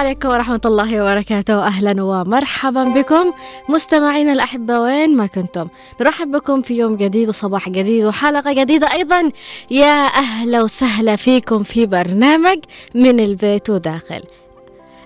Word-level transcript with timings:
عليكم 0.00 0.28
ورحمة 0.28 0.60
الله 0.64 1.02
وبركاته. 1.02 1.66
أهلا 1.66 2.02
ومرحبا 2.02 2.84
بكم 2.84 3.32
مستمعينا 3.68 4.32
الأحبة 4.32 4.80
وين 4.80 5.16
ما 5.16 5.26
كنتم 5.26 5.68
نرحب 6.00 6.30
بكم 6.30 6.62
في 6.62 6.74
يوم 6.74 6.96
جديد 6.96 7.28
وصباح 7.28 7.68
جديد 7.68 8.04
وحلقة 8.04 8.52
جديدة 8.52 8.92
أيضا. 8.92 9.32
يا 9.70 10.06
أهلا 10.06 10.62
وسهلا 10.62 11.16
فيكم 11.16 11.62
في 11.62 11.86
برنامج 11.86 12.58
من 12.94 13.20
البيت 13.20 13.70
وداخل. 13.70 14.22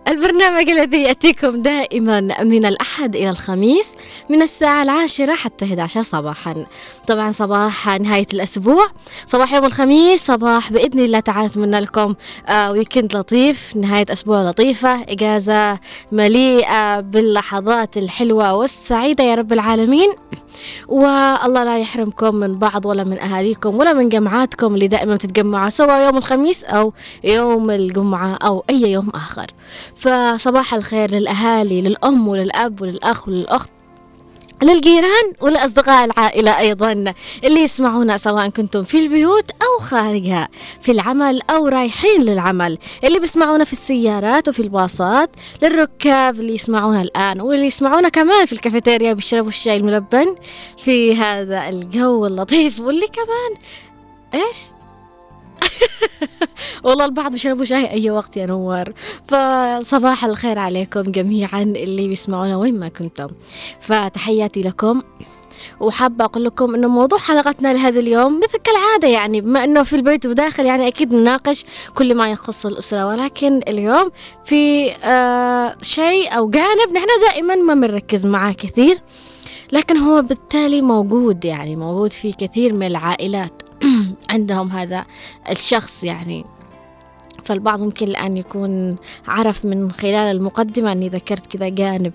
البرنامج 0.09 0.71
الذي 0.71 1.03
يأتيكم 1.03 1.63
دائما 1.63 2.21
من 2.43 2.67
الأحد 2.67 3.17
إلى 3.17 3.31
الخميس 3.31 3.95
من 4.29 4.43
الساعة 4.43 4.83
العاشرة 4.83 5.35
حتى 5.35 5.65
11 5.65 6.03
صباحا. 6.03 6.67
طبعا 7.07 7.31
صباح 7.31 7.89
نهاية 8.01 8.27
الأسبوع 8.35 8.87
صباح 9.27 9.53
يوم 9.53 9.65
الخميس 9.65 10.27
صباح 10.27 10.73
بإذن 10.73 11.01
الله 11.01 11.21
تعالى 11.21 11.47
أتمنى 11.47 11.81
لكم 11.81 12.15
آه 12.49 12.71
ويكند 12.73 13.17
لطيف 13.17 13.77
نهاية 13.77 14.07
أسبوع 14.11 14.43
لطيفة 14.43 15.03
إجازة 15.03 15.79
مليئة 16.13 17.01
باللحظات 17.01 17.97
الحلوة 17.97 18.55
والسعيدة 18.55 19.25
يا 19.25 19.35
رب 19.35 19.53
العالمين. 19.53 20.13
والله 20.89 21.65
لا 21.65 21.79
يحرمكم 21.79 22.35
من 22.35 22.59
بعض 22.59 22.87
ولا 22.87 23.05
من 23.05 23.19
أهاليكم 23.19 23.77
ولا 23.77 23.93
من 23.93 24.09
جمعاتكم 24.09 24.75
اللي 24.75 24.89
دائما 24.89 25.17
تتجمعوا 25.17 25.69
سواء 25.71 26.05
يوم 26.07 26.17
الخميس 26.17 26.65
أو 26.65 26.93
يوم 27.25 27.71
الجمعة 27.71 28.35
أو 28.35 28.65
أي 28.71 28.93
يوم 28.93 29.09
آخر. 29.15 29.47
فصباح 29.97 30.75
الخير 30.75 31.11
للأهالي 31.11 31.83
للأم 31.83 32.29
وللأب 32.29 32.83
وللأخ 32.83 33.29
وللأخت 33.29 33.71
للجيران 34.63 35.33
ولأصدقاء 35.41 36.05
العائلة 36.05 36.59
أيضا 36.59 36.93
اللي 37.45 37.61
يسمعونا 37.61 38.17
سواء 38.17 38.49
كنتم 38.49 38.85
في 38.85 38.99
البيوت 38.99 39.51
أو 39.51 39.85
خارجها 39.85 40.49
في 40.83 40.93
العمل 40.93 41.41
أو 41.51 41.69
رايحين 41.69 42.23
للعمل 42.23 42.79
اللي 43.05 43.19
بيسمعونا 43.21 43.65
في 43.65 43.73
السيارات 43.73 44.49
وفي 44.49 44.61
الباصات 44.61 45.31
للركاب 45.63 46.41
اللي 46.41 46.55
يسمعونا 46.55 47.03
الآن 47.03 47.41
واللي 47.41 47.67
يسمعونا 47.67 48.09
كمان 48.09 48.47
في 48.47 48.53
الكافيتيريا 48.53 49.13
بيشربوا 49.13 49.49
الشاي 49.49 49.77
الملبن 49.77 50.37
في 50.79 51.17
هذا 51.17 51.69
الجو 51.69 52.27
اللطيف 52.27 52.81
واللي 52.81 53.07
كمان 53.07 53.63
إيش؟ 54.35 54.57
والله 56.85 57.05
البعض 57.05 57.33
بيشربوا 57.33 57.65
شاي 57.65 57.91
أي 57.91 58.11
وقت 58.11 58.37
يا 58.37 58.47
نوار. 58.47 58.93
فصباح 59.29 60.25
الخير 60.25 60.59
عليكم 60.59 61.03
جميعا 61.03 61.63
اللي 61.63 62.09
بيسمعونا 62.09 62.57
وين 62.57 62.81
ما 62.81 62.89
كنتم. 62.89 63.27
فتحياتي 63.81 64.63
لكم. 64.63 65.03
وحابة 65.81 66.25
أقول 66.25 66.45
لكم 66.45 66.75
إنه 66.75 66.89
موضوع 66.89 67.19
حلقتنا 67.19 67.73
لهذا 67.73 68.01
اليوم 68.01 68.41
مثل 68.41 68.59
كالعادة 68.59 69.09
يعني 69.09 69.41
بما 69.41 69.65
إنه 69.65 69.83
في 69.83 69.97
البيت 69.97 70.27
وداخل 70.27 70.65
يعني 70.67 70.89
أكيد 70.89 71.15
نناقش 71.15 71.65
كل 71.95 72.15
ما 72.15 72.31
يخص 72.31 72.67
الأسرة. 72.67 73.07
ولكن 73.07 73.61
اليوم 73.69 74.11
في 74.45 74.91
آه 75.05 75.77
شيء 75.83 76.37
أو 76.37 76.51
جانب 76.51 76.93
نحن 76.95 77.07
دائما 77.31 77.55
ما 77.55 77.75
بنركز 77.75 78.27
معاه 78.27 78.53
كثير 78.53 78.99
لكن 79.73 79.97
هو 79.97 80.23
بالتالي 80.23 80.83
موجود 80.83 81.45
يعني 81.45 81.77
موجود 81.77 82.13
في 82.13 82.33
كثير 82.33 82.73
من 82.73 82.87
العائلات. 82.87 83.64
عندهم 84.31 84.71
هذا 84.71 85.05
الشخص 85.51 86.05
يعني. 86.05 86.45
فالبعض 87.45 87.81
ممكن 87.81 88.07
الآن 88.09 88.37
يكون 88.37 88.97
عرف 89.29 89.65
من 89.65 89.93
خلال 89.93 90.37
المقدمة 90.37 90.93
أني 90.93 91.09
ذكرت 91.09 91.47
كذا 91.47 91.69
جانب 91.69 92.13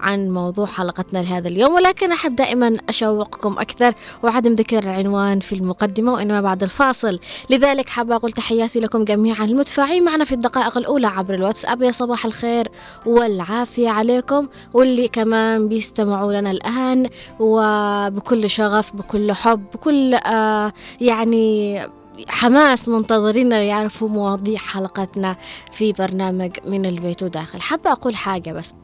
عن 0.00 0.30
موضوع 0.30 0.66
حلقتنا 0.66 1.18
لهذا 1.18 1.48
اليوم 1.48 1.74
ولكن 1.74 2.12
أحب 2.12 2.36
دائما 2.36 2.76
أشوقكم 2.88 3.58
أكثر 3.58 3.94
وعدم 4.22 4.54
ذكر 4.54 4.78
العنوان 4.78 5.40
في 5.40 5.54
المقدمة 5.54 6.12
وإنما 6.12 6.40
بعد 6.40 6.62
الفاصل. 6.62 7.18
لذلك 7.50 7.88
حابة 7.88 8.16
أقول 8.16 8.32
تحياتي 8.32 8.80
لكم 8.80 9.04
جميعا 9.04 9.44
المتفاعلين 9.44 10.04
معنا 10.04 10.24
في 10.24 10.32
الدقائق 10.32 10.78
الأولى 10.78 11.06
عبر 11.06 11.34
الواتساب. 11.34 11.82
يا 11.82 11.90
صباح 11.90 12.24
الخير 12.24 12.68
والعافية 13.06 13.88
عليكم 13.90 14.48
واللي 14.74 15.08
كمان 15.08 15.68
بيستمعوا 15.68 16.32
لنا 16.32 16.50
الآن 16.50 17.08
وبكل 17.40 18.50
شغف 18.50 18.96
بكل 18.96 19.32
حب 19.32 19.64
بكل 19.74 20.14
آه 20.14 20.72
يعني 21.00 21.80
حماس 22.28 22.88
منتظرين 22.88 23.52
يعرفوا 23.52 24.08
مواضيع 24.08 24.58
حلقتنا 24.58 25.36
في 25.72 25.92
برنامج 25.92 26.50
من 26.66 26.86
البيت 26.86 27.22
وداخل. 27.22 27.60
حابة 27.60 27.92
أقول 27.92 28.16
حاجة 28.16 28.52
بس. 28.52 28.74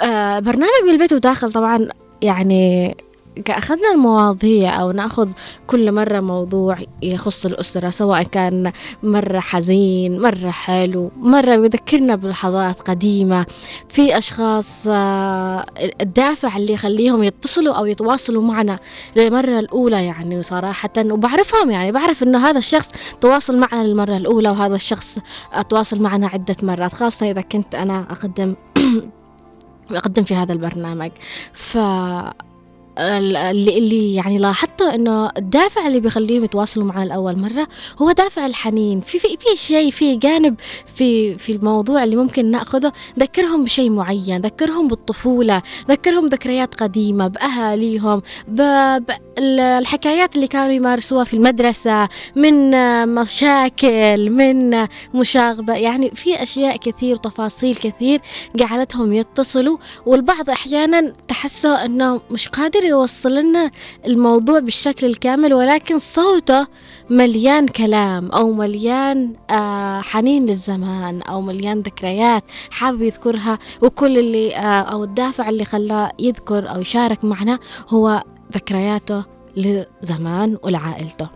آه 0.00 0.38
برنامج 0.38 0.82
من 0.84 0.90
البيت 0.90 1.12
وداخل 1.12 1.52
طبعا 1.52 1.88
يعني 2.22 2.96
أخذنا 3.48 3.92
المواضيع 3.94 4.80
أو 4.80 4.90
نأخذ 4.90 5.28
كل 5.66 5.92
مرة 5.92 6.20
موضوع 6.20 6.78
يخص 7.02 7.46
الأسرة 7.46 7.90
سواء 7.90 8.22
كان 8.22 8.72
مرة 9.02 9.40
حزين 9.40 10.20
مرة 10.22 10.50
حلو 10.50 11.10
مرة 11.16 11.54
يذكرنا 11.54 12.14
بلحظات 12.14 12.80
قديمة 12.80 13.46
في 13.88 14.18
أشخاص 14.18 14.86
الدافع 16.00 16.56
اللي 16.56 16.72
يخليهم 16.72 17.22
يتصلوا 17.22 17.74
أو 17.74 17.86
يتواصلوا 17.86 18.42
معنا 18.42 18.78
للمرة 19.16 19.58
الأولى 19.58 20.04
يعني 20.04 20.42
صراحة 20.42 20.90
وبعرفهم 20.98 21.70
يعني 21.70 21.92
بعرف 21.92 22.22
إنه 22.22 22.48
هذا 22.48 22.58
الشخص 22.58 22.92
تواصل 23.20 23.58
معنا 23.58 23.84
للمرة 23.84 24.16
الأولى 24.16 24.50
وهذا 24.50 24.76
الشخص 24.76 25.18
تواصل 25.70 26.02
معنا 26.02 26.26
عدة 26.26 26.56
مرات 26.62 26.92
خاصة 26.92 27.30
إذا 27.30 27.40
كنت 27.40 27.74
أنا 27.74 28.06
أقدم 28.10 28.54
أقدم 29.90 30.22
في 30.22 30.34
هذا 30.34 30.52
البرنامج. 30.52 31.10
ف 31.52 31.78
اللي, 32.98 33.78
اللي 33.78 34.14
يعني 34.14 34.38
لاحظته 34.38 34.94
إنه 34.94 35.30
الدافع 35.36 35.86
اللي 35.86 36.00
بيخليهم 36.00 36.44
يتواصلوا 36.44 36.86
معنا 36.86 37.04
لأول 37.04 37.38
مرة 37.38 37.68
هو 38.02 38.12
دافع 38.12 38.46
الحنين. 38.46 39.00
في 39.00 39.18
في 39.18 39.28
في 39.28 39.56
شيء 39.56 39.90
في 39.90 40.16
جانب 40.16 40.54
في 40.94 41.38
في 41.38 41.52
الموضوع 41.52 42.04
اللي 42.04 42.16
ممكن 42.16 42.50
نأخذه 42.50 42.92
ذكرهم 43.18 43.64
بشيء 43.64 43.90
معين 43.90 44.40
ذكرهم 44.40 44.88
بالطفولة 44.88 45.62
ذكرهم 45.90 46.26
ذكريات 46.26 46.74
قديمة 46.74 47.26
بأهاليهم 47.26 48.22
بالحكايات 48.48 50.36
اللي 50.36 50.46
كانوا 50.46 50.72
يمارسوها 50.72 51.24
في 51.24 51.34
المدرسة 51.34 52.08
من 52.36 52.70
مشاكل 53.14 54.30
من 54.30 54.86
مشاغبة. 55.14 55.74
يعني 55.74 56.10
في 56.14 56.42
أشياء 56.42 56.76
كثير 56.76 57.16
تفاصيل 57.16 57.74
كثير 57.74 58.20
جعلتهم 58.56 59.12
يتصلوا 59.12 59.76
والبعض 60.06 60.50
أحيانا 60.50 61.12
تحسوا 61.28 61.84
إنه 61.84 62.20
مش 62.30 62.48
قادر 62.48 62.79
يوصل 62.84 63.34
لنا 63.34 63.70
الموضوع 64.06 64.58
بالشكل 64.58 65.06
الكامل 65.06 65.54
ولكن 65.54 65.98
صوته 65.98 66.66
مليان 67.10 67.68
كلام 67.68 68.30
أو 68.30 68.52
مليان 68.52 69.34
آه 69.50 70.00
حنين 70.00 70.46
للزمان 70.46 71.22
أو 71.22 71.40
مليان 71.40 71.80
ذكريات 71.80 72.44
حابب 72.70 73.02
يذكرها 73.02 73.58
وكل 73.82 74.18
اللي 74.18 74.56
آه 74.56 74.60
أو 74.80 75.04
الدافع 75.04 75.48
اللي 75.48 75.64
خلاه 75.64 76.12
يذكر 76.18 76.70
أو 76.70 76.80
يشارك 76.80 77.24
معنا 77.24 77.58
هو 77.88 78.22
ذكرياته 78.54 79.39
لزمان 79.56 80.58
ولعائلته. 80.62 81.28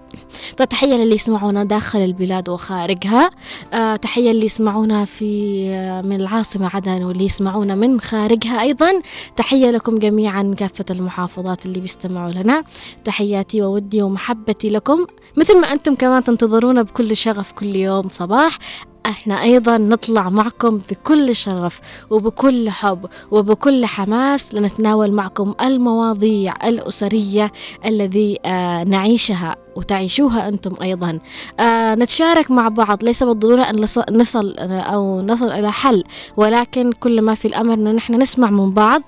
فتحية 0.57 0.95
للي 0.95 1.15
يسمعونا 1.15 1.65
داخل 1.65 1.99
البلاد 1.99 2.49
وخارجها. 2.49 3.31
آه 3.75 3.97
تحية 3.97 4.31
اللي 4.31 4.47
يسمعونا 4.47 5.05
في 5.05 5.61
آه 5.69 6.01
من 6.03 6.17
العاصمة 6.17 6.71
عدن 6.75 7.03
واللي 7.03 7.25
يسمعونا 7.25 7.75
من 7.75 8.01
خارجها 8.01 8.61
أيضا. 8.61 9.03
تحية 9.37 9.71
لكم 9.71 9.99
جميعا 9.99 10.55
كافة 10.59 10.85
المحافظات 10.91 11.67
اللي 11.67 11.81
بيستمعوا 11.81 12.33
لنا. 12.33 12.65
تحياتي 13.05 13.63
وودي 13.63 14.03
ومحبتي 14.03 14.69
لكم. 14.69 15.07
مثل 15.37 15.61
ما 15.61 15.73
أنتم 15.73 15.95
كمان 15.95 16.25
تنتظرونا 16.25 16.83
بكل 16.83 17.17
شغف 17.17 17.53
كل 17.53 17.77
يوم 17.77 18.09
صباح. 18.09 18.59
إحنا 19.07 19.43
أيضا 19.43 19.79
نطلع 19.79 20.29
معكم 20.31 20.79
بكل 20.91 21.37
شغف 21.37 21.81
وبكل 22.11 22.71
حب 22.71 23.07
وبكل 23.31 23.87
حماس 23.87 24.55
لنتناول 24.55 25.13
معكم 25.13 25.55
المواضيع 25.63 26.55
الأسرية 26.69 27.53
الذي 27.87 28.39
آه 28.45 28.85
نعيشها. 28.85 29.57
وتعيشوها 29.77 30.49
أنتم 30.49 30.71
أيضا. 30.83 31.19
آه 31.61 31.95
نتشارك 31.95 32.51
مع 32.51 32.69
بعض. 32.69 33.05
ليس 33.05 33.23
بالضرورة 33.23 33.63
أن 33.63 33.81
نصل 34.11 34.55
أو 34.59 35.23
نصل 35.23 35.53
إلى 35.53 35.73
حل 35.73 36.05
ولكن 36.37 36.93
كل 36.93 37.23
ما 37.23 37.35
في 37.35 37.49
الأمر 37.49 37.75
أنه 37.75 37.91
نحن 37.91 38.15
نسمع 38.15 38.51
من 38.51 38.71
بعض 38.71 39.03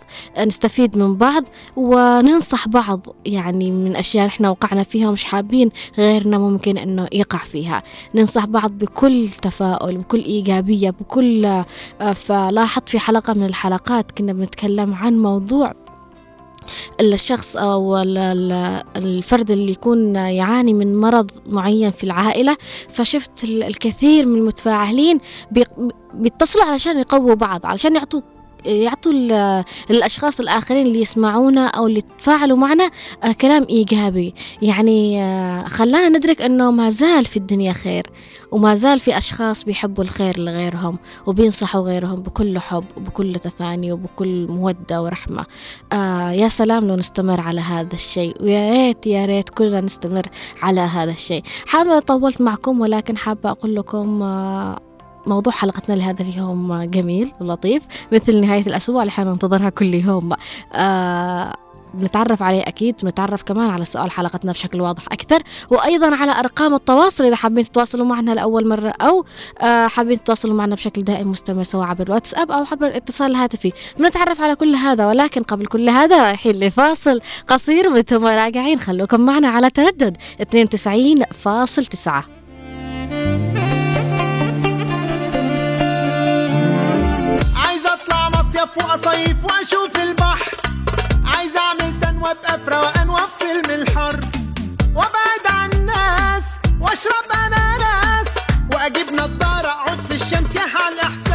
نستفيد 0.47 0.99
من 0.99 1.15
بعض 1.17 1.45
وننصح 1.77 2.69
بعض 2.69 3.01
يعني 3.27 3.71
من 3.71 3.97
أشياء 3.97 4.27
نحن 4.27 4.47
وقعنا 4.47 4.83
فيها 4.83 5.09
ومش 5.09 5.25
حابين 5.25 5.71
غيرنا 5.99 6.39
ممكن 6.39 6.79
أنه 6.79 7.09
يقع 7.13 7.39
فيها. 7.39 7.83
ننصح 8.15 8.45
بعض 8.45 8.71
بكل 8.73 9.29
تفاؤل 9.43 9.99
بكل 9.99 10.25
إيجابية 10.25 10.91
بكل 10.91 11.45
آه 11.47 11.65
فلاحظت 12.15 12.89
في 12.89 12.99
حلقة 12.99 13.33
من 13.33 13.45
الحلقات 13.45 14.11
كنا 14.19 14.33
بنتكلم 14.33 14.95
عن 14.95 15.19
موضوع 15.19 15.75
الشخص 17.01 17.57
أو 17.57 17.97
الفرد 18.97 19.51
اللي 19.51 19.73
يكون 19.73 20.17
يعاني 20.17 20.75
من 20.75 20.97
مرض 21.01 21.31
معين 21.47 21.91
في 21.91 22.05
العائلة 22.05 22.57
فشفت 22.89 23.45
الكثير 23.45 24.27
من 24.27 24.39
المتفاعلين 24.39 25.21
بيتصلوا 26.15 26.65
علشان 26.65 26.99
يقووا 26.99 27.35
بعض 27.35 27.67
علشان 27.67 27.97
يعطوا 27.97 28.21
يعطوا 28.67 29.13
للأشخاص 29.91 30.41
الآخرين 30.41 30.87
اللي 30.87 31.01
يسمعونا 31.01 31.67
أو 31.67 31.87
اللي 31.87 31.99
يتفاعلوا 31.99 32.57
معنا 32.57 32.91
آه، 33.25 33.33
كلام 33.33 33.67
إيجابي. 33.71 34.35
يعني 34.63 35.23
آه، 35.23 35.65
خلانا 35.65 36.09
ندرك 36.09 36.43
أنه 36.43 36.71
ما 36.71 36.91
زال 36.91 37.25
في 37.25 37.37
الدنيا 37.37 37.73
خير 37.73 38.07
وما 38.53 38.75
زال 38.75 39.01
في 39.01 39.19
أشخاص 39.19 39.65
بيحبوا 39.65 40.05
الخير 40.05 40.39
لغيرهم 40.41 40.99
وبينصحوا 41.27 41.81
غيرهم 41.81 42.23
بكل 42.23 42.59
حب 42.59 42.85
وبكل 42.97 43.35
تفاني 43.35 43.93
وبكل 43.93 44.47
مودة 44.51 45.03
ورحمة. 45.03 45.47
آه 45.93 46.31
يا 46.31 46.49
سلام 46.49 46.89
لو 46.89 46.97
نستمر 46.97 47.41
على 47.41 47.61
هذا 47.61 47.95
الشيء 47.95 48.43
ويا 48.43 48.71
ريت 48.71 49.07
يا 49.07 49.27
ريت 49.27 49.49
كلنا 49.51 49.81
نستمر 49.81 50.27
على 50.63 50.81
هذا 50.81 51.11
الشيء. 51.11 51.43
حابة 51.67 51.99
طولت 52.01 52.41
معكم 52.41 52.81
ولكن 52.81 53.17
حابة 53.17 53.51
أقول 53.51 53.77
لكم 53.77 54.23
آه 54.23 54.79
موضوع 55.26 55.52
حلقتنا 55.52 55.94
لهذا 55.94 56.23
اليوم 56.23 56.82
جميل 56.82 57.32
ولطيف 57.40 57.82
مثل 58.12 58.40
نهاية 58.40 58.67
الأسبوع 58.67 59.02
اللي 59.02 59.12
حننتظرها 59.12 59.70
كل 59.70 59.94
يوم. 59.94 60.32
آه 60.75 61.55
بنتعرف 61.94 62.43
عليه 62.43 62.62
أكيد 62.62 62.94
ونتعرف 63.05 63.43
كمان 63.43 63.70
على 63.70 63.84
سؤال 63.84 64.11
حلقتنا 64.11 64.52
بشكل 64.52 64.81
واضح 64.81 65.02
أكثر 65.12 65.43
وأيضا 65.70 66.17
على 66.17 66.32
أرقام 66.32 66.75
التواصل 66.75 67.25
إذا 67.25 67.37
حابين 67.37 67.64
تتواصلوا 67.64 68.06
معنا 68.06 68.34
لأول 68.34 68.69
مرة 68.69 68.93
أو 69.00 69.25
آه 69.61 69.87
حابين 69.87 70.25
تتواصلوا 70.25 70.55
معنا 70.55 70.75
بشكل 70.75 71.02
دائم 71.02 71.31
مستمر 71.31 71.62
سواء 71.62 71.87
عبر 71.87 72.06
الواتساب 72.06 72.50
أو 72.50 72.64
عبر 72.72 72.87
الاتصال 72.87 73.31
الهاتفي 73.31 73.72
بنتعرف 73.99 74.40
على 74.40 74.56
كل 74.56 74.75
هذا 74.75 75.06
ولكن 75.06 75.43
قبل 75.43 75.67
كل 75.67 75.88
هذا 75.88 76.22
رايحين 76.22 76.55
لفاصل 76.55 77.20
قصير 77.49 77.90
من 77.90 78.02
ثم 78.02 78.26
راجعين 78.26 78.81
خلوكم 78.81 79.20
معنا 79.20 79.49
على 79.49 79.70
تردد 79.70 80.17
92.9 80.43 80.46
اطلع 88.67 88.95
مصيف 88.95 89.07
وأصيف 89.07 89.45
وأشوف 89.45 89.97
البحر. 89.97 90.57
عايز 91.25 91.57
أعمل 91.57 92.01
تنوى 92.01 92.31
ابقى 92.31 92.59
في 92.59 92.71
روقان 92.71 93.11
وأفصل 93.11 93.57
من 93.69 93.75
الحر. 93.75 94.21
وأبعد 94.95 95.47
عن 95.47 95.73
الناس 95.73 96.45
وأشرب 96.81 97.33
أناناس. 97.35 98.29
وأجيب 98.75 99.13
نضارة 99.13 99.69
أقعد 99.69 99.99
في 100.09 100.15
الشمس 100.15 100.57
يحل 100.57 100.93
الاحساس 100.93 101.25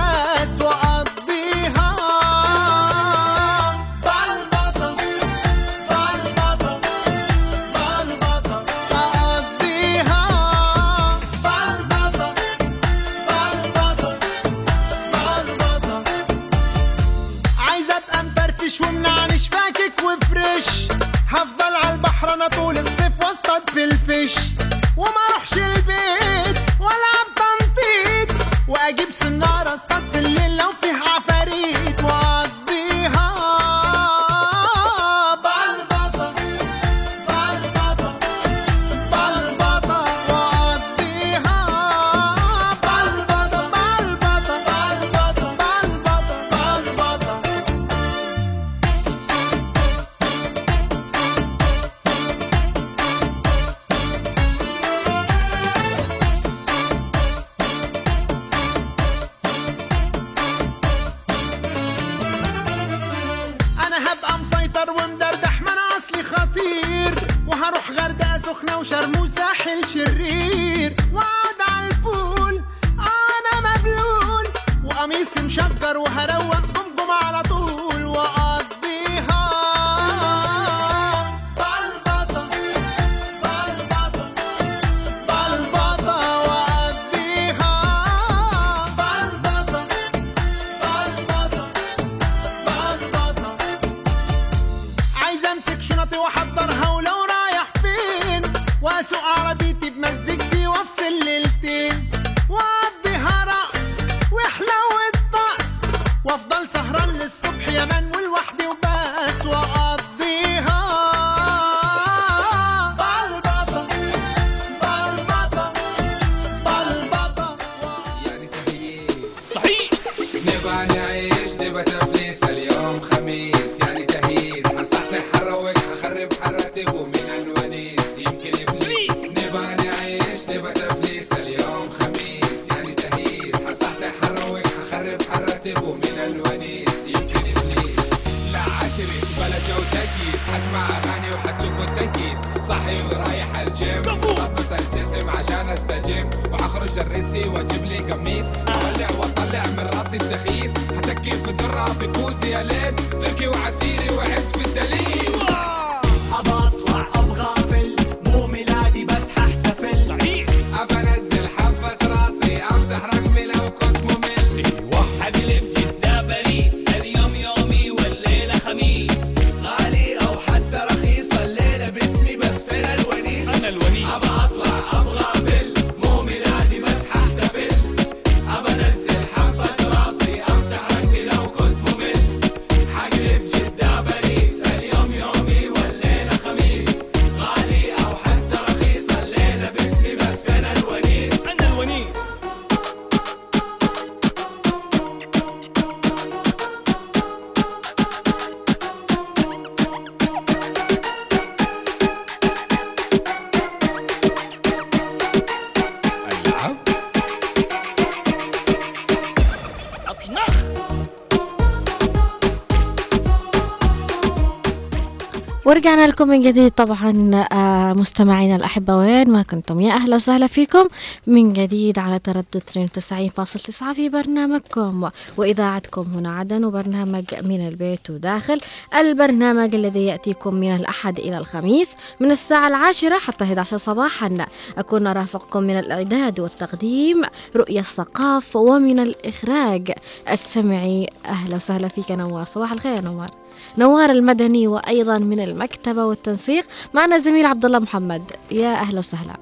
ورجعنا 215.82 216.08
لكم 216.08 216.28
من 216.28 216.42
جديد 216.42 216.72
طبعا 216.72 217.32
آه، 217.52 217.94
مستمعينا 217.94 218.56
الأحبة 218.56 218.98
وين 218.98 219.30
ما 219.30 219.44
كنتم؟ 219.44 219.82
يا 219.82 219.94
أهلا 219.94 220.16
وسهلا 220.16 220.48
فيكم. 220.48 220.88
من 221.28 221.54
جديد 221.54 222.00
على 222.00 222.20
تردد 222.20 222.46
92.9 222.56 223.94
في 223.94 224.10
برنامجكم. 224.10 225.10
وإذاعتكم 225.38 226.02
هنا 226.02 226.32
عدن 226.32 226.64
وبرنامج 226.66 227.26
من 227.44 227.68
البيت 227.68 228.10
وداخل. 228.10 228.62
البرنامج 228.96 229.76
الذي 229.76 230.06
يأتيكم 230.06 230.56
من 230.56 230.76
الأحد 230.76 231.20
إلى 231.20 231.38
الخميس 231.38 231.96
من 232.20 232.32
الساعة 232.32 232.68
العاشرة 232.68 233.20
حتى 233.20 233.44
11 233.44 233.78
صباحا. 233.78 234.46
أكون 234.78 235.08
أرافقكم 235.08 235.64
من 235.64 235.80
الإعداد 235.80 236.40
والتقديم 236.40 237.22
رؤية 237.56 237.80
الثقاف 237.80 238.56
ومن 238.56 239.00
الإخراج. 239.00 239.92
السمعي 240.32 241.08
أهلا 241.26 241.56
وسهلا 241.56 241.88
فيك 241.88 242.12
نوار. 242.12 242.46
صباح 242.46 242.72
الخير 242.72 243.02
نوار. 243.04 243.41
نوار 243.78 244.10
المدني 244.12 244.68
وأيضا 244.68 245.18
من 245.18 245.40
المكتبه 245.40 246.06
والتنسيق 246.06 246.66
معنا 246.94 247.18
زميل 247.18 247.46
عبد 247.46 247.66
الله 247.66 247.80
محمد. 247.80 248.24
يا 248.52 248.74
أهلا 248.74 249.00
وسهلا. 249.00 249.38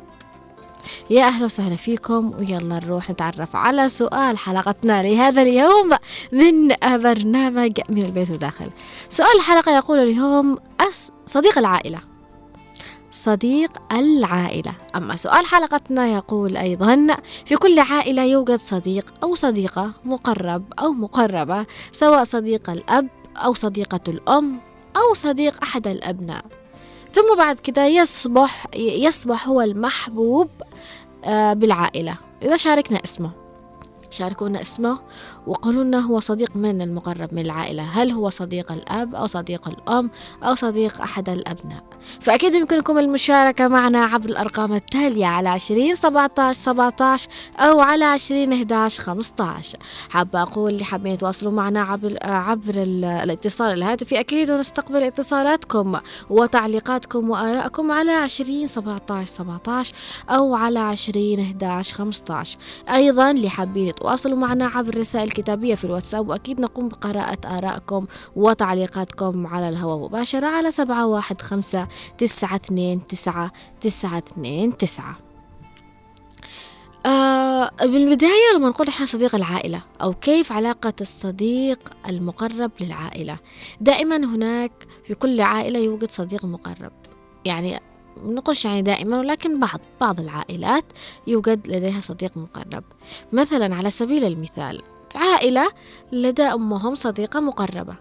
يا 1.10 1.24
أهلا 1.24 1.46
وسهلا 1.46 1.76
فيكم. 1.76 2.34
ويلا 2.40 2.80
نروح 2.80 3.10
نتعرف 3.10 3.56
على 3.56 3.90
سؤال 3.90 4.38
حلقتنا 4.38 5.04
لهذا 5.04 5.42
اليوم 5.42 5.90
من 6.32 6.68
برنامج 6.82 7.80
من 7.90 8.06
البيت 8.06 8.30
وداخل 8.32 8.70
سؤال 9.10 9.36
الحلقة 9.36 9.76
يقول 9.76 10.00
اليوم 10.00 10.58
أس 10.80 11.12
صديق 11.26 11.58
العائلة. 11.58 12.00
صديق 13.12 13.72
العائلة. 13.92 14.74
أما 14.96 15.16
سؤال 15.16 15.46
حلقتنا 15.46 16.08
يقول 16.08 16.58
أيضا 16.58 17.08
في 17.46 17.56
كل 17.56 17.80
عائلة 17.80 18.24
يوجد 18.24 18.60
صديق 18.60 19.14
أو 19.24 19.36
صديقة 19.36 19.92
مقرب 20.06 20.64
أو 20.80 20.92
مقربة 20.92 21.66
سواء 21.92 22.24
صديق 22.24 22.70
الأب 22.70 23.08
أو 23.38 23.54
صديقة 23.54 24.00
الأم 24.08 24.60
أو 24.96 25.14
صديق 25.14 25.64
أحد 25.64 25.88
الأبناء. 25.88 26.46
ثم 27.12 27.36
بعد 27.38 27.60
كده 27.60 27.86
يصبح 27.86 28.68
يصبح 28.76 29.48
هو 29.48 29.62
المحبوب 29.62 30.50
آه، 31.26 31.54
بالعائلة. 31.54 32.18
إذا 32.42 32.56
شاركنا 32.56 33.00
اسمه. 33.04 33.32
شاركونا 34.10 34.62
اسمه. 34.62 35.00
وقولوا 35.48 35.84
لنا 35.84 36.00
هو 36.00 36.20
صديق 36.20 36.56
من 36.56 36.82
المقرب 36.82 37.34
من 37.34 37.42
العائلة؟ 37.42 37.84
هل 37.84 38.12
هو 38.12 38.30
صديق 38.30 38.72
الأب 38.72 39.16
أو 39.16 39.28
صديق 39.28 39.68
الأم 39.68 40.10
أو 40.44 40.56
صديق 40.56 41.02
أحد 41.02 41.30
الأبناء؟ 41.30 41.84
فأكيد 42.22 42.56
يمكنكم 42.56 42.98
المشاركة 42.98 43.68
معنا 43.68 44.06
عبر 44.06 44.30
الأرقام 44.30 44.74
التالية 44.74 45.26
على 45.26 45.50
20 45.50 45.96
17 45.96 46.60
17 46.62 47.30
أو 47.58 47.80
على 47.80 48.06
20 48.06 48.54
11 48.54 49.04
15 49.04 49.78
حابة 50.10 50.42
أقول 50.42 50.74
اللي 50.74 50.84
حابين 50.84 51.12
يتواصلوا 51.14 51.52
معنا 51.52 51.82
عبر 51.82 52.18
عبر 52.24 52.74
ال- 52.76 53.06
الاتصال 53.06 53.74
الهاتفي 53.74 54.20
أكيد 54.20 54.52
ونستقبل 54.52 55.04
اتصالاتكم 55.04 56.00
وتعليقاتكم 56.30 57.30
وآرائكم 57.30 57.92
على 57.92 58.12
20 58.12 58.68
17 58.68 59.26
17 59.32 59.94
أو 60.30 60.56
على 60.56 60.80
20 60.80 61.40
11 61.40 61.96
15 61.96 62.58
أيضا 62.94 63.32
اللي 63.32 63.50
حابين 63.50 63.88
يتواصلوا 63.88 64.38
معنا 64.38 64.66
عبر 64.66 64.94
الرسائل 64.94 65.29
الكتابية 65.30 65.76
في 65.76 65.86
الواتساب 65.86 66.30
وأكيد 66.30 66.62
نقوم 66.62 66.90
بقراءة 66.90 67.58
آرائكم 67.58 68.06
وتعليقاتكم 68.36 69.48
على 69.48 69.70
الهواء 69.70 69.98
مباشرة 69.98 70.48
على 70.48 70.72
715 70.72 71.88
929 72.18 73.08
929 73.82 75.30
آه 77.06 77.70
بالبداية 77.82 78.54
لما 78.56 78.70
نقول 78.70 78.88
إحنا 78.88 79.06
صديق 79.06 79.36
العائلة 79.36 79.82
أو 80.02 80.14
كيف 80.14 80.52
علاقة 80.52 80.94
الصديق 81.02 81.80
المقرب 82.10 82.72
للعائلة؟ 82.80 83.38
دائما 83.82 84.16
هناك 84.16 84.72
في 85.04 85.16
كل 85.16 85.42
عائلة 85.42 85.80
يوجد 85.80 86.12
صديق 86.12 86.46
مقرب. 86.46 86.92
يعني 87.46 87.80
نقولش 88.24 88.66
يعني 88.66 88.82
دائما 88.82 89.20
ولكن 89.20 89.60
بعض 89.60 89.80
بعض 90.02 90.20
العائلات 90.20 90.86
يوجد 91.28 91.68
لديها 91.68 92.00
صديق 92.00 92.38
مقرب. 92.38 92.84
مثلا 93.34 93.76
على 93.76 93.90
سبيل 93.90 94.24
المثال 94.24 94.82
عائلة 95.16 95.72
لدى 96.12 96.44
أمهم 96.44 96.96
صديقة 96.96 97.40
مقربة. 97.40 97.96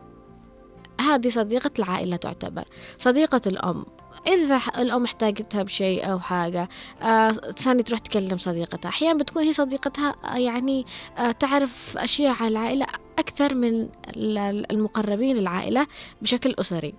هذه 1.01 1.29
صديقة 1.29 1.71
العائلة 1.79 2.17
تعتبر. 2.17 2.65
صديقة 2.99 3.41
الأم. 3.47 3.85
إذا 4.27 4.61
الأم 4.79 5.05
احتاجتها 5.05 5.63
بشيء 5.63 6.13
أو 6.13 6.19
حاجة 6.21 6.69
آه 7.03 7.31
ثاني 7.31 7.83
تروح 7.83 8.01
تكلم 8.01 8.39
صديقتها. 8.39 8.89
أحيانا 8.89 9.19
بتكون 9.19 9.43
هي 9.43 9.53
صديقتها 9.53 10.15
آه، 10.25 10.37
يعني 10.37 10.87
آه 11.19 11.31
تعرف 11.31 11.97
أشياء 11.99 12.35
عن 12.41 12.49
العائلة 12.49 12.87
أكثر 13.19 13.55
من 13.55 13.89
ال- 14.17 14.73
المقربين 14.73 15.37
للعائلة 15.37 15.87
بشكل 16.23 16.55
أسري. 16.61 16.95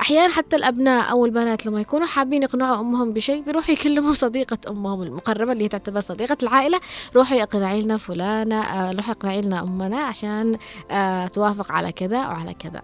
أحيانا 0.00 0.32
حتى 0.32 0.56
الأبناء 0.56 1.10
أو 1.10 1.26
البنات 1.26 1.66
لما 1.66 1.80
يكونوا 1.80 2.06
حابين 2.06 2.42
يقنعوا 2.42 2.80
أمهم 2.80 3.12
بشيء 3.12 3.42
بيروحوا 3.42 3.74
يكلموا 3.74 4.14
صديقة 4.24 4.58
أمهم 4.68 5.02
المقربة 5.02 5.52
اللي 5.52 5.64
هي 5.64 5.68
تعتبر 5.68 6.00
صديقة 6.00 6.36
العائلة 6.42 6.80
روحوا 7.16 7.42
اقنعي 7.42 7.82
لنا 7.82 7.96
فلانة 7.96 8.60
آه، 8.60 8.92
روحوا 8.92 9.12
اقنعي 9.12 9.40
لنا 9.40 9.62
أمنا 9.62 10.00
عشان 10.00 10.58
آه، 10.90 11.26
توافق 11.26 11.72
على 11.72 11.92
كذا 11.92 12.18
وعلى 12.18 12.54
كذا. 12.54 12.82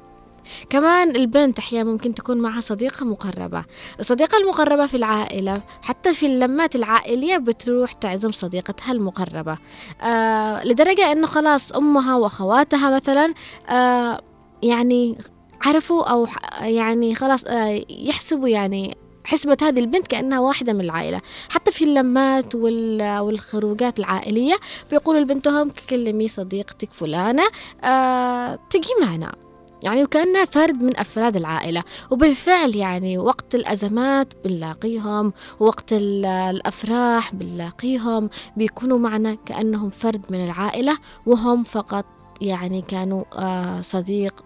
كمان 0.70 1.16
البنت 1.16 1.58
أحيانا 1.58 1.90
ممكن 1.90 2.14
تكون 2.14 2.36
معها 2.38 2.60
صديقة 2.60 3.06
مقربة. 3.06 3.64
الصديقة 4.00 4.38
المقربة 4.38 4.86
في 4.86 4.96
العائلة 4.96 5.62
حتى 5.82 6.14
في 6.14 6.26
اللمات 6.26 6.76
العائلية 6.76 7.36
بتروح 7.36 7.92
تعزم 7.92 8.32
صديقتها 8.32 8.92
المقربة. 8.92 9.58
آه 10.02 10.64
لدرجة 10.64 11.12
أنه 11.12 11.26
خلاص 11.26 11.72
أمها 11.72 12.16
وأخواتها 12.16 12.90
مثلا 12.94 13.34
آه 13.70 14.20
يعني 14.62 15.18
عرفوا 15.62 16.04
أو 16.10 16.26
يعني 16.60 17.14
خلاص 17.14 17.44
آه 17.44 17.84
يحسبوا 17.90 18.48
يعني 18.48 18.96
حسبت 19.24 19.62
هذه 19.62 19.80
البنت 19.80 20.06
كأنها 20.06 20.40
واحدة 20.40 20.72
من 20.72 20.80
العائلة. 20.80 21.20
حتى 21.48 21.70
في 21.70 21.84
اللمات 21.84 22.54
وال- 22.54 23.18
والخروجات 23.18 23.98
العائلية 23.98 24.54
بيقولوا 24.90 25.20
لبنتهم 25.20 25.70
كلمي 25.90 26.28
صديقتك 26.28 26.92
فلانة 26.92 27.42
آه 27.84 28.58
تجي 28.70 28.88
معنا. 29.00 29.34
يعني 29.82 30.04
وكأنها 30.04 30.44
فرد 30.44 30.82
من 30.84 30.96
أفراد 31.00 31.36
العائلة. 31.36 31.82
وبالفعل 32.10 32.76
يعني 32.76 33.18
وقت 33.18 33.54
الأزمات 33.54 34.28
بنلاقيهم 34.44 35.32
وقت 35.60 35.92
ال- 35.92 36.26
الأفراح 36.26 37.34
بنلاقيهم 37.34 38.30
بيكونوا 38.56 38.98
معنا 38.98 39.34
كأنهم 39.34 39.90
فرد 39.90 40.26
من 40.30 40.44
العائلة 40.44 40.98
وهم 41.26 41.62
فقط 41.64 42.04
يعني 42.40 42.82
كانوا 42.82 43.24
آه 43.38 43.80
صديق 43.80 44.44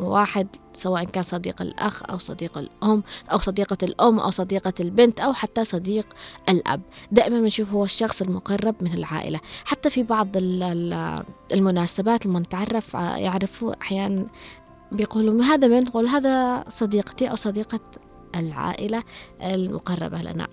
واحد 0.00 0.46
سواء 0.74 1.04
كان 1.04 1.22
صديق 1.22 1.62
الأخ 1.62 2.02
أو 2.10 2.18
صديق 2.18 2.58
الأم 2.58 3.02
أو 3.32 3.38
صديقة 3.38 3.76
الأم 3.82 4.18
أو 4.18 4.30
صديقة 4.30 4.72
البنت 4.80 5.20
أو 5.20 5.32
حتى 5.32 5.64
صديق 5.64 6.06
الأب. 6.48 6.80
دائما 7.12 7.40
بنشوف 7.40 7.72
هو 7.72 7.84
الشخص 7.84 8.22
المقرب 8.22 8.74
من 8.82 8.94
العائلة. 8.94 9.40
حتى 9.64 9.90
في 9.90 10.02
بعض 10.02 10.36
ال- 10.36 10.62
ال- 10.62 11.24
المناسبات 11.52 12.26
لما 12.26 12.40
نتعرف 12.40 12.94
يعرفوا 12.94 13.72
أحيانا 13.82 14.26
بيقولوا 14.92 15.34
"ما 15.34 15.44
هذا 15.44 15.66
من؟ 15.68 15.84
نقول 15.84 16.06
هذا 16.06 16.64
صديقتي 16.68 17.30
أو 17.30 17.36
صديقة 17.36 17.80
العائلة 18.36 19.02
المقربة 19.42 20.18
لنا. 20.18 20.48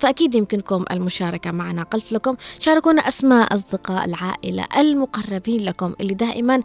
فأكيد 0.00 0.34
يمكنكم 0.34 0.84
المشاركة 0.90 1.50
معنا. 1.50 1.82
قلت 1.82 2.12
لكم 2.12 2.36
شاركونا 2.58 3.08
أسماء 3.08 3.54
أصدقاء 3.54 4.04
العائلة 4.04 4.66
المقربين 4.76 5.64
لكم 5.64 5.94
اللي 6.00 6.14
دائما 6.14 6.62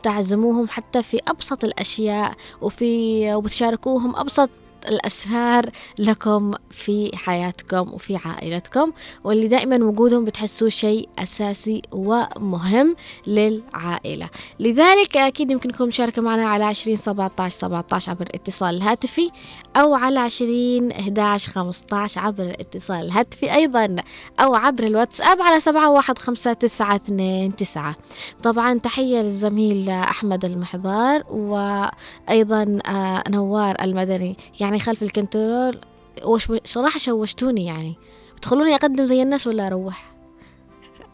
بتعزموهم 0.00 0.68
حتى 0.68 1.02
في 1.02 1.20
أبسط 1.28 1.64
الأشياء 1.64 2.32
وفي 2.62 3.34
وبتشاركوهم 3.34 4.16
أبسط 4.16 4.50
الأسرار 4.88 5.70
لكم 5.98 6.50
في 6.70 7.10
حياتكم 7.14 7.92
وفي 7.92 8.16
عائلتكم 8.24 8.92
واللي 9.24 9.48
دائما 9.48 9.76
وجودهم 9.84 10.24
بتحسوه 10.24 10.68
شيء 10.68 11.08
أساسي 11.18 11.82
ومهم 11.92 12.96
للعائلة. 13.26 14.28
لذلك 14.60 15.16
أكيد 15.16 15.50
يمكنكم 15.50 15.84
المشاركة 15.84 16.22
معنا 16.22 16.48
على 16.48 16.64
20 16.64 16.96
17 16.96 17.56
17 17.58 18.10
عبر 18.10 18.22
الاتصال 18.26 18.76
الهاتفي 18.76 19.30
أو 19.76 19.94
على 19.94 20.18
20 20.18 20.92
11 20.92 21.50
15 21.52 22.20
عبر 22.20 22.42
الاتصال 22.42 23.06
الهاتفي 23.06 23.54
أيضا 23.54 23.96
أو 24.40 24.54
عبر 24.54 24.84
الواتساب 24.84 25.42
على 25.42 25.60
715929 25.60 27.94
طبعا 28.42 28.78
تحية 28.78 29.22
للزميل 29.22 29.90
أحمد 29.90 30.44
المحضار 30.44 31.22
وأيضا 31.30 32.78
آه، 32.86 33.22
نوار 33.28 33.76
المدني. 33.82 34.36
يعني 34.60 34.77
خلف 34.80 35.02
الكنترول. 35.02 35.78
وش 36.24 36.46
صراحة 36.64 36.98
شوشتوني 36.98 37.64
يعني. 37.64 37.94
تخلوني 38.42 38.74
أقدم 38.74 39.06
زي 39.06 39.22
الناس 39.22 39.46
ولا 39.46 39.66
أروح؟ 39.66 40.08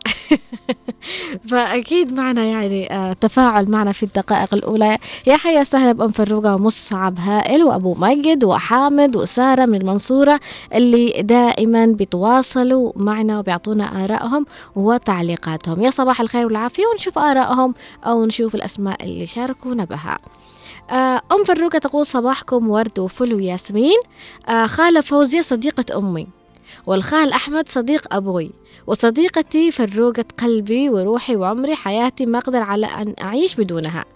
فأكيد 1.49 2.13
معنا 2.13 2.45
يعني 2.45 2.93
آه، 2.93 3.13
تفاعل 3.13 3.71
معنا 3.71 3.93
في 3.93 4.03
الدقائق 4.03 4.55
الأولى. 4.55 4.99
يا 5.27 5.37
حيا 5.37 5.61
وسهلا 5.61 5.93
بأم 5.93 6.09
فروقة 6.09 6.55
ومصعب 6.55 7.19
هائل 7.19 7.63
وأبو 7.63 7.95
مجد 7.95 8.45
وحامد 8.45 9.17
وسارة 9.17 9.67
من 9.67 9.75
المنصورة 9.75 10.41
اللي 10.75 11.23
دائما 11.23 11.87
بيتواصلوا 11.87 12.93
معنا 12.97 13.39
وبيعطونا 13.39 14.05
آرائهم 14.05 14.47
وتعليقاتهم. 14.77 15.81
يا 15.81 15.91
صباح 15.91 16.21
الخير 16.21 16.47
والعافية 16.47 16.87
ونشوف 16.87 17.19
آرائهم 17.19 17.75
أو 18.07 18.27
نشوف 18.27 18.55
الأسماء 18.55 19.05
اللي 19.05 19.27
شاركونا 19.27 19.85
بها. 19.85 20.19
أم 21.33 21.45
فروقة 21.47 21.79
تقول 21.79 22.07
صباحكم 22.07 22.71
ورد 22.71 22.99
وفل 22.99 23.35
وياسمين. 23.35 23.99
آه، 24.49 24.67
خالة 24.67 25.01
فوزية 25.01 25.41
صديقة 25.41 25.99
أمي 25.99 26.27
والخال 26.87 27.33
أحمد 27.33 27.69
صديق 27.69 28.15
أبوي. 28.15 28.51
وصديقتي 28.87 29.73
فروقة 29.73 30.25
قلبي 30.39 30.89
وروحي 30.89 31.37
وعمري 31.37 31.75
حياتي 31.75 32.27
ما 32.27 32.39
أقدر 32.39 32.63
على 32.63 32.87
أن 32.87 33.15
أعيش 33.23 33.55
بدونها. 33.55 34.01
آه، 34.01 34.14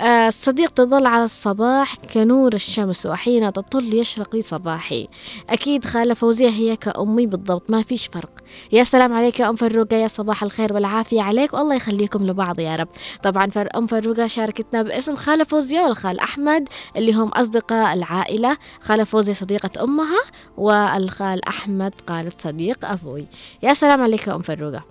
الصديق 0.00 0.70
تظل 0.70 1.06
على 1.06 1.24
الصباح 1.24 1.94
كنور 2.14 2.54
الشمس 2.54 3.06
وحين 3.06 3.52
تطل 3.52 3.94
يشرق 3.94 4.34
لي 4.36 4.42
صباحي 4.42 5.08
أكيد 5.50 5.84
خالة 5.84 6.14
فوزية 6.14 6.48
هي 6.48 6.76
كأمي 6.76 7.26
بالضبط 7.26 7.70
ما 7.70 7.82
فيش 7.82 8.06
فرق. 8.06 8.30
يا 8.72 8.84
سلام 8.84 9.12
عليك 9.12 9.40
يا 9.40 9.48
أم 9.48 9.56
فروقة 9.56 9.96
يا 9.96 10.08
صباح 10.08 10.42
الخير 10.42 10.74
والعافية 10.74 11.22
عليك 11.22 11.54
والله 11.54 11.74
يخليكم 11.74 12.26
لبعض 12.26 12.60
يا 12.60 12.76
رب. 12.76 12.88
طبعا 13.22 13.46
فر 13.46 13.68
أم 13.76 13.86
فروقة 13.86 14.26
شاركتنا 14.26 14.82
باسم 14.82 15.14
خالة 15.14 15.44
فوزية 15.44 15.80
والخال 15.80 16.20
أحمد 16.20 16.68
اللي 16.96 17.12
هم 17.12 17.28
أصدقاء 17.28 17.94
العائلة. 17.94 18.56
خالة 18.80 19.04
فوزية 19.04 19.32
صديقة 19.32 19.84
أمها 19.84 20.20
والخال 20.56 21.48
أحمد 21.48 21.92
قالت 22.06 22.40
صديق 22.40 22.84
أبوي. 22.84 23.26
يا 23.62 23.74
سلام 23.74 24.02
عليك 24.02 24.26
يا 24.26 24.34
أم 24.34 24.42
فروقة 24.42 24.84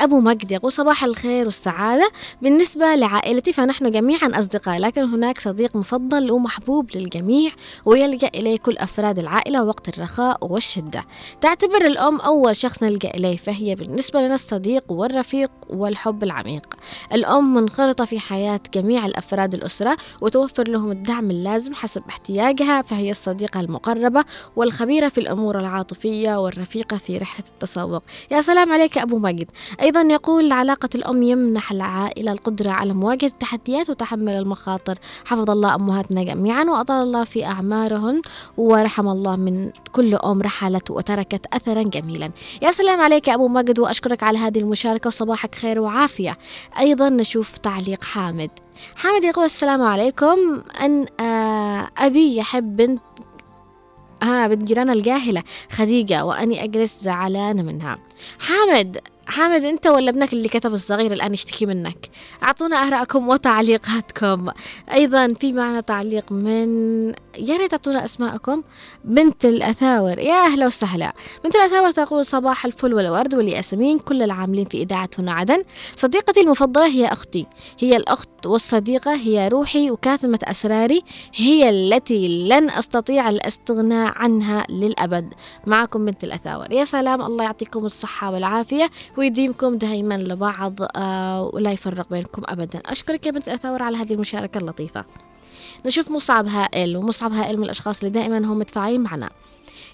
أبو 0.00 0.20
مجد 0.20 0.50
يقول 0.50 0.72
صباح 0.72 1.04
الخير 1.04 1.44
والسعادة. 1.44 2.10
بالنسبة 2.42 2.94
لعائلتي 2.94 3.52
فنحن 3.52 3.90
جميعا 3.90 4.28
أصدقاء 4.38 4.78
لكن 4.78 5.04
هناك 5.04 5.40
صديق 5.40 5.76
مفضل 5.76 6.30
ومحبوب 6.30 6.90
للجميع 6.96 7.50
ويلجأ 7.84 8.30
إليه 8.34 8.58
كل 8.58 8.76
أفراد 8.76 9.18
العائلة 9.18 9.64
وقت 9.64 9.88
الرخاء 9.88 10.38
والشدة. 10.46 11.04
تعتبر 11.40 11.86
الأم 11.86 12.20
أول 12.20 12.56
شخص 12.56 12.82
نلجأ 12.82 13.10
إليه 13.10 13.36
فهي 13.36 13.74
بالنسبة 13.74 14.20
لنا 14.20 14.34
الصديق 14.34 14.92
والرفيق 14.92 15.50
والحب 15.68 16.22
العميق. 16.22 16.74
الأم 17.12 17.54
منخرطة 17.54 18.04
في 18.04 18.20
حياة 18.20 18.60
جميع 18.74 19.06
الأفراد 19.06 19.54
الأسرة 19.54 19.96
وتوفر 20.20 20.68
لهم 20.68 20.90
الدعم 20.90 21.30
اللازم 21.30 21.74
حسب 21.74 22.02
احتياجها 22.08 22.82
فهي 22.82 23.10
الصديقة 23.10 23.60
المقربة 23.60 24.24
والخبيرة 24.56 25.08
في 25.08 25.18
الأمور 25.18 25.60
العاطفية 25.60 26.42
والرفيقة 26.42 26.96
في 26.96 27.18
رحلة 27.18 27.44
التسوق. 27.48 28.02
يا 28.30 28.40
سلام 28.40 28.72
عليك 28.72 28.98
أبو 28.98 29.18
مجد. 29.18 29.50
أيضا 29.82 30.00
يقول 30.00 30.52
علاقة 30.52 30.88
الأم 30.94 31.22
يمنح 31.22 31.72
العائلة 31.72 32.32
القدرة 32.32 32.70
على 32.70 32.92
مواجهة 32.92 33.26
التحديات 33.26 33.90
وتحمل 33.90 34.32
المخاطر. 34.32 34.98
حفظ 35.24 35.50
الله 35.50 35.74
أمهاتنا 35.74 36.22
جميعا 36.22 36.64
وأطال 36.64 37.02
الله 37.02 37.24
في 37.24 37.46
أعمارهن 37.46 38.22
ورحم 38.56 39.08
الله 39.08 39.36
من 39.36 39.70
كل 39.92 40.14
أم 40.14 40.42
رحلت 40.42 40.90
وتركت 40.90 41.46
أثرا 41.52 41.82
جميلا. 41.82 42.30
يا 42.62 42.72
سلام 42.72 43.00
عليك 43.00 43.28
أبو 43.28 43.48
مجد 43.48 43.78
وأشكرك 43.78 44.22
على 44.22 44.38
هذه 44.38 44.58
المشاركة 44.58 45.08
وصباحك 45.08 45.54
خير 45.54 45.80
وعافية. 45.80 46.38
أيضا 46.78 47.08
نشوف 47.08 47.58
تعليق 47.58 48.04
حامد. 48.04 48.50
حامد 48.96 49.24
يقول 49.24 49.44
السلام 49.44 49.82
عليكم. 49.82 50.62
أن 50.82 51.06
آه، 51.20 51.88
أبي 51.98 52.36
يحب 52.36 52.76
بنت 52.76 53.00
ها 54.22 54.46
بنت 54.46 54.62
جيراننا 54.62 54.92
الجاهلة 54.92 55.42
خديجة 55.72 56.24
وأني 56.24 56.64
أجلس 56.64 57.02
زعلانة 57.02 57.62
منها. 57.62 57.98
حامد 58.38 58.98
حامد 59.26 59.64
أنت 59.64 59.86
ولا 59.86 60.10
ابنك 60.10 60.32
اللي 60.32 60.48
كتب 60.48 60.74
الصغير 60.74 61.12
الآن 61.12 61.34
يشتكي 61.34 61.66
منك؟ 61.66 62.10
أعطونا 62.42 62.76
ارائكم 62.76 63.28
وتعليقاتكم. 63.28 64.48
أيضا 64.92 65.28
في 65.28 65.52
معنا 65.52 65.80
تعليق 65.80 66.32
من 66.32 67.08
يا 67.38 67.56
ريت 67.56 67.70
تعطونا 67.70 68.04
أسماءكم. 68.04 68.62
بنت 69.04 69.44
الأثاور 69.44 70.18
يا 70.18 70.34
أهلا 70.34 70.66
وسهلا. 70.66 71.12
بنت 71.44 71.56
الأثاور 71.56 71.90
تقول 71.90 72.26
صباح 72.26 72.64
الفل 72.64 72.94
والورد 72.94 73.34
والياسمين 73.34 73.98
كل 73.98 74.22
العاملين 74.22 74.64
في 74.64 74.82
اذاعه 74.82 75.10
هنا 75.18 75.32
عدن. 75.32 75.62
صديقتي 75.96 76.40
المفضلة 76.40 76.86
هي 76.86 77.06
أختي. 77.06 77.46
هي 77.78 77.96
الأخت 77.96 78.46
والصديقة 78.46 79.14
هي 79.14 79.48
روحي 79.48 79.90
وكاتمه 79.90 80.38
أسراري. 80.44 81.02
هي 81.34 81.70
التي 81.70 82.48
لن 82.48 82.70
أستطيع 82.70 83.28
الاستغناء 83.28 84.12
عنها 84.16 84.66
للأبد. 84.68 85.34
معكم 85.66 86.04
بنت 86.04 86.24
الأثاور. 86.24 86.72
يا 86.72 86.84
سلام 86.84 87.22
الله 87.22 87.44
يعطيكم 87.44 87.86
الصحة 87.86 88.30
والعافية. 88.30 88.90
ويديمكم 89.16 89.78
دائما 89.78 90.14
لبعض 90.14 90.78
آه 90.96 91.50
ولا 91.54 91.72
يفرق 91.72 92.06
بينكم 92.10 92.42
أبدا. 92.48 92.80
أشكرك 92.86 93.26
يا 93.26 93.30
بنت 93.30 93.48
الأثور 93.48 93.82
على 93.82 93.96
هذه 93.96 94.12
المشاركة 94.12 94.58
اللطيفة. 94.58 95.04
نشوف 95.86 96.10
مصعب 96.10 96.46
هائل 96.48 96.96
ومصعب 96.96 97.32
هائل 97.32 97.56
من 97.56 97.64
الأشخاص 97.64 97.98
اللي 97.98 98.10
دائما 98.10 98.38
هم 98.38 98.58
متفاعلين 98.58 99.00
معنا. 99.00 99.30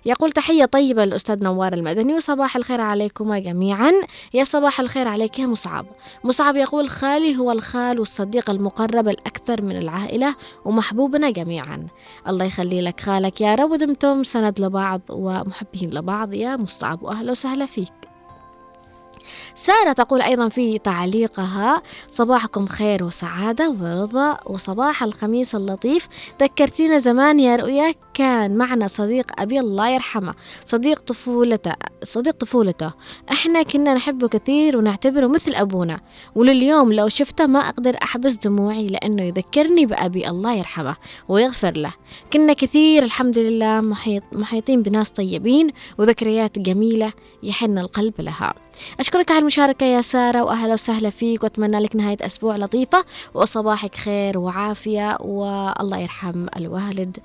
يقول 0.06 0.32
تحية 0.32 0.64
طيبة 0.64 1.04
للأستاذ 1.04 1.44
نوار 1.44 1.72
المدني 1.72 2.14
وصباح 2.14 2.56
الخير 2.56 2.80
عليكما 2.80 3.38
جميعا. 3.38 3.92
يا 4.34 4.44
صباح 4.44 4.80
الخير 4.80 5.08
عليك 5.08 5.38
يا 5.38 5.46
مصعب. 5.46 5.86
مصعب 6.24 6.56
يقول 6.56 6.90
خالي 6.90 7.36
هو 7.36 7.52
الخال 7.52 8.00
والصديق 8.00 8.50
المقرب 8.50 9.08
الأكثر 9.08 9.64
من 9.64 9.76
العائلة 9.76 10.34
ومحبوبنا 10.64 11.30
جميعا. 11.30 11.86
الله 12.28 12.44
يخلي 12.44 12.80
لك 12.80 13.00
خالك 13.00 13.40
يا 13.40 13.54
رب 13.54 13.70
ودمتم 13.70 14.24
سند 14.24 14.60
لبعض 14.60 15.00
ومحبين 15.10 15.90
لبعض 15.90 16.34
يا 16.34 16.56
مصعب 16.56 17.02
وأهلا 17.02 17.30
وسهلا 17.30 17.66
فيك. 17.66 17.97
سارة 19.54 19.92
تقول 19.92 20.22
أيضا 20.22 20.48
في 20.48 20.78
تعليقها 20.78 21.82
صباحكم 22.08 22.66
خير 22.66 23.04
وسعادة 23.04 23.70
ورضا 23.80 24.38
وصباح 24.46 25.02
الخميس 25.02 25.54
اللطيف. 25.54 26.08
ذكرتينا 26.42 26.98
زمان 26.98 27.40
يا 27.40 27.56
رؤيا 27.56 27.94
كان 28.14 28.56
معنا 28.56 28.88
صديق 28.88 29.40
أبي 29.40 29.60
الله 29.60 29.88
يرحمه 29.88 30.34
صديق 30.64 31.00
طفولته 31.00 31.72
صديق 32.04 32.34
طفولته. 32.34 32.92
إحنا 33.32 33.62
كنا 33.62 33.94
نحبه 33.94 34.28
كثير 34.28 34.76
ونعتبره 34.76 35.26
مثل 35.26 35.54
أبونا. 35.54 36.00
ولليوم 36.34 36.92
لو 36.92 37.08
شفته 37.08 37.46
ما 37.46 37.58
أقدر 37.58 37.96
أحبس 38.02 38.34
دموعي 38.34 38.86
لأنه 38.86 39.22
يذكرني 39.22 39.86
بأبي 39.86 40.28
الله 40.28 40.54
يرحمه 40.54 40.96
ويغفر 41.28 41.76
له. 41.76 41.92
كنا 42.32 42.52
كثير 42.52 43.02
الحمد 43.02 43.38
لله 43.38 43.80
محيط 43.80 44.22
محيطين 44.32 44.82
بناس 44.82 45.10
طيبين 45.10 45.70
وذكريات 45.98 46.58
جميلة 46.58 47.12
يحن 47.42 47.78
القلب 47.78 48.20
لها. 48.20 48.54
أشكرك 49.00 49.30
على 49.30 49.40
المشاركة 49.40 49.86
يا 49.86 50.00
سارة 50.00 50.42
وأهلا 50.42 50.72
وسهلا 50.74 51.10
فيك 51.10 51.42
وأتمنى 51.42 51.80
لك 51.80 51.96
نهاية 51.96 52.16
أسبوع 52.22 52.56
لطيفة 52.56 53.04
وصباحك 53.34 53.94
خير 53.94 54.38
وعافية 54.38 55.16
والله 55.20 55.98
يرحم 55.98 56.46
الوالد 56.56 57.18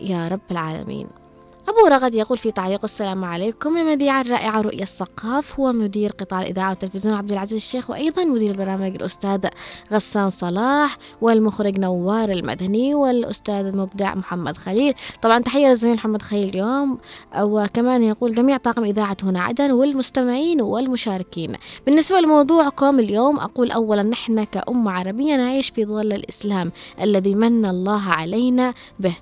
يا 0.00 0.28
رب 0.28 0.40
العالمين. 0.50 1.19
أبو 1.68 1.86
رغد 1.88 2.14
يقول 2.14 2.38
في 2.38 2.52
تعليق 2.52 2.84
السلام 2.84 3.24
عليكم 3.24 3.76
المذيعة 3.76 4.20
الرائعة 4.20 4.60
رؤية 4.60 4.82
السقاف 4.82 5.60
هو 5.60 5.72
مدير 5.72 6.12
قطاع 6.12 6.42
الإذاعة 6.42 6.70
والتلفزيون 6.70 7.14
عبد 7.14 7.32
العزيز 7.32 7.56
الشيخ 7.56 7.90
وأيضا 7.90 8.24
مدير 8.24 8.50
البرامج 8.50 8.94
الأستاذ 8.94 9.46
غسان 9.92 10.30
صلاح 10.30 10.96
والمخرج 11.20 11.78
نوار 11.78 12.30
المدني 12.30 12.94
والأستاذ 12.94 13.66
المبدع 13.66 14.14
محمد 14.14 14.56
خليل. 14.56 14.94
طبعا 15.22 15.38
تحية 15.38 15.68
للزميل 15.68 15.94
محمد 15.94 16.22
خليل 16.22 16.48
اليوم 16.48 16.98
وكمان 17.40 18.02
يقول 18.02 18.34
جميع 18.34 18.56
طاقم 18.56 18.84
إذاعة 18.84 19.16
هنا 19.22 19.42
عدن 19.42 19.70
والمستمعين 19.70 20.60
والمشاركين. 20.60 21.56
بالنسبة 21.86 22.20
لموضوعكم 22.20 22.98
اليوم 22.98 23.40
أقول 23.40 23.70
أولا 23.70 24.02
نحن 24.02 24.44
كأمة 24.44 24.90
عربية 24.90 25.36
نعيش 25.36 25.68
في 25.68 25.84
ظل 25.84 26.12
الإسلام 26.12 26.72
الذي 27.00 27.34
من 27.34 27.66
الله 27.66 28.08
علينا 28.08 28.74
به 29.00 29.14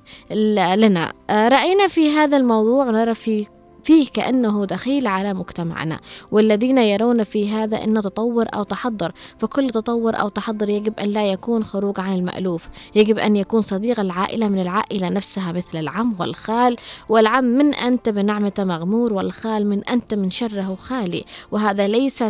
لنا. 0.76 1.12
رأينا 1.30 1.88
في 1.88 2.10
هذا 2.10 2.27
الموضوع 2.36 2.86
ونرى 2.86 3.14
في 3.14 3.46
فيه 3.88 4.08
كأنه 4.08 4.64
دخيل 4.64 5.06
على 5.06 5.34
مجتمعنا. 5.34 6.00
والذين 6.30 6.78
يرون 6.78 7.24
في 7.24 7.50
هذا 7.50 7.84
أنه 7.84 8.00
تطور 8.00 8.46
أو 8.54 8.62
تحضر 8.62 9.12
فكل 9.38 9.70
تطور 9.70 10.20
أو 10.20 10.28
تحضر 10.28 10.68
يجب 10.68 11.00
أن 11.00 11.08
لا 11.08 11.26
يكون 11.26 11.64
خروج 11.64 12.00
عن 12.00 12.14
المألوف. 12.14 12.68
يجب 12.94 13.18
أن 13.18 13.36
يكون 13.36 13.60
صديق 13.60 14.00
العائلة 14.00 14.48
من 14.48 14.60
العائلة 14.60 15.08
نفسها 15.08 15.52
مثل 15.52 15.78
العم 15.78 16.14
والخال. 16.18 16.76
والعم 17.08 17.44
من 17.44 17.74
أنت 17.74 18.08
بنعمة 18.08 18.52
مغمور 18.58 19.12
والخال 19.12 19.66
من 19.66 19.84
أنت 19.84 20.14
من 20.14 20.30
شره 20.30 20.74
خالي. 20.74 21.24
وهذا 21.52 21.88
ليس 21.88 22.24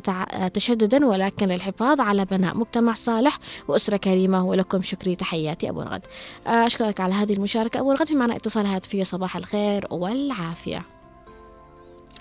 تشددا 0.55 1.07
ولكن 1.07 1.49
للحفاظ 1.49 2.01
على 2.01 2.25
بناء 2.25 2.57
مجتمع 2.57 2.95
صالح 2.95 3.39
وأسرة 3.69 3.97
كريمة. 3.97 4.45
ولكم 4.45 4.83
شكري. 4.83 5.17
تحياتي 5.17 5.71
أبو 5.71 5.81
رغد. 5.81 6.03
أشكرك 6.47 7.01
على 7.01 7.15
هذه 7.15 7.33
المشاركة. 7.33 7.81
أبو 7.81 7.93
رغد 7.93 8.07
في 8.07 8.15
معنا 8.15 8.37
اتصال 8.37 8.67
هاتفي. 8.67 9.05
صباح 9.05 9.37
الخير 9.37 9.87
والعافية. 9.91 10.98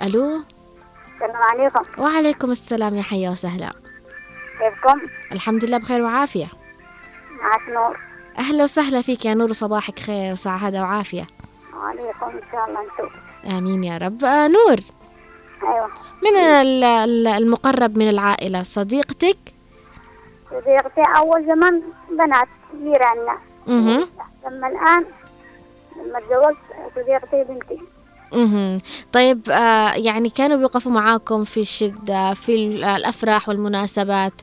ألو؟ 0.03 0.41
السلام 1.15 1.36
عليكم. 1.36 1.81
وعليكم 2.01 2.51
السلام 2.51 2.95
يا 2.95 3.01
حيا 3.01 3.29
وسهلا. 3.29 3.71
كيفكم؟ 4.60 5.01
الحمد 5.31 5.65
لله 5.65 5.77
بخير 5.77 6.01
وعافية. 6.01 6.47
معك 7.41 7.69
نور. 7.69 7.99
أهلا 8.38 8.63
وسهلا 8.63 9.01
فيك 9.01 9.25
يا 9.25 9.33
نور 9.33 9.51
صباحك 9.51 9.99
خير 9.99 10.31
وسعادة 10.33 10.81
وعافية. 10.81 11.27
وعليكم 11.75 12.25
ان 12.25 12.41
شاء 12.51 12.65
الله 12.69 12.79
أنتم 12.81 13.10
آمين 13.57 13.83
يا 13.83 13.97
رب. 13.97 14.23
آه 14.25 14.47
نور. 14.47 14.77
أيوه. 15.63 15.89
من 16.23 16.38
ال- 16.38 16.83
ال- 16.83 17.27
المقرب 17.27 17.97
من 17.97 18.10
العائلة؟ 18.10 18.63
صديقتك؟ 18.63 19.38
صديقتي 20.51 21.01
أول 21.17 21.45
زمان 21.45 21.81
بنات 22.12 22.47
جيراننا. 22.83 23.38
لما 23.67 24.67
الآن 24.67 25.05
لما 25.95 26.19
تزوجت 26.19 26.57
صديقتي 26.95 27.43
بنتي. 27.43 27.81
أها 28.33 28.77
طيب 29.11 29.49
آه 29.49 29.93
يعني 29.93 30.29
كانوا 30.29 30.57
بيوقفوا 30.57 30.91
معاكم 30.91 31.43
في 31.43 31.59
الشدة 31.61 32.33
في 32.33 32.55
ال- 32.55 32.83
الأفراح 32.83 33.49
والمناسبات؟ 33.49 34.33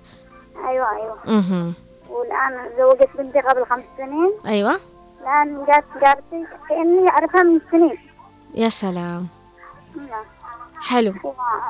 أيوه 0.69 0.87
أيوه. 0.97 1.17
أها 1.39 1.73
والآن 2.11 2.71
زوجت 2.79 3.09
بنتي 3.19 3.41
قبل 3.41 3.67
خمس 3.71 3.83
سنين. 3.99 4.33
أيوة. 4.47 4.81
الآن 5.23 5.65
جات 5.67 5.85
جارتي 6.01 6.47
كأني 6.69 7.09
أعرفها 7.11 7.43
من 7.43 7.61
سنين. 7.71 7.99
يا 8.55 8.69
سلام. 8.69 9.27
نعم. 9.97 10.25
حلو. 10.81 11.15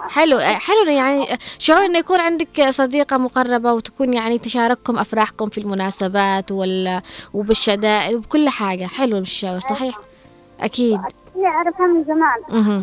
حلو 0.09 0.39
حلو. 0.41 0.91
يعني 0.91 1.27
شعور 1.59 1.85
إنه 1.85 1.99
يكون 1.99 2.21
عندك 2.21 2.63
صديقة 2.71 3.17
مقربة 3.19 3.73
وتكون 3.73 4.15
يعني 4.15 4.39
تشارككم 4.39 4.99
أفراحكم 4.99 5.49
في 5.49 5.59
المناسبات 5.59 6.53
وال 6.53 7.03
وبالشدائد 7.35 8.15
وبكل 8.17 8.49
حاجة. 8.49 8.85
حلو 8.87 9.19
الشعور 9.19 9.61
صحيح؟ 9.61 9.99
أكيد. 10.61 11.01
هي 11.37 11.47
أعرفها 11.47 11.87
من 11.87 12.05
زمان. 12.05 12.83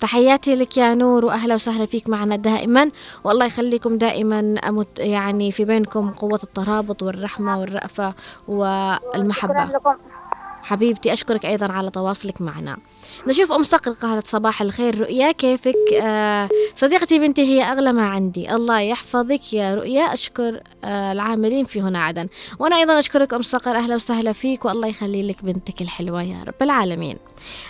تحياتي 0.00 0.54
لك 0.56 0.76
يا 0.76 0.94
نور 0.94 1.24
وأهلا 1.24 1.54
وسهلا 1.54 1.86
فيك 1.86 2.08
معنا 2.08 2.36
دائما. 2.36 2.90
والله 3.24 3.46
يخليكم 3.46 3.98
دائما 3.98 4.58
أمت 4.68 4.98
يعني 4.98 5.52
في 5.52 5.64
بينكم 5.64 6.10
قوة 6.10 6.40
الترابط 6.42 7.02
والرحمة 7.02 7.60
والرأفة 7.60 8.14
والمحبة. 8.48 9.54
شكرا 9.54 9.64
لكم. 9.64 9.94
حبيبتي 10.64 11.12
أشكرك 11.12 11.46
أيضا 11.46 11.72
على 11.72 11.90
تواصلك 11.90 12.40
معنا. 12.40 12.76
نشوف 13.26 13.52
أم 13.52 13.62
صقر 13.62 13.90
قالت 13.90 14.26
صباح 14.26 14.62
الخير 14.62 15.00
رؤيا 15.00 15.32
كيفك؟ 15.32 15.74
آه 16.02 16.48
صديقتي 16.76 17.18
بنتي 17.18 17.42
هي 17.42 17.62
أغلى 17.62 17.92
ما 17.92 18.06
عندي. 18.06 18.54
الله 18.54 18.80
يحفظك 18.80 19.52
يا 19.52 19.74
رؤيا 19.74 20.12
أشكر 20.12 20.60
آه 20.84 21.12
العاملين 21.12 21.64
في 21.64 21.80
هنا 21.80 21.98
عدن. 21.98 22.28
وأنا 22.58 22.76
أيضا 22.76 22.98
أشكرك 22.98 23.34
أم 23.34 23.42
صقر 23.42 23.76
أهلا 23.76 23.94
وسهلا 23.94 24.32
فيك 24.32 24.64
والله 24.64 24.88
يخلي 24.88 25.26
لك 25.28 25.44
بنتك 25.44 25.82
الحلوة 25.82 26.22
يا 26.22 26.42
رب 26.46 26.62
العالمين. 26.62 27.16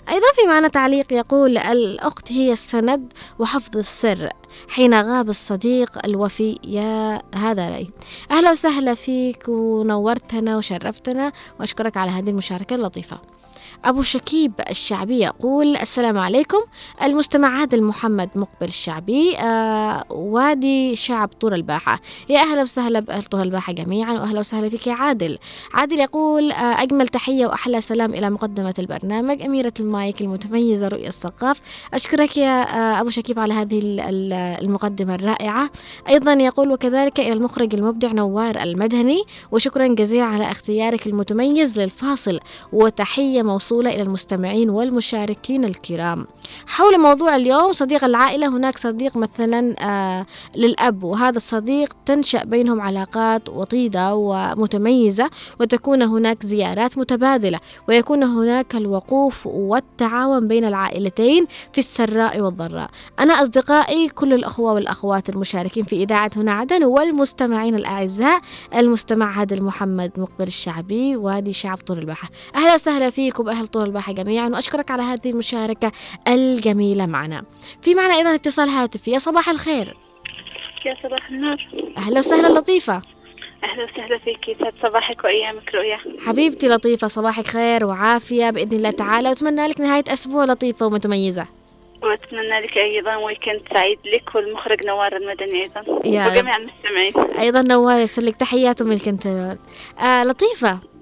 أيضا 0.09 0.27
في 0.35 0.47
معنا 0.47 0.69
تعليق 0.69 1.13
يقول 1.13 1.59
الأخت 1.59 2.33
هي 2.33 2.53
السند 2.53 3.13
وحفظ 3.39 3.77
السر 3.77 4.29
حين 4.69 4.95
غاب 4.95 5.29
الصديق 5.29 6.05
الوفي. 6.05 6.59
يا 6.65 7.23
هذا 7.35 7.69
رأي. 7.69 7.91
أهلا 8.31 8.51
وسهلا 8.51 8.95
فيك 8.95 9.49
ونورتنا 9.49 10.57
وشرفتنا 10.57 11.33
وأشكرك 11.61 11.97
على 11.97 12.11
هذه 12.11 12.31
المشاركة. 12.31 12.84
اللطيفة 12.85 13.19
أبو 13.85 14.03
شكيب 14.03 14.53
الشعبي 14.71 15.19
يقول 15.19 15.77
السلام 15.77 16.19
عليكم. 16.19 16.59
المستمع 17.03 17.49
عادل 17.61 17.83
محمد 17.83 18.29
مقبل 18.35 18.69
الشعبي 18.69 19.37
آه 19.39 20.05
وادي 20.11 20.97
شعب 20.97 21.29
طور 21.41 21.55
الباحة. 21.55 22.01
يا 22.29 22.39
أهلا 22.41 22.63
وسهلا 22.63 23.01
بأهل 23.01 23.23
طور 23.23 23.43
الباحة 23.43 23.73
جميعا 23.73 24.13
وأهلا 24.13 24.41
وسهلا 24.41 24.69
فيك 24.69 24.87
يا 24.87 24.93
عادل. 24.93 25.39
عادل 25.75 26.01
يقول 26.01 26.53
آه 26.53 26.83
أجمل 26.83 27.09
تحية 27.09 27.47
وأحلى 27.47 27.81
سلام 27.81 28.15
إلى 28.15 28.31
مقدمة 28.31 28.75
البرنامج 28.79 29.43
أميرة 29.43 29.73
المايك 29.81 30.21
المتميزة 30.21 30.89
رؤية 30.89 31.09
الثقاف. 31.09 31.61
أشكرك 31.95 32.37
يا 32.37 32.63
آه 32.63 33.01
أبو 33.01 33.11
شكيب 33.11 33.39
على 33.39 33.55
هذه 33.55 33.79
ال- 33.79 34.01
ال- 34.01 34.33
المقدمة 34.65 35.15
الرائعة. 35.15 35.71
أيضا 36.09 36.33
يقول 36.33 36.71
وكذلك 36.73 37.21
إلى 37.21 37.33
المخرج 37.33 37.75
المبدع 37.75 38.13
نوار 38.13 38.63
المدهني. 38.63 39.23
وشكرا 39.53 39.87
جزيلا 39.87 40.25
على 40.25 40.51
اختيارك 40.51 41.07
المتميز 41.07 41.79
للفاصل. 41.81 42.41
وتحية 42.73 43.43
موصولة 43.43 43.74
إلى 43.81 44.03
المستمعين 44.03 44.71
والمشاركين 44.71 45.65
الكرام. 45.65 46.27
حول 46.67 47.01
موضوع 47.01 47.37
اليوم 47.37 47.73
صديق 47.73 48.05
العائلة 48.05 48.49
هناك 48.57 48.79
صديق 48.79 49.17
مثلا 49.17 49.75
آه 49.81 50.27
للأب 50.57 51.05
وهذا 51.05 51.37
الصديق 51.37 51.97
تنشأ 52.07 52.45
بينهم 52.45 52.81
علاقات 52.81 53.49
وطيدة 53.49 54.15
ومتميزة 54.15 55.31
وتكون 55.61 56.03
هناك 56.03 56.47
زيارات 56.47 56.99
متبادلة 56.99 57.61
ويكون 57.89 58.23
هناك 58.23 58.75
الوقوف 58.75 59.47
والتعاون 59.47 60.49
بين 60.49 60.65
العائلتين 60.65 61.47
في 61.73 61.79
السراء 61.79 62.41
والضراء. 62.41 62.91
أنا 63.21 63.43
أصدقائي 63.43 64.09
كل 64.09 64.33
الأخوة 64.33 64.73
والأخوات 64.73 65.29
المشاركين 65.29 65.85
في 65.85 65.97
إذاعة 66.03 66.31
هنا 66.37 66.53
عدن 66.53 66.85
والمستمعين 66.85 67.75
الأعزاء 67.75 68.41
المستمع 68.77 69.39
عادل 69.39 69.65
محمد 69.65 70.11
مقبل 70.17 70.47
الشعبي 70.47 71.17
وادي 71.17 71.53
شعب 71.53 71.79
طول 71.79 71.99
الباحة 71.99 72.29
أهلا 72.55 72.75
وسهلا 72.75 73.11
فيكم 73.11 73.49
أهل 73.65 73.71
طول 73.71 73.85
الباحة 73.85 74.13
جميعا 74.13 74.49
وأشكرك 74.49 74.91
على 74.91 75.03
هذه 75.03 75.31
المشاركة 75.31 75.93
الجميلة 76.29 77.07
معنا. 77.07 77.45
في 77.83 77.95
معنا 77.95 78.15
أيضا 78.15 78.35
اتصال 78.35 78.69
هاتفي. 78.69 79.11
يا 79.11 79.19
صباح 79.19 79.49
الخير. 79.49 79.97
يا 80.87 80.97
صباح 81.03 81.29
النور. 81.31 81.57
أهلا 81.97 82.19
وسهلا 82.19 82.59
لطيفة. 82.59 83.03
أهلا 83.65 83.85
وسهلا 83.85 84.19
فيك. 84.19 84.49
يسعد 84.49 84.73
صباحك 84.83 85.25
وأيامك 85.25 85.75
رؤيا. 85.75 85.99
حبيبتي 86.27 86.69
لطيفة 86.69 87.09
صباحك 87.09 87.47
خير 87.47 87.85
وعافية 87.85 88.51
بإذن 88.51 88.77
الله 88.77 88.91
تعالى 88.91 89.29
وأتمنى 89.29 89.67
لك 89.67 89.81
نهاية 89.81 90.05
أسبوع 90.09 90.45
لطيفة 90.45 90.87
ومميزة 90.87 91.47
وأتمنى 92.03 92.61
لك 92.61 92.79
أيضا 92.79 93.17
weekend 93.17 93.63
سعيد 93.73 93.99
لك 94.05 94.35
والمخرج 94.35 94.87
نوار 94.87 95.17
المدني 95.17 95.63
أيضا. 95.63 96.01
يا. 96.05 96.27
وجميع 96.27 96.57
المستمعين. 96.57 97.39
أيضا 97.39 97.63
نوال 97.63 98.01
يرسل 98.01 98.27
لك 98.27 98.37
تحيات 98.37 98.83
من 98.83 98.93
ال 98.93 99.01
control 99.01 99.59
آه 100.01 100.25
لطيفة. 100.25 100.69
أيوة. 100.69 100.94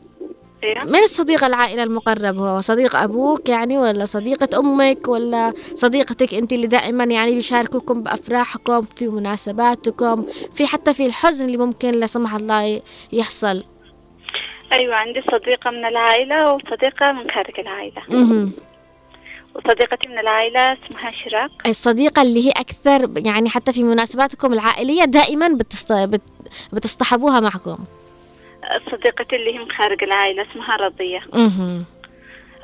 من 0.64 0.98
الصديق 0.98 1.44
العائلة 1.44 1.82
المقرب 1.82 2.38
هو؟ 2.38 2.60
صديق 2.60 2.96
أبوك 2.96 3.48
يعني 3.48 3.78
ولا 3.78 4.04
صديقة 4.04 4.58
أمك 4.58 5.08
ولا 5.08 5.52
صديقتك 5.74 6.34
أنت 6.34 6.52
اللي 6.52 6.66
دائما 6.66 7.04
يعني 7.04 7.34
بيشاركوكم 7.34 8.02
بأفراحكم 8.02 8.82
في 8.82 9.08
مناسباتكم 9.08 10.26
في 10.54 10.66
حتى 10.66 10.94
في 10.94 11.06
الحزن 11.06 11.44
اللي 11.44 11.56
ممكن 11.56 11.90
لا 11.90 12.06
سمح 12.06 12.34
الله 12.34 12.80
يحصل؟ 13.12 13.64
أيوة 14.72 14.94
عندي 14.94 15.22
صديقة 15.32 15.70
من 15.70 15.84
العائلة 15.84 16.52
وصديقة 16.52 17.12
من 17.12 17.30
خارج 17.30 17.60
العائلة. 17.60 18.02
وصديقتي 19.54 20.08
من 20.08 20.18
العائلة 20.18 20.60
اسمها 20.72 21.10
شراق. 21.10 21.50
الصديقة 21.66 22.22
اللي 22.22 22.46
هي 22.46 22.50
أكثر 22.50 23.10
يعني 23.16 23.50
حتى 23.50 23.72
في 23.72 23.82
مناسباتكم 23.82 24.52
العائلية 24.52 25.04
دائما 25.04 25.48
بتصط... 25.48 25.92
بت... 25.92 26.22
بتصطحبوها 26.72 27.40
معكم؟ 27.40 27.78
صديقتي 28.90 29.36
اللي 29.36 29.54
هي 29.54 29.58
من 29.58 29.70
خارج 29.70 30.02
العائلة 30.04 30.46
اسمها 30.52 30.76
رضية. 30.76 31.20
مهم. 31.34 31.84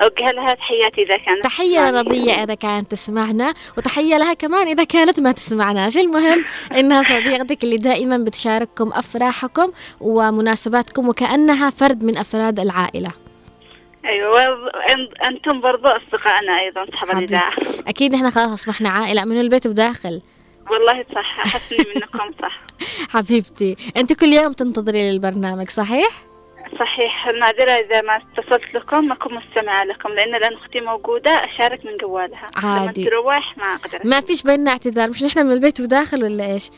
أوجه 0.03 0.31
لها 0.31 0.53
تحياتي 0.53 1.01
إذا 1.03 1.17
كانت. 1.17 1.43
تحية. 1.43 1.91
لرضية 1.91 2.31
إذا 2.43 2.53
كانت 2.53 2.91
تسمعنا 2.91 3.53
وتحية 3.77 4.17
لها 4.17 4.33
كمان 4.33 4.67
إذا 4.67 4.83
كانت 4.83 5.19
ما 5.19 5.31
تسمعناش 5.31 5.97
المهم؟ 5.97 6.45
إنها 6.75 7.03
صديقتك 7.03 7.63
اللي 7.63 7.75
دائما 7.75 8.17
بتشارككم 8.17 8.89
أفراحكم 8.93 9.71
ومناسباتكم 10.01 11.07
وكأنها 11.09 11.69
فرد 11.69 12.03
من 12.03 12.17
أفراد 12.17 12.59
العائلة. 12.59 13.11
وأن- 14.03 15.25
أنتم 15.25 15.61
برضو 15.61 15.87
أصدقائنا 15.87 16.59
أيضا 16.59 16.83
أصحاب 16.83 17.09
حبيبتي. 17.09 17.35
الإذاعة 17.35 17.51
أكيد 17.87 18.13
إحنا 18.13 18.29
خلاص 18.29 18.49
أصبحنا 18.51 18.89
عائلة 18.89 19.25
من 19.25 19.39
البيت 19.39 19.67
وداخل 19.67 20.21
والله 20.71 21.05
صح 21.15 21.39
أحسني 21.39 21.77
منكم 21.95 22.31
صح 22.41 22.61
حبيبتي 23.09 23.75
أنت 23.97 24.13
كل 24.13 24.25
يوم 24.25 24.53
تنتظري 24.53 25.11
للبرنامج 25.11 25.69
صحيح؟ 25.69 26.09
صحيح 26.79 27.27
المعذرة 27.27 27.71
إذا 27.71 28.01
ما 28.01 28.17
اتصلت 28.17 28.75
لكم 28.75 29.05
ما 29.07 29.13
أكون 29.13 29.33
مستمعة 29.33 29.83
لكم 29.83 30.09
لأن 30.09 30.35
الآن 30.35 30.53
أختي 30.53 30.81
موجودة 30.81 31.31
أشارك 31.31 31.85
من 31.85 31.97
جوالها 31.97 32.47
عادي. 32.55 33.01
لما 33.01 33.09
تروح 33.09 33.57
ما 33.57 33.65
أقدر 33.65 33.99
ما 34.03 34.21
فيش 34.21 34.43
بيننا 34.43 34.71
اعتذار 34.71 35.09
مش 35.09 35.23
نحن 35.23 35.45
من 35.45 35.51
البيت 35.51 35.79
وداخل 35.79 36.23
ولا 36.23 36.45
إيش؟ 36.45 36.69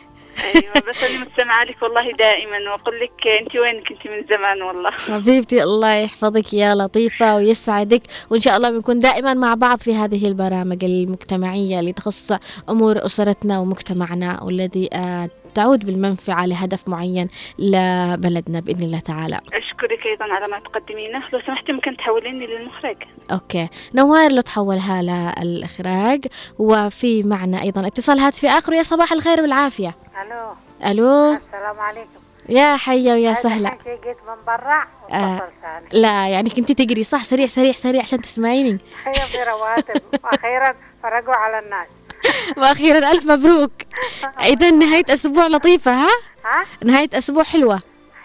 أيوة 0.55 0.89
بس 0.89 1.03
أنا 1.03 1.25
مستمعة 1.25 1.63
لك 1.63 1.81
والله 1.81 2.11
دائما 2.11 2.57
وأقول 2.71 2.99
لك 2.99 3.27
أنت 3.41 3.55
وينك؟ 3.55 3.91
أنت 3.91 4.07
من 4.07 4.35
زمان 4.35 4.61
والله. 4.61 4.91
حبيبتي 4.91 5.63
الله 5.63 5.93
يحفظك 5.93 6.53
يا 6.53 6.75
لطيفة 6.75 7.35
ويسعدك 7.35 8.01
وإن 8.29 8.41
شاء 8.41 8.57
الله 8.57 8.69
بنكون 8.69 8.99
دائما 8.99 9.33
مع 9.33 9.53
بعض 9.53 9.79
في 9.79 9.95
هذه 9.95 10.27
البرامج 10.27 10.83
المجتمعية 10.83 11.79
اللي 11.79 11.93
تخص 11.93 12.31
أمور 12.69 13.05
أسرتنا 13.05 13.59
ومجتمعنا 13.59 14.43
والذي 14.43 14.89
آه، 14.93 15.29
تعود 15.55 15.85
بالمنفعة 15.85 16.45
لهدف 16.45 16.87
معين 16.87 17.27
لبلدنا 17.59 18.59
بإذن 18.59 18.83
الله 18.83 18.99
تعالى. 18.99 19.39
أشكرك 19.53 20.05
أيضا 20.05 20.33
على 20.33 20.47
ما 20.47 20.59
تقدمينه. 20.59 21.23
لو 21.33 21.41
سمحتي 21.47 21.71
ممكن 21.71 21.97
تحوليني 21.97 22.47
للمخرج. 22.47 22.97
أوكي. 23.31 23.67
نوار 23.95 24.31
لو 24.31 24.41
تحولها 24.41 25.01
للإخراج. 25.01 26.25
وفي 26.59 27.23
معنا 27.23 27.61
أيضا 27.61 27.87
اتصال 27.87 28.19
هاتفي 28.19 28.47
آخر. 28.47 28.73
يا 28.73 28.83
صباح 28.83 29.11
الخير 29.13 29.41
والعافية. 29.41 29.95
ألو. 30.21 30.55
ألو. 30.85 31.33
السلام 31.33 31.79
عليكم. 31.79 32.21
يا 32.49 32.77
حية 32.77 33.13
ويا 33.13 33.33
سهلة 33.33 33.77
جيت 33.85 34.17
من 34.27 34.45
برا 34.47 34.87
آه. 35.11 35.49
لا 35.91 36.27
يعني 36.27 36.49
كنتي 36.49 36.73
تقري 36.73 37.03
صح 37.03 37.23
سريع 37.23 37.45
سريع 37.45 37.73
سريع 37.73 38.01
عشان 38.01 38.21
تسمعيني. 38.21 38.77
في 39.31 39.43
رواتب. 39.43 40.01
وأخيرا 40.23 40.75
فرقوا 41.03 41.35
على 41.35 41.59
الناس. 41.59 41.87
وأخيرا 42.57 43.11
ألف 43.11 43.25
مبروك. 43.25 43.71
إذا 44.53 44.71
نهاية 44.71 45.05
أسبوع 45.09 45.47
لطيفة 45.47 45.91
ها؟ 45.91 46.09
ها؟ 46.45 46.65
نهاية 46.83 47.09
أسبوع 47.13 47.43
حلوة. 47.43 47.79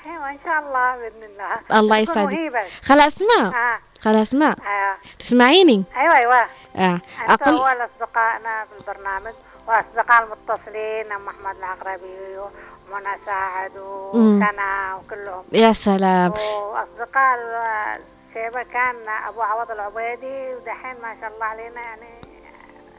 أيوه 0.06 0.30
إن 0.30 0.38
شاء 0.44 0.58
الله 0.58 0.96
بإذن 0.96 1.30
الله. 1.32 1.80
الله 1.80 1.96
يسعدك. 1.96 2.66
خلاص 2.82 3.22
ما؟ 3.22 3.48
ها 3.48 3.80
خلاص 4.00 4.34
ما؟ 4.34 4.48
آه. 4.50 4.96
تسمعيني؟ 5.18 5.84
أيوه 5.96 6.16
أيوه. 6.16 6.46
آه. 6.76 7.00
أقل 7.28 7.56
أول 7.56 7.76
أصدقائنا 7.84 8.64
في 8.64 8.80
البرنامج. 8.80 9.34
وأصدقاء 9.68 10.22
المتصلين 10.22 11.12
أم 11.12 11.26
أحمد 11.28 11.56
العقربي 11.58 12.38
ومنى 12.38 13.16
ساعد. 13.26 13.72
وسنا 13.78 14.94
وكلهم. 14.94 15.44
يا 15.52 15.72
سلام. 15.72 16.32
وأصدقاء 16.32 17.38
الشيبة 18.28 18.62
كان 18.62 18.94
أبو 19.28 19.42
عوض 19.42 19.70
العبيدي 19.70 20.54
ودحين 20.54 20.94
ما 21.02 21.16
شاء 21.20 21.34
الله 21.34 21.44
علينا 21.44 21.80
يعني 21.80 22.26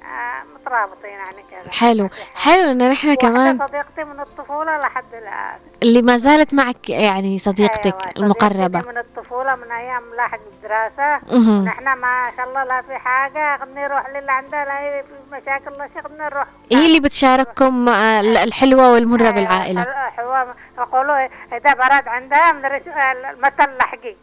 آه، 0.03 0.43
مترابطين 0.55 1.09
يعني 1.11 1.43
كذا. 1.51 1.71
حلو. 1.71 2.09
حلو 2.35 2.71
إن 2.71 2.89
نحن 2.91 3.07
واحدة 3.09 3.15
كمان 3.29 3.67
صديقتي 3.67 4.03
من 4.03 4.19
الطفولة 4.19 4.77
لحد 4.77 5.13
الآن. 5.13 5.59
اللي 5.83 6.01
ما 6.01 6.17
زالت 6.17 6.53
معك 6.53 6.89
يعني 6.89 7.37
صديقتك 7.37 8.17
أيوة، 8.17 8.33
صديقتي 8.33 8.89
من 8.89 8.97
الطفولة 8.97 9.55
من 9.55 9.71
أيام 9.71 10.03
لاحق 10.15 10.39
الدراسة 10.71 11.21
مهم. 11.37 11.61
ونحن 11.61 11.83
ما 11.93 12.31
شاء 12.37 12.47
الله 12.49 12.63
لا 12.63 12.81
في 12.81 12.97
حاجة 12.97 13.57
خدني 13.61 13.81
نروح 13.83 14.09
للي 14.09 14.31
عندها 14.31 14.65
لا 14.65 14.79
هي 14.79 15.03
في 15.03 15.35
مشاكل 15.35 15.71
لا 15.77 15.89
شيء 15.93 16.03
خدني 16.03 16.17
نروح 16.17 16.47
هي 16.71 16.85
اللي 16.85 16.99
بتشارككم 16.99 17.89
آه، 17.89 18.19
الحلوة 18.19 18.93
والمرة 18.93 19.29
بالعائلة. 19.31 19.85
حوار 20.17 20.55
يقولوا 20.77 21.25
إذا 21.57 21.73
برد 21.73 22.07
عندها 22.07 22.51
من 22.51 22.65
الرس- 22.65 22.87
المثل 23.33 23.77
لحقي. 23.79 24.15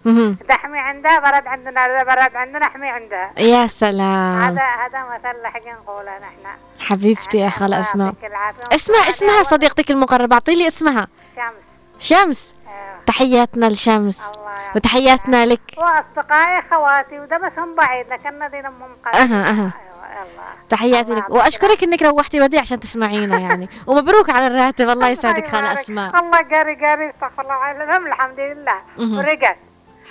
إذا 0.44 0.54
حمي 0.56 0.78
عندها 0.78 1.18
برد 1.18 1.46
عندنا 1.46 1.80
إذا 1.86 2.02
برد 2.02 2.36
عندنا 2.36 2.66
حمي 2.68 2.88
عندها. 2.88 3.30
يا 3.38 3.66
سلام. 3.66 4.38
هذا 4.40 4.62
هذا 4.62 5.04
مثل 5.14 5.42
لحقي 5.42 5.72
نقوله 5.72 6.18
نحن. 6.18 6.56
حبيبتي 6.80 7.38
يا 7.38 7.50
خالة 7.50 7.66
الله 7.66 7.80
اسماء 7.80 8.14
العافية. 8.24 9.08
اسمها 9.08 9.42
صديقتك 9.42 9.90
المقربة 9.90 10.34
اعطيلي 10.34 10.66
اسمها. 10.66 11.06
شمس. 11.36 11.54
شمس. 11.98 12.54
أيوة. 12.54 12.63
تحياتنا 13.06 13.66
لشمس 13.66 14.32
وتحياتنا 14.76 15.46
لك. 15.46 15.60
وأصدقائي 15.78 16.62
خواتي 16.70 17.20
وده 17.20 17.38
بس 17.38 17.52
هم 17.58 17.74
بعيد 17.74 18.06
لكن 18.08 18.50
دين 18.50 18.66
امهم 18.66 18.96
قريب. 19.04 19.30
أها. 19.30 19.50
أيوه 19.50 19.72
يلا. 20.14 20.42
تحياتي 20.68 21.14
لك. 21.14 21.30
وأشكرك 21.30 21.82
إنك 21.82 22.02
روحتي 22.02 22.40
بدري 22.40 22.58
عشان 22.60 22.80
تسمعينا 22.80 23.38
يعني. 23.38 23.68
ومبروك 23.88 24.30
على 24.30 24.46
الراتب. 24.46 24.88
الله 24.88 25.08
يسعدك. 25.08 25.48
يبارك. 25.48 25.64
أسماء. 25.78 26.18
الله 26.20 26.38
قاري 26.38 26.74
قاري. 26.74 27.10
استغفر 27.10 27.42
الله 27.42 27.70
العظيم 27.70 28.06
الحمد 28.06 28.40
لله. 28.40 28.80
ورقت. 29.18 29.56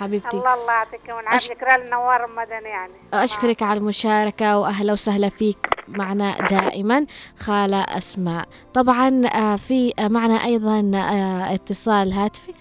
حبيبتي. 0.00 0.36
الله 0.36 0.54
الله 0.54 0.72
يعطيك. 0.72 1.00
أش- 1.06 1.14
ونعاد 1.14 1.40
ذكرى 1.40 1.74
النوار 1.74 2.24
المدني 2.24 2.68
يعني. 2.68 2.92
أشكرك 3.14 3.62
على 3.62 3.78
المشاركة. 3.78 4.58
وأهلا 4.58 4.92
وسهلا 4.92 5.28
فيك. 5.28 5.73
معنا 5.88 6.36
دائما 6.50 7.06
خالة 7.38 7.80
أسماء. 7.82 8.48
طبعا 8.74 9.26
آه، 9.26 9.56
في 9.56 9.92
آه، 9.98 10.08
معنا 10.08 10.34
أيضا 10.44 10.90
آه، 10.94 11.54
اتصال 11.54 12.12
هاتفي. 12.12 12.52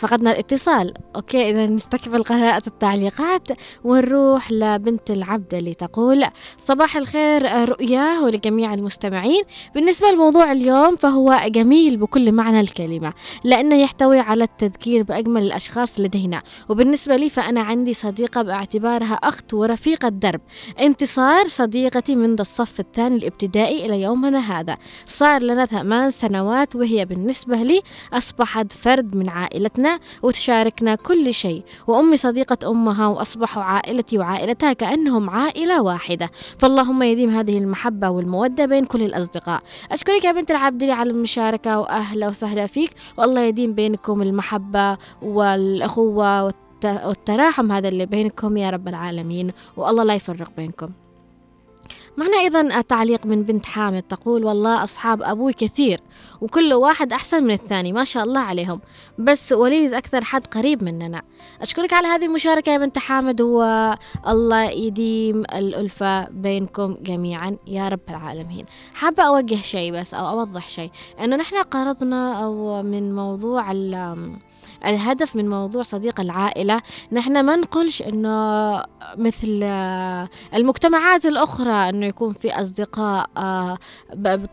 فقدنا 0.00 0.32
الاتصال. 0.32 0.94
أوكي 1.16 1.50
إذا 1.50 1.66
نستكمل 1.66 2.22
قراءة 2.22 2.62
التعليقات 2.66 3.48
ونروح 3.84 4.52
لبنت 4.52 5.10
العبد 5.10 5.54
اللي 5.54 5.74
تقول 5.74 6.24
صباح 6.58 6.96
الخير 6.96 7.68
رؤيا 7.68 8.20
ولجميع 8.20 8.74
المستمعين. 8.74 9.42
بالنسبة 9.74 10.10
لموضوع 10.10 10.52
اليوم 10.52 10.96
فهو 10.96 11.40
جميل 11.46 11.96
بكل 11.96 12.32
معنى 12.32 12.60
الكلمة 12.60 13.12
لأنه 13.44 13.76
يحتوي 13.76 14.18
على 14.18 14.44
التذكير 14.44 15.02
بأجمل 15.02 15.42
الأشخاص 15.42 16.00
لدينا. 16.00 16.42
وبالنسبة 16.68 17.16
لي 17.16 17.30
فأنا 17.30 17.60
عندي 17.60 17.94
صديقة 17.94 18.42
باعتبارها 18.42 19.14
أخت 19.14 19.54
ورفيقة 19.54 20.08
درب. 20.08 20.40
انتصار 20.80 21.48
صديقتي 21.48 22.16
منذ 22.16 22.40
الصف 22.40 22.80
الثاني 22.80 23.16
الابتدائي 23.16 23.86
إلى 23.86 24.02
يومنا 24.02 24.60
هذا. 24.60 24.76
صار 25.06 25.42
لنا 25.42 25.66
ثمان 25.66 26.10
سنوات 26.10 26.76
وهي 26.76 27.04
بالنسبة 27.04 27.56
لي 27.56 27.82
أصبحت 28.12 28.72
فرد 28.72 29.16
من 29.16 29.28
عائلتنا 29.28 29.89
وتشاركنا 30.22 30.94
كل 30.94 31.34
شيء. 31.34 31.62
وأمي 31.86 32.16
صديقة 32.16 32.70
أمها 32.70 33.06
وأصبحوا 33.06 33.62
عائلتي 33.62 34.18
وعائلتها 34.18 34.72
كأنهم 34.72 35.30
عائلة 35.30 35.82
واحدة. 35.82 36.30
فاللهم 36.58 37.02
يديم 37.02 37.30
هذه 37.30 37.58
المحبة 37.58 38.08
والمودة 38.10 38.66
بين 38.66 38.84
كل 38.84 39.02
الأصدقاء. 39.02 39.62
أشكرك 39.92 40.24
يا 40.24 40.32
بنت 40.32 40.50
العبدلي 40.50 40.92
على 40.92 41.10
المشاركة 41.10 41.78
وأهلا 41.78 42.28
وسهلا 42.28 42.66
فيك. 42.66 42.90
والله 43.16 43.40
يديم 43.40 43.74
بينكم 43.74 44.22
المحبة 44.22 44.96
والأخوة 45.22 46.44
والت- 46.44 47.06
والتراحم 47.06 47.72
هذا 47.72 47.88
اللي 47.88 48.06
بينكم 48.06 48.56
يا 48.56 48.70
رب 48.70 48.88
العالمين. 48.88 49.50
والله 49.76 50.04
لا 50.04 50.14
يفرق 50.14 50.50
بينكم. 50.56 50.88
معنا 52.16 52.38
أيضا 52.38 52.80
تعليق 52.80 53.26
من 53.26 53.42
بنت 53.42 53.66
حامد 53.66 54.02
تقول 54.02 54.44
والله 54.44 54.82
أصحاب 54.84 55.22
أبوي 55.22 55.52
كثير 55.52 56.00
وكل 56.40 56.74
واحد 56.74 57.12
أحسن 57.12 57.44
من 57.44 57.50
الثاني 57.50 57.92
ما 57.92 58.04
شاء 58.04 58.24
الله 58.24 58.40
عليهم. 58.40 58.80
بس 59.18 59.52
وليد 59.52 59.92
أكثر 59.94 60.24
حد 60.24 60.46
قريب 60.46 60.84
مننا. 60.84 61.22
أشكرك 61.62 61.92
على 61.92 62.06
هذه 62.06 62.26
المشاركة 62.26 62.72
يا 62.72 62.78
بنت 62.78 62.98
حامد 62.98 63.40
والله 63.40 64.70
يديم 64.70 65.40
الألفة 65.40 66.24
بينكم 66.28 66.96
جميعا 67.02 67.56
يا 67.66 67.88
رب 67.88 68.00
العالمين. 68.08 68.64
حابة 68.94 69.22
أوجه 69.22 69.54
شيء 69.54 69.92
بس 69.92 70.14
أو 70.14 70.28
أوضح 70.28 70.68
شيء 70.68 70.90
أنه 71.24 71.36
نحن 71.36 71.56
قرضنا 71.56 72.44
أو 72.44 72.82
من 72.82 73.14
موضوع 73.14 73.72
ال- 73.72 74.36
الهدف 74.86 75.36
من 75.36 75.48
موضوع 75.48 75.82
صديق 75.82 76.20
العائلة. 76.20 76.82
نحن 77.12 77.40
ما 77.40 77.56
نقولش 77.56 78.02
أنه 78.02 78.82
مثل 79.16 79.62
المجتمعات 80.54 81.26
الأخرى 81.26 81.88
أنه 81.88 82.06
يكون 82.06 82.32
في 82.32 82.60
أصدقاء 82.60 83.30
آه، 83.36 83.78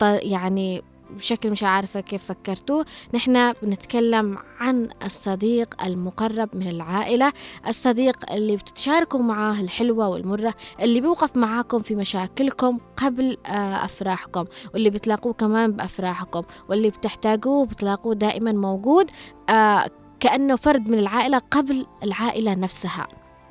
يعني 0.04 0.84
بشكل 1.10 1.52
مش 1.52 1.64
عارفة 1.64 2.00
كيف 2.00 2.24
فكرتوا 2.24 2.84
نحن 3.14 3.54
بنتكلم 3.54 4.38
عن 4.60 4.90
الصديق 5.06 5.86
المقرب 5.86 6.56
من 6.56 6.70
العائلة 6.70 7.34
الصديق 7.68 8.32
اللي 8.32 8.56
بتتشاركوا 8.56 9.20
معاه 9.20 9.62
الحلوة 9.62 10.08
والمرة 10.08 10.54
اللي 10.82 11.02
بيوقف 11.02 11.38
معاكم 11.38 11.80
في 11.80 11.96
مشاكلكم 11.96 12.78
قبل 12.98 13.38
آه، 13.46 13.86
أفراحكم 13.86 14.46
واللي 14.74 14.90
بتلاقوه 14.90 15.34
كمان 15.34 15.72
بأفراحكم 15.72 16.42
واللي 16.70 16.90
بتحتاجوه 16.90 17.66
بتلاقوه 17.66 18.16
دائما 18.16 18.52
موجود 18.52 19.12
آه، 19.50 19.86
كأنه 20.20 20.56
فرد 20.56 20.90
من 20.90 21.00
العائلة 21.00 21.42
قبل 21.52 21.86
العائلة 22.04 22.54
نفسها. 22.54 23.08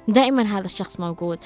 دائما 0.09 0.43
هذا 0.43 0.65
الشخص 0.65 1.01
موجود. 1.01 1.39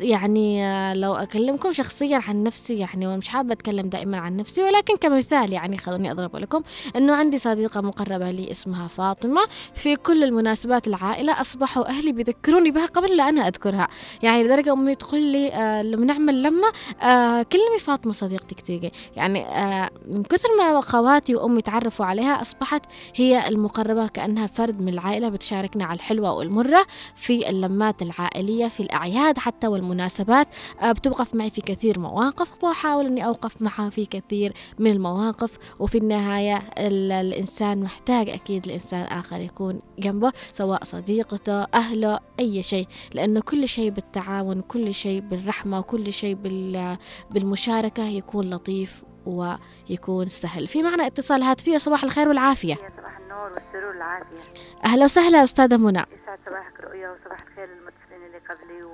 يعني 0.00 0.64
آه، 0.64 0.94
لو 0.94 1.14
أكلمكم 1.14 1.72
شخصيا 1.72 2.20
عن 2.28 2.42
نفسي 2.42 2.78
يعني 2.78 3.06
وأنا 3.06 3.16
مش 3.16 3.28
حابة 3.28 3.52
أتكلم 3.52 3.88
دائما 3.88 4.18
عن 4.18 4.36
نفسي 4.36 4.62
ولكن 4.62 4.96
كمثال 4.96 5.52
يعني 5.52 5.78
خلوني 5.78 6.10
أضرب 6.10 6.36
لكم 6.36 6.62
أنه 6.96 7.14
عندي 7.14 7.38
صديقة 7.38 7.80
مقربة 7.80 8.30
لي 8.30 8.50
اسمها 8.50 8.88
فاطمة. 8.88 9.40
في 9.74 9.96
كل 9.96 10.24
المناسبات 10.24 10.86
العائلة 10.86 11.40
أصبحوا 11.40 11.88
أهلي 11.88 12.12
بيذكروني 12.12 12.70
بها 12.70 12.86
قبل 12.86 13.16
لا 13.16 13.28
أنا 13.28 13.48
أذكرها. 13.48 13.88
يعني 14.22 14.44
لدرجة 14.44 14.72
أمي 14.72 14.94
تقول 14.94 15.20
لي 15.22 15.52
آه 15.52 15.82
لما 15.82 16.06
نعمل 16.06 16.42
لما 16.42 16.68
آه 17.02 17.42
كلمي 17.42 17.78
فاطمة 17.80 18.12
صديقتك 18.12 18.60
تيجي. 18.60 18.92
يعني 19.16 19.46
آه 19.46 19.90
من 20.08 20.22
كثر 20.22 20.48
ما 20.58 20.80
خواتي 20.80 21.34
وأمي 21.34 21.62
تعرفوا 21.62 22.06
عليها 22.06 22.40
أصبحت 22.40 22.82
هي 23.14 23.48
المقربة 23.48 24.08
كأنها 24.08 24.46
فرد 24.46 24.82
من 24.82 24.88
العائلة 24.88 25.28
بتشاركنا 25.28 25.84
على 25.84 25.96
الحلوة 25.96 26.32
والمرة 26.32 26.86
في 27.16 27.50
اللمات 27.50 27.97
العائلية 28.02 28.68
في 28.68 28.80
الأعياد 28.80 29.38
حتى 29.38 29.66
والمناسبات. 29.66 30.54
آه، 30.80 30.92
بتوقف 30.92 31.34
معي 31.34 31.50
في 31.50 31.60
كثير 31.60 31.98
مواقف 31.98 32.64
وأحاول 32.64 33.06
أني 33.06 33.26
أوقف 33.26 33.62
معها 33.62 33.90
في 33.90 34.06
كثير 34.06 34.52
من 34.78 34.90
المواقف. 34.90 35.58
وفي 35.80 35.98
النهاية 35.98 36.56
ال- 36.78 37.12
الإنسان 37.12 37.82
محتاج 37.82 38.30
أكيد 38.30 38.66
لإنسان 38.66 39.02
آخر 39.02 39.40
يكون 39.40 39.80
جنبه 39.98 40.32
سواء 40.52 40.84
صديقته 40.84 41.62
أهله 41.62 42.18
أي 42.40 42.62
شيء. 42.62 42.88
لأنه 43.12 43.40
كل 43.40 43.68
شيء 43.68 43.90
بالتعاون 43.90 44.60
كل 44.60 44.94
شيء 44.94 45.20
بالرحمة 45.20 45.78
وكل 45.78 46.12
شيء 46.12 46.34
بال- 46.34 46.96
بالمشاركة 47.30 48.04
يكون 48.08 48.50
لطيف 48.50 49.02
ويكون 49.26 50.28
سهل. 50.28 50.66
في 50.66 50.82
معنا 50.82 51.06
اتصال 51.06 51.42
هاتفي 51.42 51.78
صباح 51.78 52.04
الخير 52.04 52.28
والعافية. 52.28 52.74
صباح 52.74 53.18
النور 53.18 53.52
والسرور 53.52 53.84
والعافية. 53.84 54.38
أهلا 54.84 55.04
وسهلا 55.04 55.44
أستاذة 55.44 55.76
منى. 55.76 55.98
يسعد 55.98 56.38
صباحك 56.46 56.80
رؤيا 56.80 57.10
وصباح 57.10 57.40
الخير 57.48 57.66
للمتصلين 57.68 58.26
اللي 58.26 58.38
قبلي 58.38 58.84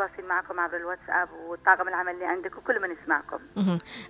المتواصلين 0.00 0.28
معكم 0.28 0.60
عبر 0.60 0.76
الواتساب 0.76 1.28
وطاقم 1.48 1.88
العمل 1.88 2.12
اللي 2.14 2.24
عندك 2.26 2.56
وكل 2.56 2.82
من 2.82 2.88
يسمعكم. 3.02 3.38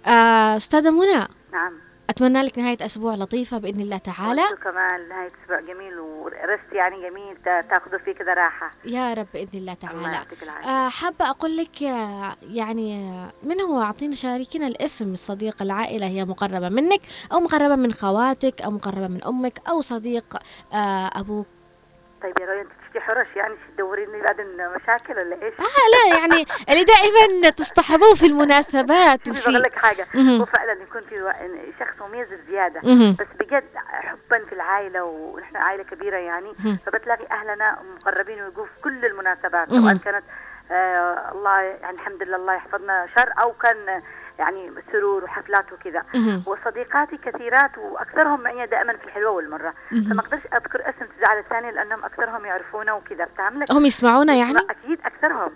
آه، 0.07 0.57
أستاذة 0.57 0.90
منى. 0.90 1.26
نعم. 1.53 1.72
أتمنى 2.11 2.42
لك 2.42 2.59
نهاية 2.59 2.76
أسبوع 2.87 3.14
لطيفة 3.14 3.59
بإذن 3.59 3.81
الله 3.81 3.98
تعالى. 3.98 4.42
كمان 4.62 5.09
نهاية 5.09 5.31
أسبوع 5.44 5.61
جميل 5.61 5.98
ورست 5.98 6.72
يعني 6.72 7.09
جميل. 7.11 7.37
تا- 7.44 7.61
تاخذوا 7.61 7.98
فيه 7.98 8.12
كذا 8.12 8.35
راحة. 8.35 8.70
يا 8.85 9.14
رب 9.14 9.26
بإذن 9.35 9.59
الله 9.59 9.74
تعالى. 9.74 10.24
آه، 10.64 10.88
حابة 10.88 11.31
أقول 11.31 11.57
لك 11.57 11.83
آه، 11.83 12.37
يعني 12.42 13.11
آه، 13.11 13.33
من 13.42 13.61
هو؟ 13.61 13.83
أعطينا 13.83 14.14
شاركنا 14.14 14.66
الاسم. 14.66 15.12
الصديق 15.12 15.62
العائلة 15.62 16.07
هي 16.07 16.24
مقربة 16.24 16.68
منك 16.68 17.00
أو 17.33 17.40
مقربة 17.40 17.76
من 17.76 17.92
خواتك 17.92 18.62
أو 18.62 18.70
مقربة 18.70 19.09
من 19.09 19.24
أمك 19.24 19.68
أو 19.68 19.81
صديق 19.81 20.37
آه، 20.72 21.11
أبوك. 21.20 21.46
طيب 22.22 22.40
يا 22.40 22.46
رؤيا 22.46 22.61
أنت 22.61 22.70
تشتي 22.87 23.00
حرش 23.00 23.26
يعني 23.37 23.54
تدوريني 23.74 24.22
بعد 24.22 24.40
مشاكل 24.76 25.12
ولا 25.18 25.42
إيش؟ 25.42 25.54
آه 25.61 26.09
لا 26.11 26.18
يعني 26.18 26.46
اللي 26.70 26.85
دائما 26.85 27.50
تصطحبوه 27.50 28.14
في 28.14 28.26
المناسبات 28.26 29.26
شوفي 29.26 29.40
بقول 29.40 29.54
وفي 29.56 29.64
لك 29.64 29.74
حاجة 29.78 30.06
مهم. 30.14 30.38
هو 30.38 30.44
فعلا 30.44 30.72
يكون 30.72 31.02
في 31.09 31.33
شخص 31.80 32.02
مميز 32.09 32.28
بزيادة 32.35 32.80
مهم. 32.85 33.16
بس 33.20 33.26
بجد 33.40 33.64
حبا 33.76 34.44
في 34.44 34.52
العائلة 34.52 35.04
ونحن 35.04 35.56
عائلة 35.56 35.83
كبيرة 35.83 36.16
يعني. 36.16 36.54
فبتلاقي 36.87 37.26
أهلنا 37.30 37.78
مقربين 37.96 38.42
ويقوا 38.42 38.64
في 38.64 38.83
كل 38.85 39.04
المناسبات. 39.04 39.72
سواء 39.72 39.96
كانت 39.96 40.24
آه 40.70 41.33
الله 41.33 41.61
يعني 41.61 41.96
الحمد 42.00 42.22
لله 42.22 42.37
الله 42.37 42.54
يحفظنا 42.54 43.06
شر 43.16 43.33
أو 43.42 43.52
كان 43.52 44.02
يعني 44.40 44.70
سرور 44.92 45.24
وحفلات 45.24 45.64
وكذا. 45.72 46.03
وصديقاتي 46.46 47.16
كثيرات 47.16 47.79
وأكثرهم 47.79 48.40
معي 48.40 48.66
دائما 48.66 48.96
في 48.96 49.05
الحلوه 49.05 49.31
والمرة. 49.31 49.74
فما 49.90 50.20
أقدرش 50.20 50.40
أذكر 50.55 50.81
اسم 50.81 51.07
تزعل 51.18 51.38
الثاني 51.38 51.70
لأنهم 51.70 52.05
أكثرهم 52.05 52.44
يعرفونا 52.44 52.92
وكذا. 52.92 53.26
فاهم 53.38 53.59
لك 53.59 53.72
هم 53.72 53.87
يسمعونا 53.87 54.35
يعني؟ 54.35 54.59
أكيد 54.59 54.98
أكثرهم. 55.05 55.50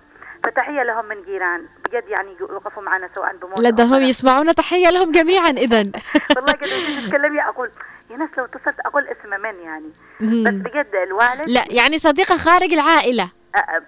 فتحية 0.45 0.83
لهم 0.83 1.05
من 1.09 1.23
جيران. 1.23 1.67
بجد 1.85 2.09
يعني 2.09 2.37
يوقفوا 2.41 2.83
معنا 2.83 3.09
سواء 3.15 3.37
بموت 3.37 3.81
هم. 3.81 4.03
يسمعونا. 4.03 4.53
تحية 4.53 4.91
لهم 4.91 5.13
جميعا. 5.13 5.51
إذا 5.51 5.79
والله 6.37 6.53
قد 6.53 6.69
تتكلمي 7.07 7.41
أقول 7.41 7.71
يا 8.11 8.17
ناس 8.17 8.29
لو 8.39 8.45
اتصلت 8.45 8.81
أقول 8.87 9.07
اسم 9.09 9.31
من 9.31 9.61
يعني. 9.65 9.91
بس 10.21 10.55
بجد 10.55 10.95
الوالد 11.07 11.49
لا 11.51 11.65
يعني 11.71 11.99
صديقة 11.99 12.37
خارج 12.37 12.73
العائلة. 12.73 13.23
آه، 13.23 13.44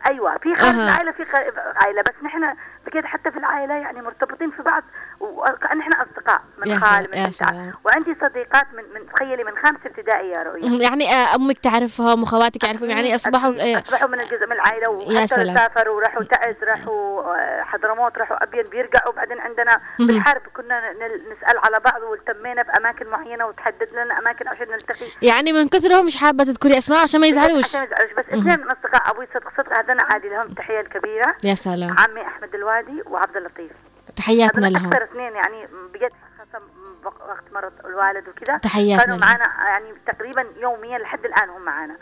أيوه 0.06 0.38
في 0.38 0.54
خارج 0.54 0.74
أها. 0.74 0.84
العائله 0.84 1.12
في 1.12 1.24
خارج 1.24 1.52
عائلة 1.76 2.02
بس 2.02 2.14
نحن 2.22 2.54
بجد 2.86 3.04
حتى 3.04 3.30
في 3.30 3.36
العائلة 3.38 3.74
يعني 3.74 4.02
مرتبطين 4.02 4.50
في 4.50 4.62
بعض 4.62 4.82
وكأن 5.26 5.80
إحنا 5.80 5.96
أصدقاء 6.02 6.40
من 6.66 6.78
خال 6.78 7.06
من 7.14 7.30
سلام. 7.30 7.72
وعندي 7.84 8.16
صديقات 8.20 8.66
من 8.74 8.82
من 8.94 9.12
تخيلي 9.12 9.44
من 9.44 9.52
خامسه 9.64 9.80
ابتدائي 9.86 10.28
يا 10.36 10.42
رؤيا. 10.42 10.82
يعني 10.82 11.14
آه، 11.14 11.34
أمك 11.34 11.58
تعرفهم 11.58 12.22
وخواتك 12.22 12.64
يعرفهم 12.64 12.90
يعني 12.90 13.14
أصبحوا 13.14 13.50
أكيد. 13.50 13.76
آه، 13.76 13.82
أصبحوا 13.82 14.08
من 14.08 14.20
الجزء 14.20 14.46
من 14.46 14.52
العائلة 14.52 14.90
وحتى. 14.90 15.26
سافروا 15.26 16.00
راحوا 16.00 16.22
تعز 16.22 16.54
راحوا 16.62 17.22
آه، 17.22 17.62
حضرموت 17.62 18.18
راحوا 18.18 18.42
ابين 18.44 18.62
بيرجعوا 18.62 19.12
بعدين 19.12 19.40
عندنا. 19.40 19.80
بالحرب 19.98 20.42
كنا 20.56 20.92
نسأل 21.36 21.58
على 21.58 21.80
بعض 21.84 22.02
والتمينا 22.02 22.62
بأماكن 22.62 23.06
معينة 23.10 23.46
وتحدد 23.46 23.88
لنا 23.92 24.18
أماكن 24.18 24.48
عشان 24.48 24.66
نلتقي 24.68 25.06
يعني 25.22 25.52
من 25.52 25.68
كثرهم 25.68 26.06
مش 26.06 26.16
حابة 26.16 26.44
تذكري 26.44 26.78
أسماء 26.78 27.02
عشان 27.02 27.20
ما 27.20 27.26
يزعلوش 27.26 27.64
عشان 27.64 27.80
ما 27.80 27.86
يزعلوش 27.86 28.12
بس 28.12 28.24
اثنين 28.28 28.60
من 28.60 28.70
أصدقاء 28.70 29.10
أبوي 29.10 29.26
صدق 29.34 29.48
صدق 29.56 29.78
هذول 29.78 30.00
عادي 30.00 30.28
لهم 30.28 30.46
التحيه 30.46 30.80
الكبيرة 30.80 31.34
يا 31.44 31.54
سلام 31.54 31.96
عمي 31.98 32.20
أحمد 32.22 32.54
الوادي 32.54 33.02
وعبد 33.06 33.36
اللطيف 33.36 33.70
تحياتنا 34.16 34.66
لهم 34.66 34.86
أكثر 34.86 35.04
اثنين 35.04 35.34
يعني 35.34 35.66
بجد 35.94 36.12
خاصة 36.38 36.64
وقت 37.04 37.52
مرض 37.52 37.72
الوالد 37.84 38.28
وكذا 38.28 38.56
تحياتنا 38.58 39.04
كانوا. 39.04 39.18
معنا 39.18 39.44
يعني 39.68 39.94
تقريبا 40.06 40.46
يوميا 40.56 40.98
لحد 40.98 41.24
الآن 41.24 41.48
هم 41.48 41.64
معنا. 41.64 41.96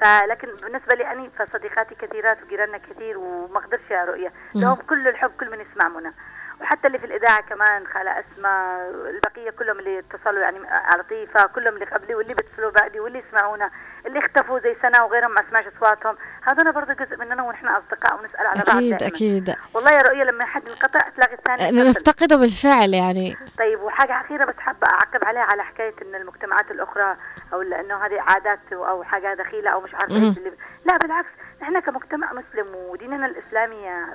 فلكن 0.00 0.48
بالنسبة 0.62 0.94
لي 0.94 1.12
أني 1.12 1.30
فصديقاتي 1.38 1.94
كثيرات 1.94 2.38
وجيراننا 2.42 2.78
كثير 2.78 3.18
وما 3.18 3.58
أقدرش 3.58 3.80
مم. 3.90 4.30
لهم 4.60 4.76
كل 4.76 5.08
الحب 5.08 5.30
كل 5.40 5.50
من 5.50 5.58
يسمع 5.60 5.88
منا 5.88 6.12
وحتى 6.60 6.86
اللي 6.86 6.98
في 6.98 7.06
الإذاعة 7.06 7.40
كمان 7.40 7.86
خاله 7.86 8.10
أسماء 8.20 8.90
البقية 8.90 9.50
كلهم 9.50 9.78
اللي 9.78 9.98
اتصلوا 9.98 10.40
يعني 10.40 10.58
على 10.68 11.02
لطيفه 11.02 11.46
كلهم 11.46 11.74
اللي 11.74 11.84
قبلي 11.84 12.14
واللي 12.14 12.34
بيتصلوا 12.34 12.70
بعدي 12.70 13.00
واللي 13.00 13.22
يسمعونا 13.28 13.70
اللي 14.06 14.18
اختفوا 14.18 14.58
زي 14.58 14.74
سنة 14.82 15.04
وغيرهم 15.04 15.34
ما 15.34 15.40
اسمعش 15.48 15.64
أصواتهم. 15.76 16.16
هذول 16.42 16.72
برضه 16.72 16.92
جزء 16.94 17.16
مننا 17.16 17.42
ونحن 17.42 17.66
أصدقاء 17.66 18.20
ونسأل 18.20 18.46
على 18.46 18.62
بعض 18.66 18.76
أكيد 18.76 18.96
دائما. 18.96 19.14
أكيد. 19.14 19.54
والله 19.74 19.90
يا 19.90 20.02
رؤيا 20.02 20.24
لما 20.24 20.44
حد 20.44 20.62
ينقطع 20.68 21.00
تلاقي 21.16 21.34
الثاني 21.34 21.62
يتصل. 21.64 21.88
نفتقده 21.88 22.36
بالفعل 22.36 22.94
يعني. 22.94 23.36
طيب 23.58 23.80
وحاجة 23.80 24.20
أخيرة 24.20 24.44
بس 24.44 24.54
حابة 24.58 24.86
أعقب 24.86 25.24
عليها 25.24 25.42
على 25.42 25.64
حكاية 25.64 25.94
إن 26.02 26.14
المجتمعات 26.14 26.70
الأخرى 26.70 27.16
أو 27.52 27.62
ال- 27.62 27.74
إنه 27.74 28.06
هذه 28.06 28.20
عادات 28.20 28.72
أو 28.72 29.04
حاجة 29.04 29.34
دخيلة 29.34 29.70
أو 29.70 29.80
مش 29.80 29.94
عارفة 29.94 30.14
مهم. 30.14 30.24
إيش 30.28 30.38
اللي 30.38 30.52
لا 30.84 30.96
بالعكس 30.96 31.28
نحن 31.62 31.80
كمجتمع 31.80 32.32
مسلم 32.32 32.74
وديننا 32.74 33.26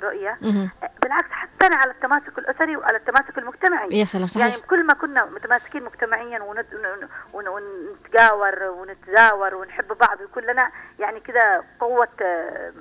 رؤية 0.02 0.38
مهم. 0.42 0.70
بالعكس 1.02 1.28
حثنا 1.30 1.76
على 1.76 1.90
التماسك 1.90 2.38
الأسري 2.38 2.76
وعلى 2.76 2.96
التماسك 2.96 3.38
المجتمعي 3.38 3.88
يا 3.90 4.04
سلام 4.04 4.26
صحيح 4.26 4.46
يعني 4.46 4.60
كل 4.62 4.86
ما 4.86 4.94
كنا 4.94 5.24
متماسكين 5.24 5.84
مجتمعيا 5.84 6.42
ونت... 6.42 6.66
ون... 6.74 7.48
ون... 7.48 7.48
ونتجاور 7.48 8.62
ونتزاور 8.64 9.54
ونحب 9.54 9.88
بعض 10.00 10.20
ويكون 10.20 10.42
لنا 10.42 10.70
يعني 10.98 11.20
كذا 11.20 11.64
قوة 11.80 12.08
آه، 12.22 12.72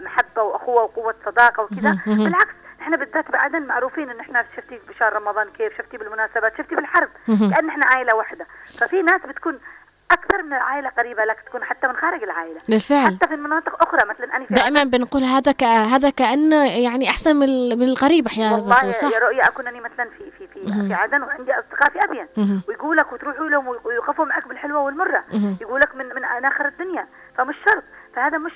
محبة 0.00 0.42
وأخوة 0.42 0.82
وقوة 0.82 1.14
صداقة 1.26 1.62
وكذا 1.62 1.90
مهم. 1.90 2.00
مهم. 2.06 2.24
بالعكس 2.24 2.54
إحنا 2.80 2.96
بالذات 2.96 3.30
بعدن 3.30 3.62
معروفين 3.62 4.10
إن 4.10 4.20
إحنا 4.20 4.44
شفتي 4.56 4.80
بشهر 4.88 5.12
رمضان 5.12 5.48
كيف 5.50 5.78
شفتي 5.78 5.96
بالمناسبات 5.96 6.56
شفتي 6.58 6.74
بالحرب. 6.74 7.08
كأن 7.26 7.68
إحنا 7.68 7.86
عائلة 7.86 8.14
واحدة 8.14 8.46
ففي 8.78 9.02
ناس 9.02 9.20
بتكون 9.20 9.58
أكثر 10.10 10.42
من 10.42 10.52
العائلة 10.52 10.88
قريبة 10.88 11.24
لك 11.24 11.40
تكون 11.46 11.64
حتى 11.64 11.86
من 11.88 11.96
خارج 11.96 12.22
العائلة. 12.22 12.60
بالفعل. 12.68 13.16
حتى 13.16 13.26
في 13.26 13.34
المناطق 13.34 13.82
أخرى 13.82 14.08
مثلا 14.08 14.36
أنا 14.36 14.44
في 14.46 14.54
دائما 14.54 14.84
بنقول 14.84 15.22
هذا 15.22 15.52
ك... 15.52 15.62
هذا 15.64 16.10
كأنه 16.10 16.64
يعني 16.82 17.10
أحسن 17.10 17.36
من 17.36 17.78
من 17.78 17.88
القريب 17.88 18.26
أحيانا 18.26 18.54
والله 18.56 18.92
صح؟ 18.92 19.12
يا 19.12 19.18
رؤيا 19.18 19.48
أكون 19.48 19.66
أني 19.68 19.80
مثلا 19.80 20.08
في 20.18 20.30
في 20.38 20.46
في. 20.46 20.86
في 20.88 20.94
عدن 20.94 21.22
وعندي 21.22 21.52
أصدقاء 21.52 21.90
في 21.90 22.04
ابين 22.04 22.26
مهم. 22.36 22.62
ويقولك 22.68 23.12
وتروحوا 23.12 23.48
لهم 23.48 23.68
ويوقفوا 23.84 24.24
معك 24.24 24.48
بالحلوة 24.48 24.80
والمرة. 24.80 25.24
مهم. 25.32 25.56
يقولك 25.60 25.94
من 25.96 26.06
من 26.14 26.24
آخر 26.44 26.66
الدنيا. 26.66 27.06
فمش 27.38 27.54
شرط. 27.64 27.84
فهذا 28.16 28.38
مش 28.38 28.52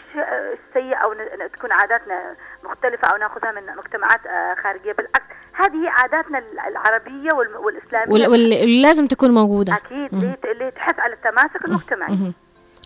سيء 0.74 1.02
أو 1.02 1.14
تكون 1.52 1.72
عاداتنا 1.72 2.34
مختلفة 2.64 3.08
أو 3.08 3.16
ناخذها 3.16 3.52
من 3.52 3.76
مجتمعات 3.76 4.26
آه، 4.26 4.54
خارجية. 4.62 4.92
بالعكس 4.92 5.34
هذه 5.58 5.88
عاداتنا 5.90 6.42
العربية 6.68 7.32
والم- 7.32 7.64
والإسلامية. 7.64 8.12
وال... 8.12 8.26
واللي 8.30 8.82
لازم 8.82 9.06
تكون 9.06 9.30
موجودة. 9.30 9.74
أكيد 9.74 10.14
اللي 10.14 10.36
اللي 10.52 10.70
تحث 10.70 11.00
على 11.00 11.14
التماسك 11.14 11.64
المجتمعي. 11.68 12.32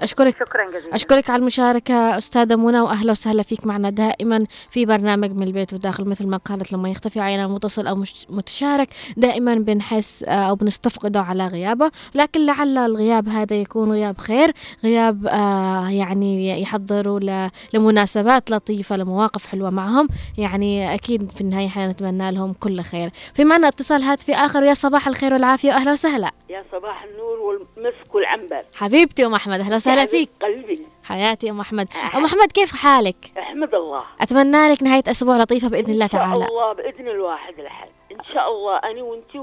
أشكرك. 0.02 0.36
شكرا 0.40 0.70
جزيلا. 0.70 0.94
أشكرك 0.94 1.30
على 1.30 1.40
المشاركة. 1.40 2.18
أستاذة 2.18 2.56
منى 2.56 2.80
وأهلا 2.80 3.10
وسهلا 3.10 3.42
فيك 3.42 3.66
معنا 3.66 3.90
دائما 3.90 4.46
في 4.70 4.86
برنامج 4.86 5.32
من 5.32 5.42
البيت 5.42 5.72
وداخل 5.72 6.08
مثل 6.08 6.26
ما 6.26 6.36
قالت 6.36 6.72
لما 6.72 6.90
يختفي 6.90 7.20
علينا 7.20 7.46
متصل 7.46 7.86
أو 7.86 7.96
مش 7.96 8.26
متشارك 8.30 8.88
دائما 9.16 9.54
بنحس 9.54 10.24
آه، 10.28 10.30
أو 10.30 10.54
بنستفقده 10.54 11.20
على 11.20 11.46
غيابه. 11.46 11.90
لكن 12.14 12.46
لعل 12.46 12.78
الغياب 12.78 13.28
هذا 13.28 13.56
يكون 13.56 13.92
غياب 13.92 14.18
خير 14.18 14.52
غياب 14.84 15.26
آه، 15.26 15.88
يعني 15.88 16.60
يحضروا 16.62 17.48
لمناسبات 17.74 18.50
لطيفة 18.50 18.96
لمواقف 18.96 19.46
حلوة 19.46 19.70
معهم. 19.70 20.08
يعني 20.38 20.94
أكيد 20.94 21.30
في 21.30 21.40
النهاية 21.40 21.66
إحنا 21.66 21.88
نتمنى 21.88 22.30
لهم 22.30 22.52
كل 22.52 22.80
خير. 22.80 23.10
في 23.34 23.44
معنا 23.44 23.68
اتصال 23.68 24.02
هاتفي 24.02 24.32
آخر. 24.34 24.62
ويا 24.62 24.74
صباح 24.74 25.08
الخير 25.08 25.32
والعافية 25.34 25.68
وأهلا 25.68 25.92
وسهلا. 25.92 26.32
يا 26.50 26.64
صباح 26.72 27.04
النور 27.04 27.38
والمسك 27.82 28.14
والعنبر 28.14 28.62
حبيبتي 28.76 29.26
أم 29.26 29.34
أحمد 29.34 29.60
أهلا 29.60 29.76
وسهلا 29.76 30.00
يا 30.00 30.06
فيك. 30.06 30.30
قلبي. 30.42 30.86
حياتي 31.04 31.50
أم 31.50 31.60
أحمد. 31.60 31.88
أم 32.14 32.24
أحمد 32.24 32.52
كيف 32.52 32.76
حالك؟ 32.76 33.16
أحمد 33.38 33.74
الله. 33.74 34.02
أتمنى 34.20 34.72
لك 34.72 34.82
نهاية 34.82 35.02
أسبوع 35.08 35.36
لطيفة 35.36 35.68
بإذن 35.68 35.90
الله 35.92 36.04
ان 36.04 36.10
شاء 36.10 36.20
تعالى. 36.20 36.44
الله 36.46 36.72
بإذن 36.72 37.08
الواحد 37.08 37.58
الاحد 37.58 37.88
إن 38.12 38.34
شاء 38.34 38.48
الله 38.52 38.76
أنا 38.78 39.02
وانت 39.02 39.34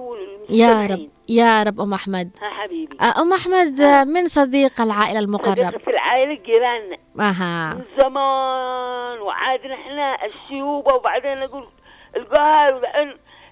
يا 0.50 0.86
رب 0.88 1.10
يا 1.30 1.64
رب 1.64 1.82
أم 1.82 1.94
أحمد. 1.94 2.30
ها 2.42 2.50
حبيبي. 2.50 2.98
أم 3.22 3.34
أحمد 3.34 3.82
آه، 3.82 4.04
من 4.04 4.28
صديق 4.28 4.82
العائلة 4.82 5.20
المقرب 5.20 5.56
صديقة 5.56 5.90
العائلة 5.92 6.34
جيراننا 6.46 6.98
أها. 7.20 7.74
من 7.74 7.82
زمان 8.00 9.20
وعاد 9.20 9.60
إحنا 9.66 10.26
السيوبة 10.26 10.94
وبعدين 10.94 11.36
نقول 11.36 11.68
القهر 12.16 12.76
وبعدين 12.76 13.10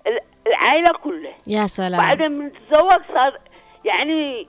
ال- 0.08 0.20
العائلة 0.48 0.92
كلها. 1.04 1.34
يا 1.48 1.68
سلام. 1.68 2.02
بعدين 2.02 2.32
من 2.32 2.52
تزوج 2.52 3.02
صار 3.16 3.40
يعني 3.86 4.48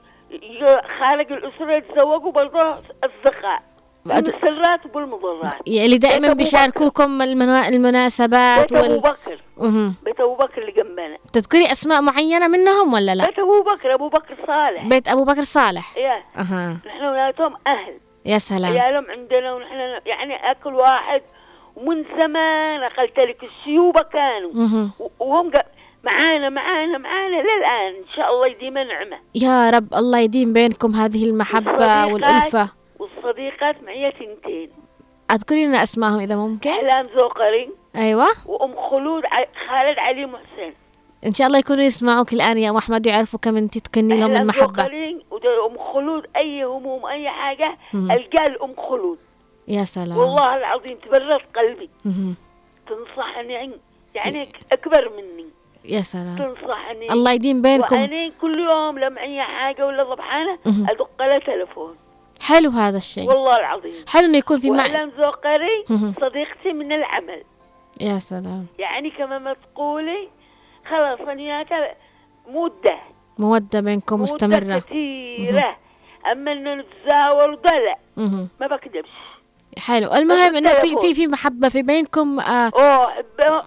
خارج 1.00 1.32
الأسرة 1.32 1.72
يتزوجوا 1.72 2.32
برضه 2.32 2.70
أصدقاء 2.70 3.62
بعد- 4.06 4.24
بالمسرات 4.42 4.86
وبالمضرات 4.86 5.54
اللي 5.68 5.98
دائما 5.98 6.32
بيشاركوكم 6.32 7.22
المنا- 7.22 7.68
المناسبات 7.68 8.72
بيت 8.72 8.82
وال... 8.82 9.00
بكر. 9.00 9.38
مهم. 9.56 9.94
بيت 10.04 10.20
أبو 10.20 10.34
بكر 10.34 10.60
اللي 10.60 10.72
جنبنا. 10.72 11.18
تذكري 11.32 11.72
أسماء 11.72 12.02
معينة 12.02 12.48
منهم 12.48 12.92
ولا 12.94 13.14
لا؟ 13.14 13.26
بيت 13.26 13.38
أبو 13.38 13.62
بكر 13.62 13.94
أبو 13.94 14.08
بكر 14.08 14.36
صالح. 14.46 14.84
بيت 14.86 15.08
أبو 15.08 15.24
بكر 15.24 15.42
صالح. 15.42 15.96
يا. 15.96 16.22
نحن 16.86 17.04
ولادهم 17.04 17.54
أهل. 17.66 17.94
يا 18.26 18.38
سلام. 18.38 18.78
عيالهم 18.78 19.06
عندنا 19.10 19.54
ونحن 19.54 20.00
يعني 20.06 20.50
أكل 20.50 20.74
واحد. 20.74 21.22
ومن 21.76 22.04
زمان 22.20 22.82
أقلت 22.82 23.18
لك 23.18 23.44
السيوبة 23.44 24.00
كانوا. 24.02 24.50
وهم 25.18 25.50
معانا 26.04 26.48
معانا 26.48 26.98
معانا 26.98 27.36
للآن. 27.36 27.94
إن 27.94 28.14
شاء 28.16 28.34
الله 28.34 28.46
يديم 28.46 28.78
نعمة. 28.78 29.18
يا 29.34 29.70
رب 29.70 29.94
الله 29.94 30.18
يديم 30.18 30.52
بينكم 30.52 30.94
هذه 30.94 31.24
المحبة 31.24 32.06
والألفة. 32.06 32.68
والصديقات 32.98 33.82
معي 33.82 34.12
تنتين. 34.12 34.70
أذكري 35.30 35.66
لنا 35.66 35.82
أسمائهم 35.82 36.18
إذا 36.18 36.36
ممكن. 36.36 36.70
أحلام 36.70 37.06
زوقري. 37.18 37.70
أيوة. 37.96 38.26
وأم 38.46 38.74
خلود 38.90 39.22
خالد 39.68 39.98
علي 39.98 40.26
محسن. 40.26 40.72
إن 41.26 41.32
شاء 41.32 41.46
الله 41.46 41.58
يكونوا 41.58 41.84
يسمعوك 41.84 42.32
الآن 42.32 42.58
يا 42.58 42.70
أم 42.70 42.76
أحمد 42.76 43.06
ويعرفوا 43.06 43.38
كم 43.38 43.56
أنت 43.56 43.78
تكني 43.78 44.08
لهم 44.08 44.22
أحلام 44.22 44.42
المحبة. 44.42 44.82
زوقري 44.82 45.24
وأم 45.30 45.78
خلود 45.92 46.26
أي 46.36 46.64
هموم 46.64 47.06
أي 47.06 47.28
حاجة. 47.30 47.78
ألقى 47.94 48.44
لأم 48.44 48.74
خلود. 48.88 49.18
يا 49.68 49.84
سلام. 49.84 50.18
والله 50.18 50.56
العظيم 50.56 50.98
تبرد 51.06 51.40
قلبي. 51.56 51.90
تنصحني 52.88 53.56
عن- 53.56 53.78
يعني 54.14 54.48
أكبر 54.72 55.10
مني. 55.16 55.46
يا 55.88 56.00
سلام. 56.00 56.36
تنصحني. 56.38 57.12
الله 57.12 57.32
يديم 57.32 57.62
بينكم. 57.62 58.00
وأنا 58.00 58.32
كل 58.40 58.58
يوم 58.58 58.98
لما 58.98 59.08
معي 59.08 59.42
حاجة 59.42 59.86
ولا 59.86 60.02
ضبحانة. 60.02 60.58
أدق 60.66 61.10
لها 61.20 61.38
تلفون. 61.38 61.96
حلو 62.42 62.70
هذا 62.70 62.96
الشيء. 62.96 63.28
والله 63.28 63.56
العظيم. 63.56 63.92
حلو 64.08 64.24
إنه 64.24 64.38
يكون 64.38 64.58
في 64.58 64.70
مع 64.70 64.76
وأحلام 64.76 65.12
زوقري. 65.18 65.84
صديقتي 66.20 66.72
من 66.72 66.92
العمل. 66.92 67.42
يا 68.00 68.18
سلام. 68.18 68.66
يعني 68.78 69.10
كما 69.10 69.38
ما 69.38 69.52
تقولي 69.54 70.28
خلاص 70.90 71.20
أنا 71.20 71.42
وياك 71.42 71.96
مدة 72.48 72.98
مودة 73.40 73.80
بينكم 73.80 74.22
مستمرة. 74.22 74.78
كثيرة. 74.78 75.76
أما 76.32 76.52
إنه 76.52 76.74
نتزاور 76.74 77.54
ده 77.54 77.70
لا. 77.70 77.98
ما 78.60 78.66
بكذبش. 78.66 79.08
حلو. 79.78 80.14
المهم 80.14 80.56
إنه 80.56 80.74
في. 80.74 80.96
في 81.00 81.14
في 81.14 81.26
محبة 81.26 81.68
في 81.68 81.82
بينكم 81.82 82.40
آه 82.40 82.70
أوه 82.74 83.06
أحبهم 83.06 83.62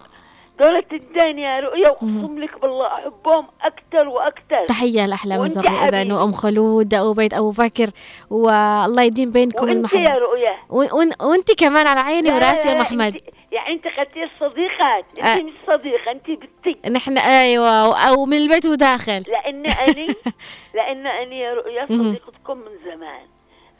دولة 0.60 0.84
الدين 0.92 1.38
يا 1.38 1.60
رؤيا 1.60 1.88
أقسم 1.88 2.38
لك 2.38 2.60
بالله 2.62 2.86
أحبهم 2.86 3.46
أكثر 3.62 4.08
وأكثر 4.08 4.64
تحية 4.66 5.06
لأحلام 5.06 5.42
الزغر 5.42 5.88
إذا. 5.88 6.14
وأم 6.14 6.32
خلود 6.32 6.94
وبيت 6.94 7.34
أبو 7.34 7.50
بكر 7.50 7.90
والله 8.30 9.02
يديم 9.02 9.30
بينكم 9.30 9.68
وأنت 9.68 9.92
يا 9.92 9.98
المحبة. 9.98 10.18
رؤيا. 10.18 10.56
وأنت 11.20 11.52
كمان 11.58 11.86
على 11.86 12.00
عيني 12.00 12.32
وراسي 12.32 12.68
يا 12.68 12.74
محمد. 12.80 13.20
يعني 13.52 13.68
أنت 13.74 13.84
خدتي 13.88 14.22
الصديقات 14.24 15.04
أنت 15.18 15.26
آه. 15.26 15.42
مش 15.42 15.52
صديقة 15.66 16.10
أنت 16.10 16.26
بنتي. 16.26 16.90
نحن 16.90 17.18
أيوه 17.18 18.08
أو 18.08 18.24
من 18.26 18.36
البيت 18.36 18.66
وداخل. 18.66 19.24
لأن 19.28 19.66
اني 19.66 20.06
لأن 20.76 21.06
أني 21.06 21.40
يا 21.40 21.50
رؤيا. 21.50 21.86
صديقتكم 21.86 22.58
من 22.58 22.72
زمان. 22.84 23.26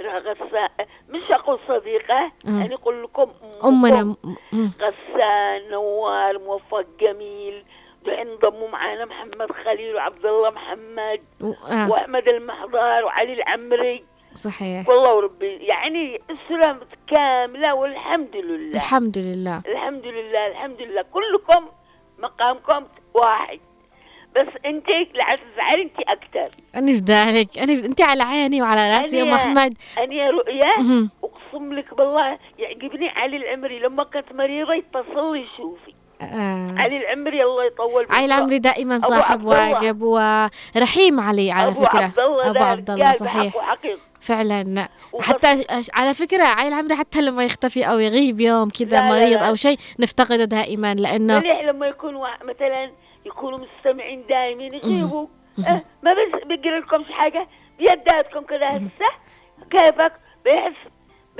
غسان 0.09 0.69
مش 1.09 1.31
أقول 1.31 1.59
صديقة. 1.69 2.33
أنا 2.47 2.75
أقول 2.75 3.03
لكم 3.03 3.31
أمنا 3.65 4.17
غسان 4.81 5.71
نوار 5.71 6.39
موفق 6.39 6.87
جميل. 7.01 7.65
انضموا 8.09 8.69
معانا 8.69 9.05
محمد 9.05 9.53
خليل 9.65 9.95
وعبد 9.95 10.27
الله 10.27 10.51
محمد 10.51 11.21
آه. 11.43 11.91
وأحمد 11.91 12.29
المحضار 12.29 13.05
وعلي 13.05 13.33
العمري. 13.33 14.05
صحيح. 14.35 14.89
والله 14.89 15.15
وربي 15.15 15.57
يعني 15.57 16.21
السلامة 16.31 16.87
كاملة 17.07 17.75
والحمد 17.75 18.37
لله. 18.37 18.75
الحمد 18.77 19.19
لله. 19.19 19.63
الحمد 19.69 20.07
لله 20.07 20.47
الحمد 20.47 20.83
لله. 20.83 21.03
كلكم 21.03 21.69
مقامكم 22.19 22.87
واحد. 23.15 23.61
بس 24.37 24.47
انت 24.67 24.89
انت 24.91 25.99
أكثر 26.09 26.49
أنا 26.75 26.87
في 26.87 27.03
ذلك 27.07 27.59
أنا 27.59 27.73
أنت 27.73 28.01
على 28.01 28.23
عيني 28.23 28.63
وعلى 28.63 28.91
رأسي 28.99 29.19
يا 29.19 29.25
محمد 29.25 29.75
أنا 29.99 30.15
يا 30.15 30.31
رؤيا. 30.31 30.73
أقسم 31.25 31.73
لك 31.73 31.95
بالله 31.95 32.39
يعجبني 32.59 33.09
علي 33.09 33.37
العمري 33.37 33.79
لما 33.79 34.05
كانت 34.05 34.33
مريضة 34.33 34.75
يتصل 34.75 35.33
لي 35.33 35.43
يشوفي 35.55 35.95
آه. 36.21 36.75
علي 36.79 36.97
العمري 36.97 37.43
الله 37.45 37.65
يطول 37.65 37.95
علي 37.95 38.07
بعمره. 38.07 38.25
العمري 38.25 38.59
دائما 38.59 38.97
أبو 38.97 39.07
صاحب. 39.07 39.45
واجب 39.45 40.03
ورحيم 40.03 41.21
علي 41.21 41.51
على 41.51 41.69
أبو 41.69 41.85
فكرة 41.85 42.03
عبد 42.03 42.19
الله 42.19 42.51
أبو 42.51 42.59
عبد 42.65 42.91
الله 42.91 43.13
صحيح 43.13 43.55
فعلا 44.21 44.89
حتى 45.21 45.65
على 45.95 46.15
فكرة 46.15 46.45
علي 46.45 46.69
العمري 46.69 46.95
حتى 46.95 47.21
لما 47.21 47.45
يختفي 47.45 47.85
أو 47.85 47.99
يغيب 47.99 48.41
يوم 48.41 48.69
كذا 48.69 48.89
لا، 48.89 48.97
لا، 48.97 49.09
مريض 49.11 49.39
لا. 49.39 49.49
أو 49.49 49.55
شيء 49.55 49.77
نفتقده 49.99 50.45
دائما 50.45 50.95
مليح 50.95 51.61
لما 51.65 51.87
يكون 51.87 52.15
مثلا 52.45 52.91
يكونوا 53.27 53.59
مستمعين 53.59 54.27
دائمين 54.29 54.75
يجيبوا 54.75 55.27
أه 55.69 55.83
ما 56.03 56.13
بس 56.15 56.45
بيقرا 56.47 56.79
لكمش 56.81 57.07
حاجة 57.13 57.47
بيداتكم 57.79 58.41
كذا 58.41 58.69
هسه. 58.69 59.11
كيفك؟ 59.71 60.13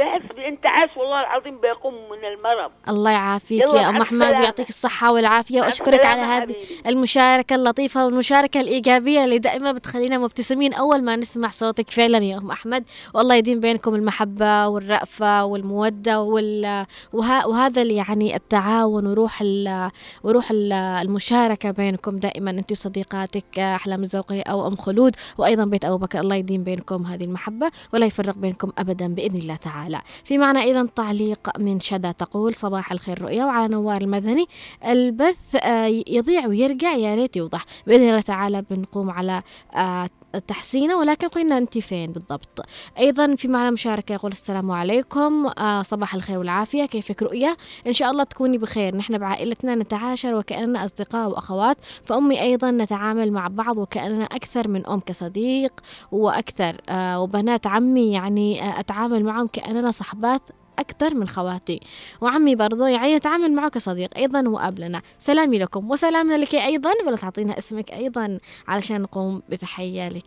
بيحس 0.05 0.37
بانتعاش 0.37 0.91
والله 0.97 1.21
العظيم 1.21 1.61
بيقوم 1.61 1.95
من 1.95 2.25
المرض. 2.25 2.71
الله 2.89 3.11
يعافيك 3.11 3.63
يا 3.63 3.91
أحمد 3.91 4.03
السلامة. 4.13 4.41
ويعطيك 4.41 4.69
الصحة 4.69 5.13
والعافية 5.13 5.61
مع 5.61 5.67
وأشكرك 5.67 6.05
على 6.07 6.21
هذه 6.21 6.41
حبيبي. 6.43 6.59
المشاركة 6.87 7.55
اللطيفة 7.57 8.05
والمشاركة 8.05 8.61
الإيجابية 8.61 9.25
اللي 9.25 9.39
دائما 9.39 9.73
بتخلينا 9.73 10.19
مبتسمين 10.19 10.73
أول 10.73 11.03
ما 11.03 11.17
نسمع 11.17 11.49
صوتك 11.51 11.91
فعلا 11.91 12.19
يا 12.19 12.39
أم 12.39 12.51
أحمد. 12.51 12.85
والله 13.15 13.35
يديم 13.35 13.61
بينكم 13.61 13.95
المحبة 13.95 14.69
والرأفة 14.69 15.45
والمودة 15.45 16.21
وال... 16.23 16.87
وه... 17.13 17.47
وهذا 17.47 17.83
اللي 17.83 17.97
يعني 17.97 18.37
التعاون 18.37 19.07
وروح 19.07 19.39
ال... 19.43 19.91
وروح 20.25 20.51
ال- 20.51 20.73
المشاركة 20.73 21.71
بينكم 21.71 22.17
دائما. 22.17 22.51
أنت 22.51 22.73
وصديقاتك 22.73 23.59
أحلام 23.59 24.03
الزوقي 24.03 24.41
أو 24.41 24.67
أم 24.67 24.77
خلود 24.77 25.17
وأيضا 25.39 25.65
بيت 25.65 25.85
أبو 25.85 25.97
بكر. 25.99 26.21
الله 26.21 26.37
يديم 26.37 26.65
بينكم 26.65 27.07
هذه 27.07 27.25
المحبة 27.25 27.71
ولا 27.95 28.07
يفرق 28.07 28.35
بينكم 28.35 28.73
أبدا 28.79 29.15
بإذن 29.15 29.39
الله 29.39 29.57
تعالى. 29.57 29.92
في 30.25 30.39
معنا 30.39 30.63
أيضا 30.63 30.89
تعليق 30.97 31.59
من 31.59 31.81
شذا 31.81 32.13
تقول 32.13 32.55
صباح 32.55 32.93
الخير 32.93 33.23
رؤيا 33.23 33.45
وعلى 33.45 33.69
نوار 33.69 34.01
المدني. 34.01 34.47
البث 34.87 35.57
آه، 35.57 35.87
يضيع 35.87 36.47
ويرجع 36.47 36.95
يا 36.95 37.15
ريت 37.15 37.37
يوضح. 37.37 37.65
بإذن 37.87 38.09
الله 38.09 38.21
تعالى 38.21 38.65
بنقوم 38.71 39.11
على 39.11 39.43
آه، 39.75 40.11
تحسينه 40.39 40.97
ولكن 40.97 41.29
قلنا 41.29 41.59
أنت 41.59 41.79
فين 41.79 42.13
بالضبط. 42.13 42.67
أيضا 42.99 43.35
في 43.35 43.49
معنا 43.49 43.71
مشاركة 43.71 44.13
يقول 44.13 44.33
السلام 44.33 44.71
عليكم. 44.71 45.47
آه، 45.47 45.83
صباح 45.83 46.15
الخير 46.15 46.39
والعافية. 46.39 46.85
كيفك 46.87 47.23
رؤيا 47.23 47.57
إن 47.87 47.93
شاء 47.93 48.11
الله 48.11 48.25
تكوني 48.25 48.59
بخير. 48.59 48.97
نحن 48.97 49.19
بعائلتنا 49.19 49.75
نتعاشر 49.75 50.35
وكأننا 50.35 50.85
أصدقاء 50.85 51.29
وأخوات 51.29 51.77
فأمي 52.05 52.41
أيضا 52.43 52.71
نتعامل 52.71 53.33
مع 53.33 53.49
بعض 53.49 53.79
وكأننا 53.79 54.25
أكثر 54.25 54.69
من 54.69 54.87
أم 54.87 55.01
كصديق 55.01 55.73
وأكثر. 56.13 56.77
آه، 56.89 57.21
وبنات 57.21 57.67
عمي 57.67 58.13
يعني 58.13 58.63
آه، 58.63 58.81
أتعامل 58.81 59.25
معهم 59.25 59.47
كأننا 59.47 59.91
صحبات 59.91 60.43
أكثر 60.79 61.15
من 61.15 61.29
خواتي. 61.29 61.81
وعمي 62.21 62.55
برضو 62.55 62.87
يعني 62.87 63.13
يتعامل 63.13 63.53
معه 63.53 63.69
كصديق 63.69 64.17
أيضا 64.17 64.49
وقبلنا. 64.49 65.03
سلامي 65.19 65.59
لكم 65.59 65.91
وسلامنا 65.91 66.35
لك 66.35 66.55
أيضا 66.55 66.93
ولا 67.07 67.17
تعطينا 67.17 67.59
اسمك 67.59 67.93
أيضا 67.93 68.39
علشان 68.69 69.03
نقوم 69.03 69.43
بتحية 69.49 70.09
لك. 70.09 70.25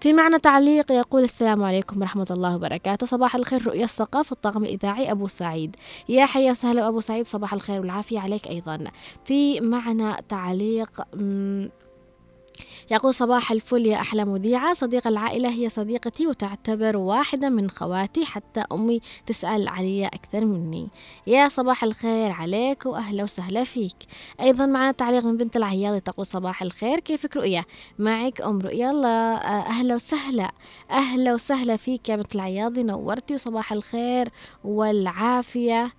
في 0.00 0.12
معنى 0.12 0.38
تعليق 0.38 0.92
يقول 0.92 1.22
السلام 1.22 1.62
عليكم 1.62 2.00
ورحمة 2.00 2.26
الله 2.30 2.56
وبركاته. 2.56 3.06
صباح 3.06 3.34
الخير 3.34 3.66
رؤيا 3.66 3.84
الثقافة 3.84 4.34
الطاقم 4.34 4.64
الإذاعي 4.64 5.10
أبو 5.10 5.28
سعيد. 5.28 5.76
يا 6.08 6.26
حيا 6.26 6.50
وسهلا 6.50 6.88
أبو 6.88 7.00
سعيد 7.00 7.26
صباح 7.26 7.54
الخير 7.54 7.80
والعافية 7.80 8.20
عليك 8.20 8.46
أيضا. 8.46 8.78
في 9.24 9.60
معنى 9.60 10.14
تعليق 10.28 11.00
يقول 12.90 13.14
صباح 13.14 13.52
الفل 13.52 13.86
يا 13.86 13.96
أحلى 14.00 14.24
مذيعة. 14.24 14.74
صديقة 14.74 15.08
العائلة 15.08 15.48
هي 15.48 15.68
صديقتي 15.68 16.26
وتعتبر 16.26 16.96
واحدة 16.96 17.48
من 17.48 17.70
خواتي 17.70 18.24
حتى 18.24 18.62
أمي 18.72 19.00
تسأل 19.26 19.68
علي 19.68 20.06
أكثر 20.06 20.44
مني. 20.44 20.88
يا 21.26 21.48
صباح 21.48 21.84
الخير 21.84 22.32
عليك 22.32 22.86
وأهلا 22.86 23.24
وسهلا 23.24 23.64
فيك. 23.64 23.96
أيضا 24.40 24.66
معنا 24.66 24.92
تعليق 24.92 25.24
من 25.24 25.36
بنت 25.36 25.56
العياضي 25.56 26.00
تقول 26.00 26.26
صباح 26.26 26.62
الخير 26.62 27.00
كيفك 27.00 27.36
رؤيا 27.36 27.64
معك 27.98 28.40
أم 28.40 28.60
رؤيا 28.60 28.90
الله 28.90 29.34
أهلا 29.36 29.94
وسهلا. 29.94 30.50
أهلا 30.90 31.34
وسهلا 31.34 31.76
فيك 31.76 32.08
يا 32.08 32.16
بنت 32.16 32.34
العياضي 32.34 32.82
نورتي 32.82 33.34
وصباح 33.34 33.72
الخير 33.72 34.28
والعافية. 34.64 35.92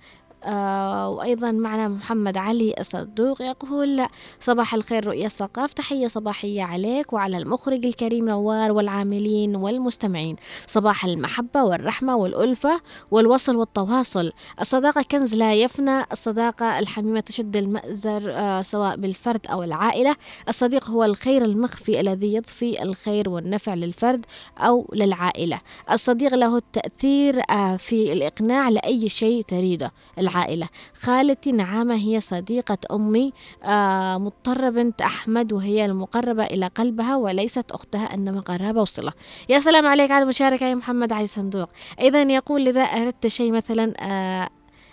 وأيضا 0.46 1.52
معنا 1.52 1.88
محمد 1.88 2.38
علي 2.38 2.74
الصدوق 2.80 3.42
يقول 3.42 4.06
صباح 4.40 4.74
الخير 4.74 5.08
رؤيا 5.08 5.26
الثقاف 5.26 5.74
تحية 5.74 6.08
صباحية 6.08 6.64
عليك 6.64 7.14
وعلى 7.14 7.38
المخرج 7.38 7.86
الكريم 7.86 8.30
نوار 8.30 8.72
والعاملين 8.72 9.56
والمستمعين. 9.56 10.36
صباح 10.68 11.06
المحبة 11.06 11.64
والرحمة 11.64 12.16
والألفة 12.16 12.82
والوصل 13.12 13.56
والتواصل. 13.56 14.32
الصداقة 14.62 15.02
كنز 15.12 15.36
لا 15.36 15.54
يفنى 15.54 16.04
الصداقة 16.12 16.80
الحميمة 16.80 17.20
تشد 17.20 17.58
المأزر 17.58 18.32
آه 18.36 18.62
سواء 18.62 18.96
بالفرد 18.96 19.48
أو 19.48 19.64
العائلة. 19.64 20.16
الصديق 20.50 20.90
هو 20.90 21.04
الخير 21.04 21.46
المخفي 21.46 22.00
الذي 22.00 22.34
يضفي 22.34 22.84
الخير 22.84 23.30
والنفع 23.30 23.74
للفرد 23.74 24.26
أو 24.58 24.90
للعائلة. 24.94 25.60
الصديق 25.92 26.36
له 26.36 26.58
التأثير 26.58 27.42
آه 27.50 27.78
في 27.78 28.14
الإقناع 28.14 28.70
لأي 28.70 29.10
شيء 29.10 29.42
تريده. 29.42 29.92
العائلة. 30.28 30.70
خالتي 30.94 31.52
نعامة 31.52 31.96
هي 31.96 32.20
صديقة 32.20 32.78
أمي 32.92 33.34
آه 33.64 34.18
مضطرة 34.18 34.70
بنت 34.70 35.02
أحمد 35.02 35.54
وهي 35.54 35.86
المقربة 35.86 36.44
إلى 36.44 36.68
قلبها 36.68 37.16
وليست 37.16 37.72
أختها 37.72 38.14
إنما 38.14 38.42
قرابة 38.42 38.82
وصلة. 38.82 39.12
يا 39.50 39.60
سلام 39.60 39.88
عليك 39.88 40.12
على 40.12 40.24
المشاركة 40.24 40.66
يا 40.66 40.76
محمد 40.76 41.14
علي 41.14 41.28
صندوق. 41.28 41.70
أيضا 42.00 42.22
يقول 42.22 42.68
إذا 42.68 42.82
أردت 42.82 43.28
شيء 43.28 43.52
مثلا 43.52 43.94
آه 44.02 44.50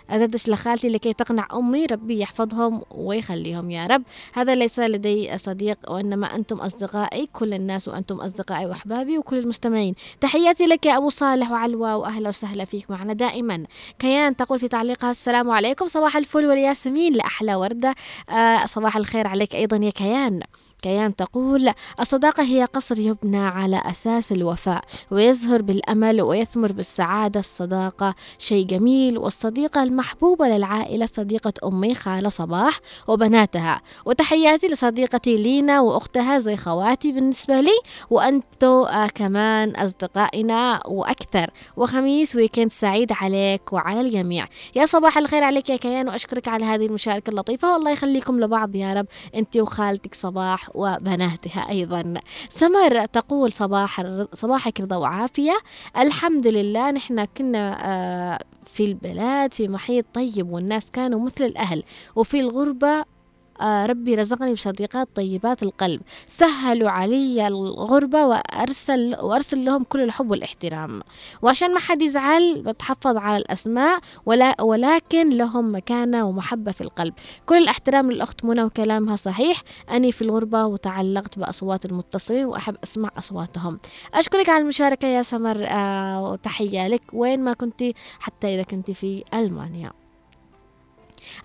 أدردش 0.09 0.49
لخالتي 0.49 0.89
لكي 0.89 1.13
تقنع 1.13 1.47
أمي 1.53 1.85
ربي 1.85 2.19
يحفظهم 2.19 2.81
ويخليهم. 2.91 3.71
يا 3.71 3.87
رب 3.87 4.03
هذا 4.33 4.55
ليس 4.55 4.79
لدي 4.79 5.37
صديق 5.37 5.77
وإنما 5.87 6.35
أنتم 6.35 6.57
أصدقائي. 6.57 7.29
كل 7.33 7.53
الناس 7.53 7.87
وأنتم 7.87 8.15
أصدقائي 8.21 8.65
وأحبابي 8.65 9.17
وكل 9.17 9.37
المستمعين. 9.37 9.95
تحياتي 10.21 10.65
لك 10.65 10.85
يا 10.85 10.97
أبو 10.97 11.09
صالح 11.09 11.51
وعلوى 11.51 11.93
وأهلا 11.93 12.29
وسهلا 12.29 12.65
فيك 12.65 12.91
معنا 12.91 13.13
دائما. 13.13 13.65
كيان 13.99 14.35
تقول 14.35 14.59
في 14.59 14.67
تعليقها 14.67 15.11
السلام 15.11 15.51
عليكم. 15.51 15.87
صباح 15.87 16.17
الفل 16.17 16.45
والياسمين 16.45 17.13
لأحلى 17.13 17.55
وردة. 17.55 17.95
آه 18.29 18.65
صباح 18.65 18.97
الخير 18.97 19.27
عليك 19.27 19.55
أيضا 19.55 19.77
يا 19.77 19.89
كيان. 19.89 20.41
كيان 20.85 21.15
تقول 21.15 21.71
الصداقة 21.99 22.43
هي 22.43 22.63
قصر 22.63 22.99
يبنى 22.99 23.37
على 23.37 23.81
أساس 23.85 24.31
الوفاء 24.31 24.81
ويزهر 25.11 25.61
بالأمل 25.61 26.21
ويثمر 26.21 26.71
بالسعادة 26.71 27.39
الصداقة. 27.39 28.15
شيء 28.37 28.65
جميل 28.65 29.17
والصديقة 29.17 29.83
المحبوبة 29.83 30.47
للعائلة 30.47 31.05
صديقة 31.05 31.53
أمي 31.63 31.95
خالة 31.95 32.29
صباح 32.29 32.79
وبناتها. 33.07 33.81
وتحياتي 34.05 34.67
لصديقتي 34.67 35.37
لينا 35.37 35.81
وأختها 35.81 36.39
زي 36.39 36.57
خواتي 36.57 37.11
بالنسبة 37.11 37.61
لي 37.61 37.79
وأنتو 38.09 38.83
آه 38.83 39.07
كمان 39.07 39.75
أصدقائنا 39.75 40.81
وأكثر. 40.87 41.49
وخميس 41.77 42.35
ويكند 42.35 42.71
سعيد 42.71 43.11
عليك 43.11 43.73
وعلى 43.73 44.01
الجميع. 44.01 44.47
يا 44.75 44.85
صباح 44.85 45.17
الخير 45.17 45.43
عليك 45.43 45.69
يا 45.69 45.77
كيان 45.77 46.07
وأشكرك 46.07 46.47
على 46.47 46.65
هذه 46.65 46.85
المشاركة 46.85 47.29
اللطيفة 47.29 47.73
والله 47.73 47.91
يخليكم 47.91 48.39
لبعض 48.39 48.75
يا 48.75 48.93
رب. 48.93 49.05
أنت 49.35 49.57
وخالتك 49.57 50.13
صباح 50.13 50.74
وبناتها 50.75 51.69
أيضا. 51.69 52.13
سمر 52.49 53.05
تقول 53.05 53.51
صباح 53.51 54.03
صباحك 54.33 54.81
رضا 54.81 54.95
وعافية. 54.95 55.57
الحمد 55.97 56.47
لله 56.47 56.91
نحن 56.91 57.25
كنا 57.25 57.77
آه، 57.85 58.39
في 58.65 58.85
البلاد 58.85 59.53
في 59.53 59.67
محيط 59.67 60.05
طيب 60.13 60.51
والناس 60.51 60.91
كانوا 60.91 61.19
مثل 61.19 61.43
الأهل. 61.43 61.83
وفي 62.15 62.39
الغربة 62.39 63.14
ربي 63.61 64.15
رزقني 64.15 64.53
بصديقات 64.53 65.07
طيبات 65.15 65.63
القلب. 65.63 66.01
سهلوا 66.27 66.89
علي 66.89 67.47
الغربة 67.47 68.25
وأرسل 68.25 69.15
وأرسل 69.21 69.65
لهم 69.65 69.83
كل 69.83 70.01
الحب 70.01 70.31
والإحترام. 70.31 71.01
وعشان 71.41 71.73
ما 71.73 71.79
حد 71.79 72.01
يزعل 72.01 72.61
بتحفظ 72.61 73.17
على 73.17 73.37
الأسماء 73.37 73.99
ولا 74.25 74.61
ولكن 74.61 75.29
لهم 75.29 75.75
مكانة 75.75 76.25
ومحبة 76.25 76.71
في 76.71 76.81
القلب. 76.81 77.13
كل 77.45 77.57
الاحترام 77.57 78.11
للأخت 78.11 78.45
منى 78.45 78.63
وكلامها 78.63 79.15
صحيح. 79.15 79.61
أني 79.91 80.11
في 80.11 80.21
الغربة 80.21 80.65
وتعلقت 80.65 81.39
بأصوات 81.39 81.85
المتصلين 81.85 82.45
وأحب 82.45 82.75
أسمع 82.83 83.09
أصواتهم. 83.17 83.79
أشكرك 84.13 84.49
على 84.49 84.63
المشاركة 84.63 85.07
يا 85.07 85.21
سمر 85.21 85.65
آه 85.65 86.31
وتحية 86.31 86.87
لك 86.87 87.01
وين 87.13 87.43
ما 87.43 87.53
كنت 87.53 87.83
حتى 88.19 88.55
إذا 88.55 88.63
كنت 88.63 88.91
في 88.91 89.23
ألمانيا. 89.33 90.04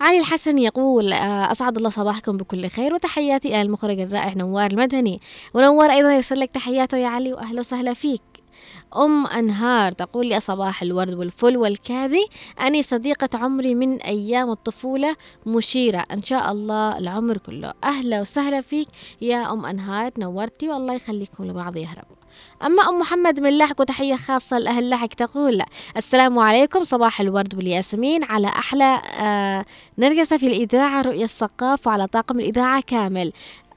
علي 0.00 0.18
الحسن 0.18 0.58
يقول 0.58 1.12
آه، 1.12 1.52
أسعد 1.52 1.76
الله 1.76 1.90
صباحكم 1.90 2.36
بكل 2.36 2.68
خير 2.68 2.94
وتحياتي 2.94 3.48
إلى 3.48 3.62
المخرج 3.62 4.00
الرائع 4.00 4.34
نوار 4.34 4.70
المدني. 4.70 5.20
ونوار 5.54 5.90
أيضا 5.90 6.12
يرسل 6.12 6.40
لك 6.40 6.50
تحياته 6.50 6.96
يا 6.98 7.08
علي 7.08 7.32
وأهلا 7.32 7.60
وسهلا 7.60 7.94
فيك. 7.94 8.22
أم 8.96 9.26
أنهار 9.26 9.92
تقول 9.92 10.26
لي 10.26 10.40
صباح 10.40 10.82
الورد 10.82 11.14
والفل 11.14 11.56
والكاذي 11.56 12.26
أني 12.60 12.82
صديقة 12.82 13.28
عمري 13.34 13.74
من 13.74 14.02
أيام 14.02 14.50
الطفولة 14.50 15.16
مشيرة. 15.46 16.04
إن 16.12 16.22
شاء 16.22 16.52
الله 16.52 16.98
العمر 16.98 17.38
كله 17.38 17.72
أهلا 17.84 18.20
وسهلا 18.20 18.60
فيك 18.60 18.88
يا 19.20 19.52
أم 19.52 19.66
أنهار 19.66 20.12
نورتي 20.18 20.68
والله 20.68 20.94
يخليكم 20.94 21.44
لبعض 21.44 21.76
يا 21.76 21.88
رب. 21.96 22.19
أما 22.62 22.88
أم 22.88 22.98
محمد 22.98 23.40
من 23.40 23.58
لحق 23.58 23.80
وتحية 23.80 24.14
خاصة 24.16 24.58
لأهل 24.58 24.90
لحق 24.90 25.06
تقول 25.06 25.62
السلام 25.96 26.38
عليكم 26.38 26.84
صباح 26.84 27.20
الورد 27.20 27.54
والياسمين 27.54 28.24
على 28.24 28.48
أحلى 28.48 29.02
آه 29.20 29.64
نرجسة 29.98 30.36
في 30.36 30.46
الإذاعة 30.46 31.02
رؤية 31.02 31.24
الثقاف 31.24 31.86
وعلى 31.86 32.06
طاقم 32.06 32.40
الإذاعة 32.40 32.80
كامل. 32.86 33.32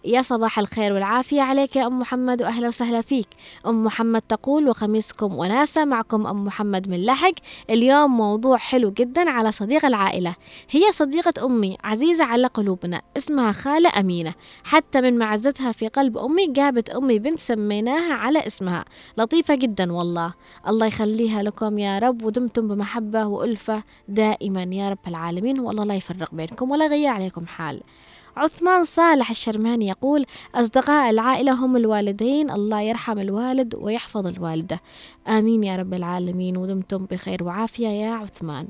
يا 0.05 0.21
صباح 0.21 0.59
الخير 0.59 0.93
والعافية 0.93 1.41
عليك 1.41 1.75
يا 1.75 1.87
أم 1.87 1.97
محمد 1.97 2.41
وأهلا 2.41 2.67
وسهلا 2.67 3.01
فيك. 3.01 3.27
أم 3.67 3.83
محمد 3.83 4.21
تقول 4.21 4.69
وخميسكم 4.69 5.37
وناسة 5.37 5.85
معكم 5.85 6.27
أم 6.27 6.43
محمد 6.43 6.89
من 6.89 7.05
لحق. 7.05 7.33
اليوم 7.69 8.17
موضوع 8.17 8.57
حلو 8.57 8.91
جدا 8.91 9.29
على 9.29 9.51
صديق 9.51 9.85
العائلة. 9.85 10.35
هي 10.69 10.91
صديقة 10.91 11.45
أمي 11.45 11.77
عزيزة 11.83 12.23
على 12.23 12.47
قلوبنا 12.47 13.01
اسمها 13.17 13.51
خالة 13.51 13.99
أمينة. 13.99 14.33
حتى 14.63 15.01
من 15.01 15.17
معزتها 15.17 15.71
في 15.71 15.87
قلب 15.87 16.17
أمي 16.17 16.47
جابت 16.47 16.89
أمي 16.89 17.19
بنت 17.19 17.39
سميناها 17.39 18.13
على 18.13 18.47
اسمها. 18.47 18.85
لطيفة 19.17 19.55
جدا 19.55 19.93
والله. 19.93 20.33
الله 20.67 20.85
يخليها 20.85 21.43
لكم 21.43 21.77
يا 21.77 21.99
رب 21.99 22.23
ودمتم 22.23 22.67
بمحبة 22.67 23.25
وألفة 23.25 23.83
دائما 24.07 24.63
يا 24.63 24.89
رب 24.89 25.07
العالمين. 25.07 25.59
والله 25.59 25.83
لا 25.83 25.95
يفرق 25.95 26.35
بينكم 26.35 26.71
ولا 26.71 26.85
يغير 26.85 27.09
عليكم 27.09 27.45
حال. 27.45 27.81
عثمان 28.37 28.83
صالح 28.83 29.29
الشرماني 29.29 29.87
يقول 29.87 30.25
أصدقاء 30.55 31.09
العائلة 31.09 31.53
هم 31.53 31.75
الوالدين 31.77 32.51
الله 32.51 32.81
يرحم 32.81 33.19
الوالد 33.19 33.75
ويحفظ 33.75 34.27
الوالدة. 34.27 34.79
آمين 35.27 35.63
يا 35.63 35.75
رب 35.75 35.93
العالمين 35.93 36.57
ودمتم 36.57 36.97
بخير 36.97 37.43
وعافية 37.43 37.87
يا 37.87 38.11
عثمان. 38.11 38.67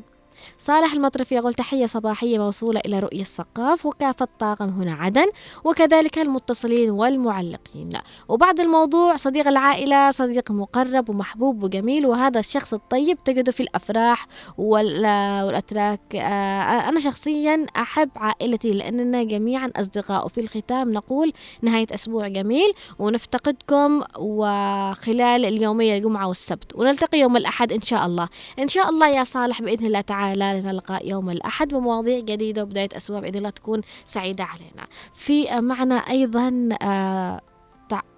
صالح 0.57 0.93
المطرفي 0.93 1.35
يقول 1.35 1.53
تحية 1.53 1.85
صباحية 1.85 2.37
موصولة 2.39 2.81
إلى 2.85 2.99
رؤية 2.99 3.21
الثقاف 3.21 3.85
وكافة 3.85 4.27
طاقم 4.39 4.69
هنا 4.69 4.93
عدن 4.93 5.25
وكذلك 5.63 6.19
المتصلين 6.19 6.89
والمعلقين. 6.89 7.89
لا 7.89 8.03
وبعد 8.29 8.59
الموضوع 8.59 9.15
صديق 9.15 9.47
العائلة 9.47 10.11
صديق 10.11 10.51
مقرب 10.51 11.09
ومحبوب 11.09 11.63
وجميل 11.63 12.05
وهذا 12.05 12.39
الشخص 12.39 12.73
الطيب 12.73 13.23
تجده 13.25 13.51
في 13.51 13.63
الأفراح 13.63 14.27
وال- 14.57 15.43
والأتراك. 15.45 15.99
آه، 16.15 16.89
أنا 16.89 16.99
شخصيا 16.99 17.65
أحب 17.77 18.09
عائلتي 18.15 18.73
لأننا 18.73 19.23
جميعا 19.23 19.71
أصدقاء. 19.75 20.25
وفي 20.25 20.41
الختام 20.41 20.93
نقول 20.93 21.33
نهاية 21.61 21.87
أسبوع 21.91 22.27
جميل 22.27 22.73
ونفتقدكم 22.99 24.01
وخلال 24.17 25.45
اليومية 25.45 25.97
الجمعة 25.97 26.27
والسبت. 26.27 26.75
ونلتقي 26.75 27.19
يوم 27.19 27.37
الأحد 27.37 27.73
إن 27.73 27.81
شاء 27.81 28.05
الله. 28.05 28.29
إن 28.59 28.67
شاء 28.67 28.89
الله 28.89 29.07
يا 29.07 29.23
صالح 29.23 29.61
بإذن 29.61 29.85
الله 29.85 30.01
تعالى. 30.01 30.22
نلقى 30.31 30.99
يوم 31.03 31.29
الأحد 31.29 31.67
بمواضيع 31.73 32.19
جديدة 32.19 32.63
وبداية 32.63 32.89
أسبوع 32.97 33.19
بإذن 33.19 33.37
الله 33.37 33.49
تكون 33.49 33.81
سعيدة 34.05 34.43
علينا. 34.43 34.87
في 35.13 35.61
معنا 35.61 35.95
أيضا 35.95 36.69
آه، 36.81 37.41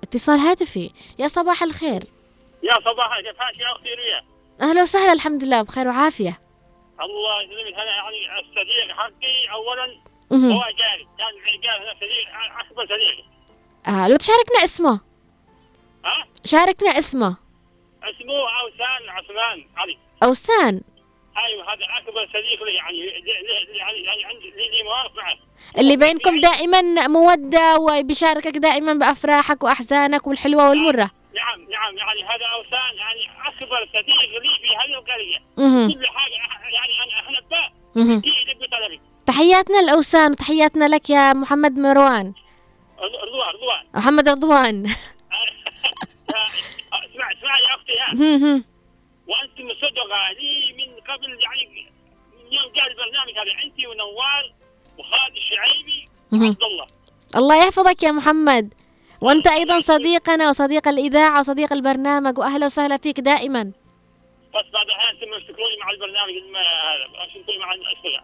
اتصال 0.03 0.39
هاتفي. 0.39 0.91
يا 1.19 1.27
صباح 1.27 1.63
الخير. 1.63 2.03
يا 2.63 2.73
صباح 2.73 3.19
كيفك 3.19 3.59
يا 3.59 3.71
أختي 3.75 3.89
ريا. 3.89 4.23
أهلا 4.61 4.81
وسهلا 4.81 5.13
الحمد 5.13 5.43
لله 5.43 5.61
بخير 5.61 5.87
وعافية. 5.87 6.41
الله 7.01 7.41
يسلمك. 7.41 7.73
أنا 7.73 7.95
يعني 7.95 8.39
الصديق 8.39 8.95
حقي 8.97 9.51
اولا 9.53 9.87
مهم. 10.31 10.51
هو 10.51 10.61
جاري. 10.61 11.07
كان 11.17 11.61
جاري 11.63 11.95
صديق 11.95 12.27
أكبر 12.59 12.85
صديق. 12.85 13.25
آه 13.87 14.07
لو 14.07 14.15
تشاركنا 14.15 14.63
اسمه. 14.63 14.99
ها؟ 16.05 16.27
شاركنا 16.45 16.89
اسمه. 16.89 17.37
اسمه 18.03 18.33
أوسان 18.61 19.09
عثمان 19.09 19.67
علي. 19.77 19.97
أوسان. 20.23 20.81
أيوه 21.37 21.73
هذا 21.73 21.85
أكبر 21.97 22.27
صديق 22.29 22.63
لي 22.63 22.73
يعني 22.73 22.97
يعني 23.77 24.03
يعني 24.03 24.25
عندي 24.25 24.49
لي 24.49 24.83
معه. 24.83 25.37
اللي 25.77 25.97
بينكم 25.97 26.39
دائما 26.39 27.07
مودة 27.07 27.77
وبيشاركك 27.79 28.57
دائما 28.57 28.93
بأفراحك 28.93 29.63
وأحزانك 29.63 30.27
والحلوة 30.27 30.69
والمرة. 30.69 31.11
نعم 31.35 31.61
نعم 31.69 31.97
يعني 31.97 32.23
هذا 32.23 32.45
اوسان 32.53 32.97
يعني 32.97 33.29
أكبر 33.47 33.87
صديق 33.89 34.41
لي 34.41 34.49
في 34.61 34.75
هذه 34.75 34.99
القريه. 34.99 35.37
كل 35.95 36.07
حاجة 36.07 36.33
يعني 36.73 36.93
أنا 37.03 37.19
احبه 37.19 37.73
مهم. 37.95 38.21
في 38.21 38.27
يدق 38.27 38.77
طلبي 38.77 39.01
تحياتنا 39.25 39.81
لأوسان 39.81 40.31
وتحياتنا 40.31 40.87
لك 40.87 41.09
يا 41.09 41.33
محمد 41.33 41.77
مروان. 41.77 42.33
رضوان 42.99 43.49
رضوان. 43.55 43.85
محمد 43.95 44.29
رضوان. 44.29 44.85
اسمع 47.15 47.31
اسمع 47.31 47.59
يا 47.59 47.75
أختي 47.75 47.99
ها 47.99 48.74
مهم. 49.27 49.39
وانت 49.39 49.61
مصدقه 49.61 50.31
لي 50.31 50.73
من 50.73 50.93
قبل 51.13 51.39
يعني 51.43 51.87
من 52.33 52.53
يوم 52.53 52.73
جاء 52.75 52.87
البرنامج 52.87 53.31
هذا 53.37 53.63
انت 53.63 53.85
ونوال 53.85 54.53
وخالد 54.97 55.35
الشعيبي. 55.37 56.09
وعبد 56.33 56.63
الله. 56.63 56.87
الله 57.35 57.55
يحفظك 57.55 58.03
يا 58.03 58.11
محمد. 58.11 58.73
وأنت 59.21 59.47
أيضا 59.47 59.79
صديقنا 59.79 60.49
وصديق 60.49 60.87
الإذاعة 60.87 61.39
وصديق 61.39 61.73
البرنامج 61.73 62.39
واهلا 62.39 62.65
وسهلا 62.65 62.97
فيك 62.97 63.19
دائما. 63.19 63.71
بس 64.55 64.65
بعد 64.73 64.87
الحين 64.87 65.09
أنتم 65.09 65.29
مع 65.81 65.89
البرنامج 65.91 66.31
هذا 66.31 67.59
مع 67.59 67.73
الاشتغال 67.73 68.23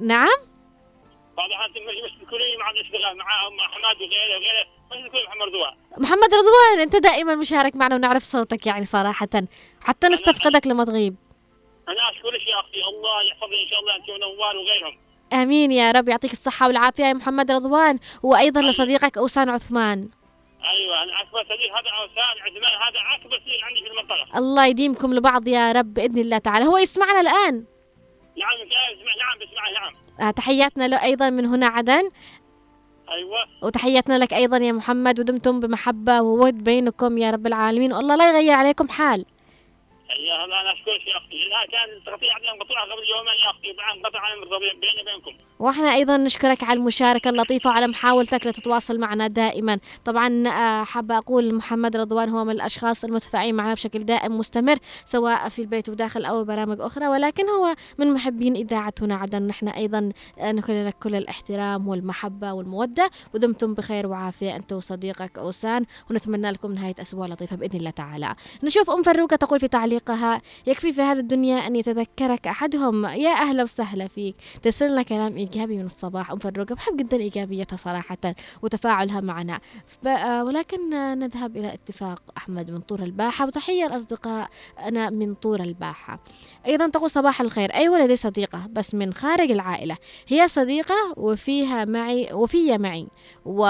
نعم؟ 0.00 0.38
بعد 1.36 1.50
الحين 1.50 1.66
أنتم 1.66 1.80
مع 2.60 2.70
الاشتغال 2.70 3.16
مع 3.16 3.24
حماد 3.68 3.96
وغيره 3.96 4.36
وغيره. 4.36 4.66
محمد 4.92 5.48
رضوان 5.48 5.74
محمد 5.98 6.34
رضوان 6.34 6.80
أنت 6.80 6.96
دائما 6.96 7.34
مشارك 7.34 7.76
معنا 7.76 7.94
ونعرف 7.94 8.22
صوتك 8.22 8.66
يعني 8.66 8.84
صراحة. 8.84 9.28
حتى 9.84 10.08
نستفقدك 10.08 10.66
لما 10.66 10.84
تغيب. 10.84 11.16
أنا 11.88 12.10
اشكرك 12.10 12.46
يا 12.46 12.60
أختي 12.60 12.84
الله 12.84 13.22
يحفظني 13.30 13.62
إن 13.64 13.68
شاء 13.70 13.80
الله 13.80 13.96
أنت 13.96 14.08
ونوال 14.08 14.56
وغيرهم. 14.56 14.98
آمين 15.32 15.72
يا 15.72 15.92
رب. 15.92 16.08
يعطيك 16.08 16.32
الصحة 16.32 16.66
والعافية 16.66 17.04
يا 17.04 17.12
محمد 17.12 17.50
رضوان 17.50 17.98
وأيضا 18.22 18.62
لصديقك 18.62 19.18
أوسان 19.18 19.48
عثمان. 19.48 20.08
أيوه 20.64 21.02
أنا 21.02 21.20
أكبر 21.22 21.44
صديق 21.44 21.72
هذا 21.78 21.90
أوسان 22.02 22.34
عثمان. 22.42 22.72
هذا 22.86 23.00
اكبر 23.14 23.38
صديق 23.40 23.64
عندي 23.64 23.80
في 23.80 23.90
المنطقة. 23.90 24.38
الله 24.38 24.66
يديمكم 24.66 25.14
لبعض 25.14 25.48
يا 25.48 25.72
رب 25.72 25.94
بإذن 25.94 26.18
الله 26.18 26.38
تعالى. 26.38 26.64
هو 26.66 26.78
يسمعنا 26.78 27.20
الآن. 27.20 27.64
نعم 28.36 28.58
نعم 29.18 29.38
بسمع 29.40 29.70
نعم. 29.70 29.94
آه، 30.28 30.30
تحياتنا 30.30 30.88
له 30.88 31.02
أيضا 31.02 31.30
من 31.30 31.46
هنا 31.46 31.66
عدن. 31.66 32.10
أيوه. 33.10 33.38
وتحياتنا 33.62 34.18
لك 34.18 34.32
أيضا 34.34 34.56
يا 34.56 34.72
محمد 34.72 35.20
ودمتم 35.20 35.60
بمحبة 35.60 36.22
وود 36.22 36.64
بينكم 36.64 37.18
يا 37.18 37.30
رب 37.30 37.46
العالمين 37.46 37.92
والله 37.92 38.16
لا 38.16 38.30
يغير 38.30 38.54
عليكم 38.54 38.88
حال. 38.88 39.24
يا 40.26 40.44
أنا 40.44 40.72
اشكرك 40.72 41.06
يا 41.06 41.16
أختي. 41.16 41.36
إذا 41.46 41.60
كان 41.72 42.58
مقطوعه 42.58 42.84
قبل 42.84 43.04
يومين 43.16 43.34
يا 43.44 43.50
أختي. 43.50 43.70
وبعد 43.70 43.96
انقطع 43.96 44.18
عن 44.20 44.40
بيني 44.40 45.02
وبينكم. 45.02 45.44
وإحنا 45.58 45.94
أيضا 45.94 46.16
نشكرك 46.16 46.62
على 46.64 46.78
المشاركة 46.78 47.28
اللطيفة 47.30 47.70
وعلى 47.70 47.86
محاولتك 47.86 48.46
لتتواصل 48.46 48.98
معنا 48.98 49.26
دائما. 49.26 49.78
طبعا 50.04 50.48
آه، 50.48 50.84
حابه 50.84 51.18
أقول 51.18 51.54
محمد 51.54 51.96
رضوان 51.96 52.28
هو 52.28 52.44
من 52.44 52.50
الأشخاص 52.50 53.04
المتفاعلين 53.04 53.54
معنا 53.54 53.74
بشكل 53.74 53.98
دائم 53.98 54.38
مستمر 54.38 54.76
سواء 55.04 55.48
في 55.48 55.58
البيت 55.58 55.88
وداخل 55.88 56.24
أو 56.24 56.44
برامج 56.44 56.80
أخرى 56.80 57.06
ولكن 57.08 57.48
هو 57.48 57.74
من 57.98 58.12
محبين 58.12 58.56
إذاعتنا. 58.56 59.14
عدن 59.14 59.42
نحن 59.42 59.68
أيضا 59.68 60.12
آه، 60.38 60.52
نكن 60.52 60.86
لك 60.86 60.94
كل 61.02 61.14
الاحترام 61.14 61.88
والمحبة 61.88 62.52
والمودة. 62.52 63.10
ودمتم 63.34 63.74
بخير 63.74 64.06
وعافية 64.06 64.56
أنت 64.56 64.72
وصديقك 64.72 65.38
أوسان 65.38 65.84
ونتمنى 66.10 66.50
لكم 66.50 66.72
نهاية 66.72 66.94
أسبوع 67.00 67.26
لطيفة 67.26 67.56
بإذن 67.56 67.78
الله 67.78 67.90
تعالى. 67.90 68.34
نشوف 68.62 68.90
أم 68.90 69.02
فروقه 69.02 69.36
تقول 69.36 69.60
في 69.60 69.68
تعليق 69.68 70.11
صديقها 70.12 70.42
يكفي 70.66 70.92
في 70.92 71.02
هذه 71.02 71.18
الدنيا 71.18 71.66
أن 71.66 71.76
يتذكرك 71.76 72.46
أحدهم. 72.46 73.06
يا 73.06 73.30
أهلا 73.30 73.62
وسهلا 73.62 74.08
فيك. 74.08 74.36
ترسل 74.62 74.92
لنا 74.92 75.02
كلام 75.02 75.36
إيجابي 75.36 75.76
من 75.76 75.86
الصباح. 75.86 76.30
أم 76.30 76.38
فروقة 76.38 76.74
بحب 76.74 76.96
جدا 76.96 77.16
إيجابيتها 77.16 77.76
صراحة 77.76 78.18
وتفاعلها 78.62 79.20
معنا. 79.20 79.60
آه، 80.06 80.44
ولكن 80.44 80.90
نذهب 81.18 81.56
إلى 81.56 81.74
اتفاق 81.74 82.22
أحمد 82.36 82.70
من 82.70 82.80
طور 82.80 83.02
الباحة. 83.02 83.46
وتحية 83.46 83.86
الأصدقاء 83.86 84.48
أنا 84.78 85.10
من 85.10 85.34
طور 85.34 85.60
الباحة. 85.60 86.18
أيضا 86.66 86.88
تقول 86.88 87.10
صباح 87.10 87.40
الخير. 87.40 87.74
أيوة 87.74 87.98
لدي 87.98 88.16
صديقة؟ 88.16 88.66
بس 88.70 88.94
من 88.94 89.12
خارج 89.12 89.50
العائلة. 89.50 89.96
هي 90.28 90.48
صديقة 90.48 91.14
وفيها 91.16 91.84
معي 91.84 92.32
وفي 92.32 92.78
معي. 92.78 93.08
و... 93.44 93.62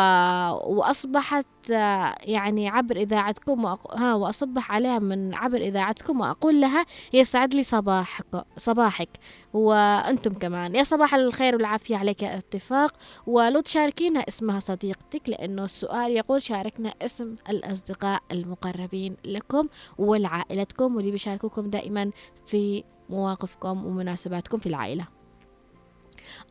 وأصبحت 0.74 1.46
يعني 1.70 2.68
عبر 2.68 2.96
إذاعتكم 2.96 3.64
وأق... 3.64 3.96
ها 3.96 4.14
وأصبح 4.14 4.72
عليها 4.72 4.98
من 4.98 5.34
عبر 5.34 5.60
إذاعتكم 5.60 6.20
وأقول 6.20 6.60
لها 6.60 6.86
يسعد 7.12 7.54
لي 7.54 7.62
صباحك 7.62 8.44
صباحك. 8.56 9.08
وأنتم 9.52 10.34
كمان. 10.34 10.74
يا 10.74 10.82
صباح 10.82 11.14
الخير 11.14 11.54
والعافية 11.54 11.96
عليك 11.96 12.22
يا 12.22 12.38
إتفاق. 12.38 12.92
ولو 13.26 13.60
تشاركينا 13.60 14.20
اسمها 14.20 14.60
صديقتك 14.60 15.28
لأنه 15.28 15.64
السؤال 15.64 16.10
يقول 16.10 16.42
شاركنا 16.42 16.94
اسم 17.02 17.34
الأصدقاء 17.48 18.22
المقربين 18.32 19.16
لكم 19.24 19.68
ولعائلتكم. 19.98 20.96
واللي 20.96 21.10
بيشاركوكم 21.10 21.70
دائما 21.70 22.10
في 22.46 22.84
مواقفكم 23.10 23.86
ومناسباتكم 23.86 24.58
في 24.58 24.66
العائلة. 24.66 25.21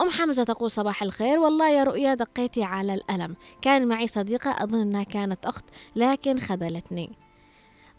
أم 0.01 0.09
حمزة 0.09 0.43
تقول 0.43 0.71
صباح 0.71 1.03
الخير. 1.03 1.39
والله 1.39 1.69
يا 1.69 1.83
رؤيا 1.83 2.13
دقيتي 2.13 2.63
على 2.63 2.93
الألم. 2.93 3.35
كان 3.61 3.87
معي 3.87 4.07
صديقة 4.07 4.63
أظن 4.63 4.81
أنها 4.81 5.03
كانت 5.03 5.45
أخت 5.45 5.65
لكن 5.95 6.39
خذلتني. 6.39 7.09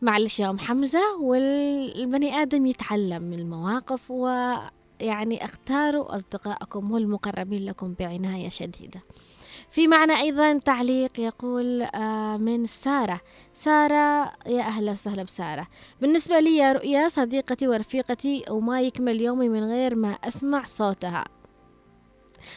معلش 0.02 0.40
يا 0.40 0.50
أم 0.50 0.58
حمزة 0.58 1.16
والبني 1.20 2.42
آدم 2.42 2.66
يتعلم 2.66 3.22
من 3.22 3.38
المواقف 3.38 4.10
ويعني 4.10 5.44
اختاروا 5.44 6.16
أصدقائكم 6.16 6.90
والمقربين 6.92 7.66
لكم 7.66 7.94
بعناية 8.00 8.48
شديدة. 8.48 9.00
في 9.70 9.86
معنا 9.86 10.14
أيضا 10.14 10.58
تعليق 10.58 11.20
يقول 11.20 11.82
آه، 11.82 12.36
من 12.36 12.64
سارة. 12.64 13.20
سارة 13.54 14.32
يا 14.46 14.62
أهلا 14.62 14.92
وسهلا 14.92 15.22
بسارة. 15.22 15.66
بالنسبة 16.00 16.40
لي 16.40 16.56
يا 16.56 16.72
رؤيا 16.72 17.08
صديقتي 17.08 17.68
ورفيقتي 17.68 18.44
وما 18.50 18.80
يكمل 18.80 19.20
يومي 19.20 19.48
من 19.48 19.64
غير 19.64 19.94
ما 19.94 20.12
أسمع 20.12 20.64
صوتها. 20.64 21.24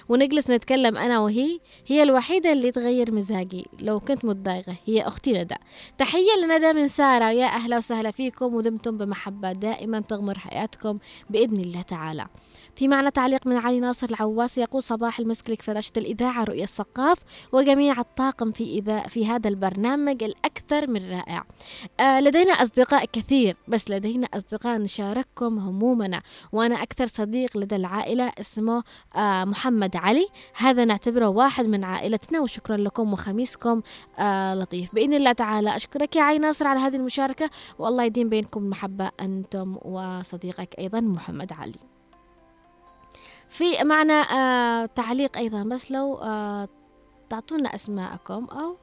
ونجلس 0.09 0.51
نتكلم 0.51 0.97
أنا 0.97 1.19
وهي. 1.19 1.59
هي 1.87 2.03
الوحيدة 2.03 2.51
اللي 2.51 2.71
تغير 2.71 3.11
مزاجي. 3.11 3.65
لو 3.79 3.99
كنت 3.99 4.25
متضايقة 4.25 4.75
هي 4.85 5.01
أختي 5.01 5.33
ندى 5.33 5.55
تحية 5.97 6.35
لندى 6.43 6.73
من 6.73 6.87
سارة. 6.87 7.31
يا 7.31 7.45
أهلا 7.45 7.77
وسهلا 7.77 8.11
فيكم 8.11 8.55
ودمتم 8.55 8.97
بمحبة 8.97 9.51
دائما 9.51 9.99
تغمر 9.99 10.39
حياتكم 10.39 10.97
بإذن 11.29 11.61
الله 11.61 11.81
تعالى. 11.81 12.27
في 12.75 12.87
معنا 12.87 13.09
تعليق 13.09 13.47
من 13.47 13.57
علي 13.57 13.79
ناصر 13.79 14.07
العواس 14.09 14.57
يقول 14.57 14.83
صباح 14.83 15.19
المسك 15.19 15.49
لك 15.49 15.61
فراشة 15.61 15.91
الإذاعة 15.97 16.43
رؤية 16.43 16.63
الثقاف 16.63 17.17
وجميع 17.51 17.99
الطاقم 17.99 18.51
في 18.51 18.63
إذا 18.63 18.99
في 18.99 19.27
هذا 19.27 19.49
البرنامج 19.49 20.23
الأكثر 20.23 20.91
من 20.91 21.11
رائع. 21.11 21.43
آه 21.99 22.19
لدينا 22.19 22.53
أصدقاء 22.53 23.05
كثير 23.05 23.57
بس 23.67 23.89
لدينا 23.89 24.27
أصدقاء 24.33 24.77
نشارككم 24.77 25.59
همومنا. 25.59 26.21
وأنا 26.51 26.83
أكثر 26.83 27.05
صديق 27.05 27.57
لدى 27.57 27.75
العائلة 27.75 28.31
اسمه 28.39 28.83
آه 29.15 29.43
محمد 29.43 29.95
علي. 29.95 30.27
هذا 30.55 30.85
نعتبره 30.85 31.27
واحد 31.27 31.65
من 31.65 31.83
عائلتنا 31.83 32.39
وشكرا 32.39 32.77
لكم 32.77 33.13
وخميسكم 33.13 33.81
آه 34.19 34.55
لطيف. 34.55 34.95
بإذن 34.95 35.13
الله 35.13 35.31
تعالى 35.31 35.75
أشكرك 35.75 36.15
يا 36.15 36.21
عي 36.21 36.37
ناصر 36.37 36.67
على 36.67 36.79
هذه 36.79 36.95
المشاركة 36.95 37.49
والله 37.79 38.03
يديم 38.03 38.29
بينكم 38.29 38.63
المحبة 38.63 39.11
أنتم 39.21 39.77
وصديقك 39.81 40.75
أيضا 40.79 40.99
محمد 40.99 41.53
علي. 41.53 41.94
في 43.57 43.83
معنا 43.83 44.13
آه 44.13 44.85
تعليق 44.85 45.37
أيضا 45.37 45.63
بس 45.63 45.91
لو 45.91 46.15
آه 46.15 46.67
تعطونا 47.29 47.75
أسماءكم 47.75 48.45
أو 48.45 48.77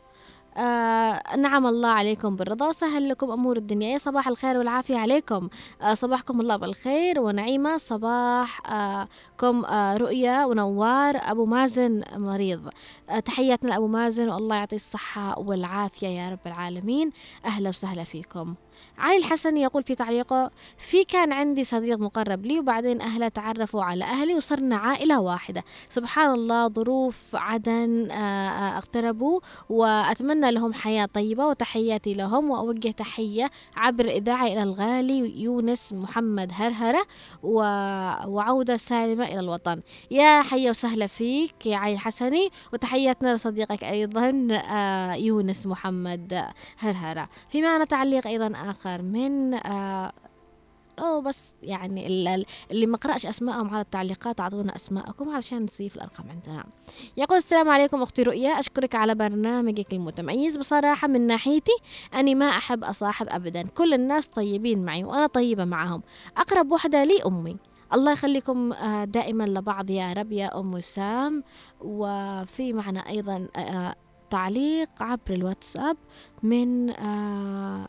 آه 0.57 1.37
نعم 1.37 1.67
الله 1.67 1.89
عليكم 1.89 2.37
بالرضا 2.37 2.69
وسهل 2.69 3.09
لكم 3.09 3.31
أمور 3.31 3.57
الدنيا. 3.57 3.93
يا 3.93 3.99
صباح 3.99 4.29
الخير 4.29 4.59
والعافية 4.59 4.97
عليكم. 4.97 5.49
آه 5.83 5.95
صباحكم 5.95 6.41
الله 6.41 6.57
بالخير 6.57 7.21
ونعيمة. 7.21 7.77
صباح 7.77 8.71
آه 8.71 9.09
آه 9.43 9.97
رؤيا 9.97 10.45
ونوار. 10.45 11.17
أبو 11.17 11.47
مازن 11.47 12.03
مريض. 12.17 12.69
آه 13.11 13.19
تحياتنا 13.19 13.71
لأبو 13.71 13.87
مازن 13.87 14.29
والله 14.29 14.57
يعطيه 14.57 14.77
الصحة 14.77 15.39
والعافية 15.39 16.09
يا 16.09 16.31
رب 16.31 16.47
العالمين. 16.47 17.11
أهلا 17.45 17.69
وسهلا 17.69 18.05
فيكم. 18.05 18.55
علي 18.99 19.17
الحسني 19.17 19.63
يقول 19.63 19.83
في 19.83 19.95
تعليقه 19.95 20.51
في 20.79 21.05
كان 21.05 21.33
عندي 21.33 21.65
صديق 21.65 21.99
مقرب 21.99 22.47
لي 22.47 22.59
وبعدين 22.61 23.01
أهله 23.01 23.29
تعرفوا 23.29 23.83
على 23.83 24.05
أهلي 24.05 24.35
وصرنا 24.35 24.77
عائلة 24.77 25.21
واحدة. 25.21 25.65
سبحان 25.89 26.31
الله 26.35 26.69
ظروف 26.69 27.17
عدن 27.35 28.11
آه، 28.11 28.15
آه، 28.15 28.79
اقتربوا 28.79 29.41
وأتمنى 29.69 30.42
لهم 30.51 30.73
حياة 30.73 31.07
طيبة 31.07 31.47
وتحياتي 31.47 32.15
لهم 32.15 32.51
وأوجه 32.51 32.91
تحية 32.91 33.51
عبر 33.77 34.05
الإذاعة 34.05 34.47
إلى 34.47 34.63
الغالي 34.63 35.43
يونس 35.43 35.93
محمد 35.93 36.51
هرهرة 36.55 37.07
و... 37.43 37.57
وعودة 38.29 38.77
سالمة 38.77 39.25
إلى 39.25 39.41
الوطن. 39.41 39.81
يا 40.11 40.43
حيا 40.43 40.71
وسهلا 40.71 41.07
فيك 41.07 41.67
يا 41.67 41.77
علي 41.77 41.93
الحسني 41.93 42.49
وتحياتنا 42.73 43.35
لصديقك 43.35 43.85
أيضا 43.85 44.49
آه، 44.53 45.15
يونس 45.15 45.67
محمد 45.67 46.45
هرهرة. 46.79 47.29
في 47.49 47.63
معنا 47.63 47.85
تعليق 47.85 48.27
أيضا 48.27 48.53
آخر 48.71 49.03
من 49.03 49.55
آه، 49.55 50.13
أو 50.99 51.21
بس 51.21 51.55
يعني 51.63 52.07
ال- 52.07 52.29
ال- 52.29 52.47
اللي 52.71 52.87
ما 52.87 52.97
قرأش 52.97 53.27
أسمائهم 53.27 53.71
على 53.71 53.81
التعليقات 53.81 54.41
أعطونا 54.41 54.77
أسماءكم 54.77 55.29
علشان 55.29 55.63
نصيف 55.65 55.97
الأرقام 55.97 56.27
عندنا. 56.31 56.65
يقول 57.17 57.39
السلام 57.39 57.69
عليكم 57.69 58.03
أختي 58.03 58.23
رؤيا 58.23 58.51
أشكرك 58.61 58.95
على 58.95 59.15
برنامجك 59.15 59.93
المتميز. 59.93 60.57
بصراحة 60.57 61.09
من 61.09 61.27
ناحيتي 61.27 61.73
أني 62.15 62.35
ما 62.35 62.49
أحب 62.49 62.85
أصاحب 62.85 63.27
أبدا. 63.29 63.63
كل 63.63 63.95
الناس 63.95 64.29
طيبين 64.29 64.85
معي 64.85 65.05
وأنا 65.05 65.27
طيبة 65.27 65.65
معهم. 65.65 66.03
أقرب 66.37 66.73
وحدة 66.73 67.05
لي 67.05 67.23
أمي. 67.27 67.57
الله 67.95 68.13
يخليكم 68.13 68.73
آه، 68.73 69.05
دائما 69.05 69.45
لبعض 69.45 69.91
يا 69.91 70.13
رب 70.13 70.33
يا 70.33 70.59
أم 70.61 70.75
وسام 70.75 71.45
وفي 71.81 72.73
معنا 72.73 73.01
أيضا 73.09 73.49
آه، 73.57 73.95
تعليق 74.31 74.89
عبر 75.03 75.31
الواتساب 75.31 75.97
من 76.43 76.91
آه، 76.91 77.87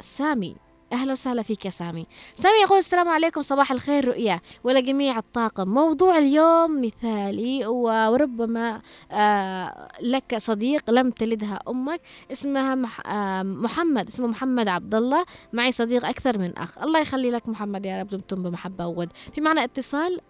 سامي. 0.00 0.56
أهلا 0.92 1.12
وسهلا 1.12 1.42
فيك 1.42 1.64
يا 1.64 1.70
سامي. 1.70 2.06
سامي 2.34 2.58
يقول 2.62 2.78
السلام 2.78 3.08
عليكم 3.08 3.42
صباح 3.42 3.72
الخير 3.72 4.08
رؤيا. 4.08 4.40
ولجميع 4.64 5.18
الطاقم. 5.18 5.68
موضوع 5.68 6.18
اليوم 6.18 6.82
مثالي 6.82 7.66
وربما 7.66 8.80
آه 9.12 9.88
لك 10.00 10.38
صديق 10.38 10.90
لم 10.90 11.10
تلدها 11.10 11.58
أمك 11.68 12.00
اسمها 12.32 12.78
آه 13.06 13.42
محمد 13.42 14.08
اسمه 14.08 14.26
محمد 14.26 14.68
عبد 14.68 14.94
الله. 14.94 15.24
معي 15.52 15.72
صديق 15.72 16.06
أكثر 16.06 16.38
من 16.38 16.58
أخ. 16.58 16.78
الله 16.78 17.00
يخلي 17.00 17.30
لك 17.30 17.48
محمد 17.48 17.86
يا 17.86 18.00
رب 18.00 18.08
دمتم 18.08 18.42
بمحبة 18.42 18.86
وود. 18.86 19.12
في 19.34 19.40
معنا 19.40 19.64
اتصال؟ 19.64 20.20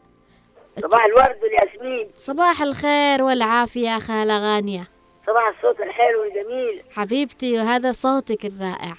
صباح 0.82 1.04
الورد 1.04 1.38
والياسمين. 1.42 2.10
صباح 2.16 2.62
الخير 2.62 3.22
والعافية 3.22 3.98
خالة 3.98 4.38
غانية. 4.38 4.88
صباح 5.26 5.52
الصوت 5.56 5.80
الحلو 5.80 6.20
والجميل. 6.20 6.82
حبيبتي 6.90 7.54
وهذا 7.54 7.92
صوتك 7.92 8.46
الرائع. 8.46 8.94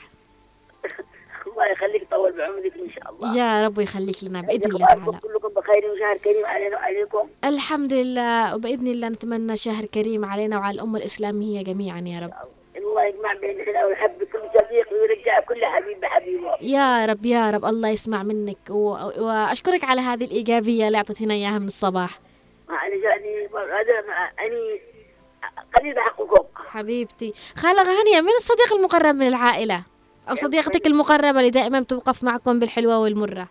الله 1.60 1.72
يخليك 1.72 2.08
طول 2.12 2.32
بعمرك 2.32 2.74
إن 2.76 2.92
شاء 2.92 3.14
الله. 3.14 3.38
يا 3.38 3.62
رب 3.68 3.80
يخليك 3.80 4.24
لنا 4.24 4.42
بإذن 4.42 4.72
الله 4.72 4.88
تعالى. 4.88 5.06
كلكم 5.06 5.50
بخير 5.56 5.90
وشهر 5.90 6.18
كريم 6.18 6.46
علينا 6.46 6.76
وعليكم. 6.76 7.30
الحمد 7.46 7.94
لله 7.94 8.56
وبإذن 8.56 8.88
الله 8.88 9.08
نتمنى 9.08 9.56
شهر 9.56 9.86
كريم 9.86 10.26
علينا 10.26 10.58
وعلى 10.58 10.76
الأمة 10.76 11.00
الإسلامية 11.00 11.64
جميعا 11.64 12.00
يا 12.00 12.20
رب. 12.20 12.32
الله 12.78 13.04
يجمع 13.04 13.34
بين 13.34 13.60
الخير 13.60 13.86
ويحب 13.86 14.24
كل 14.24 14.40
صديق 14.40 14.94
ويرجع 14.94 15.40
كل 15.40 15.66
حبيب 15.66 16.00
بحبيبه 16.00 16.58
يا 16.62 17.06
رب 17.06 17.26
يا 17.26 17.52
رب 17.52 17.66
الله 17.66 17.90
يسمع 17.90 18.24
منك 18.24 18.58
و... 18.70 18.90
وأشكرك 19.18 19.84
على 19.84 20.02
هذه 20.02 20.24
الإيجابية 20.24 20.88
اللي 20.88 20.98
أعطيتينا 20.98 21.34
إياها 21.34 21.60
من 21.60 21.68
الصباح. 21.68 22.20
أنا 22.70 22.96
جاني 23.04 23.50
قليل 25.78 25.96
بحقكم 25.96 26.46
حبيبتي. 26.56 27.34
خالة 27.56 27.84
غانية 27.84 28.22
من 28.22 28.30
الصديق 28.38 28.74
المقرب 28.74 29.16
من 29.16 29.28
العائلة؟ 29.28 29.84
أو 30.30 30.36
صديقتك 30.36 30.88
المقربة 30.88 31.40
اللي 31.40 31.50
دائما 31.50 31.82
توقف 31.82 32.24
معكم 32.24 32.60
بالحلوة 32.60 33.00
والمرة. 33.00 33.48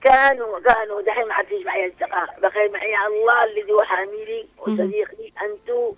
كانوا 0.00 0.60
كانوا 0.60 1.02
دحين 1.02 1.28
ما 1.28 1.42
فيش 1.48 1.66
معي 1.66 1.88
أصدقاء. 1.88 2.40
بخير 2.42 2.70
معي 2.72 2.94
الله 3.06 3.44
الذي 3.44 3.72
هو 3.72 3.82
حاميلي 3.82 4.48
وصديقي 4.58 5.32
أنتو 5.42 5.92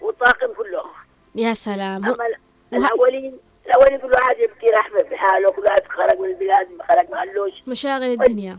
والطاقم 0.00 0.52
كله 0.52 0.84
يا 1.34 1.52
سلام. 1.52 2.04
أما 2.04 2.16
الاولين 2.72 3.38
الأولين 3.66 3.98
كل 3.98 4.12
واحد 4.12 4.38
يبكي 4.38 4.66
رحمة 4.70 5.02
بحاله 5.02 5.50
كل 5.50 5.62
واحد 5.62 5.82
خرج 5.88 6.18
من 6.18 6.28
البلاد 6.28 6.68
خرج 6.88 7.10
ما 7.10 7.18
قالوش 7.18 7.52
مشاغل 7.66 8.02
الدنيا. 8.02 8.58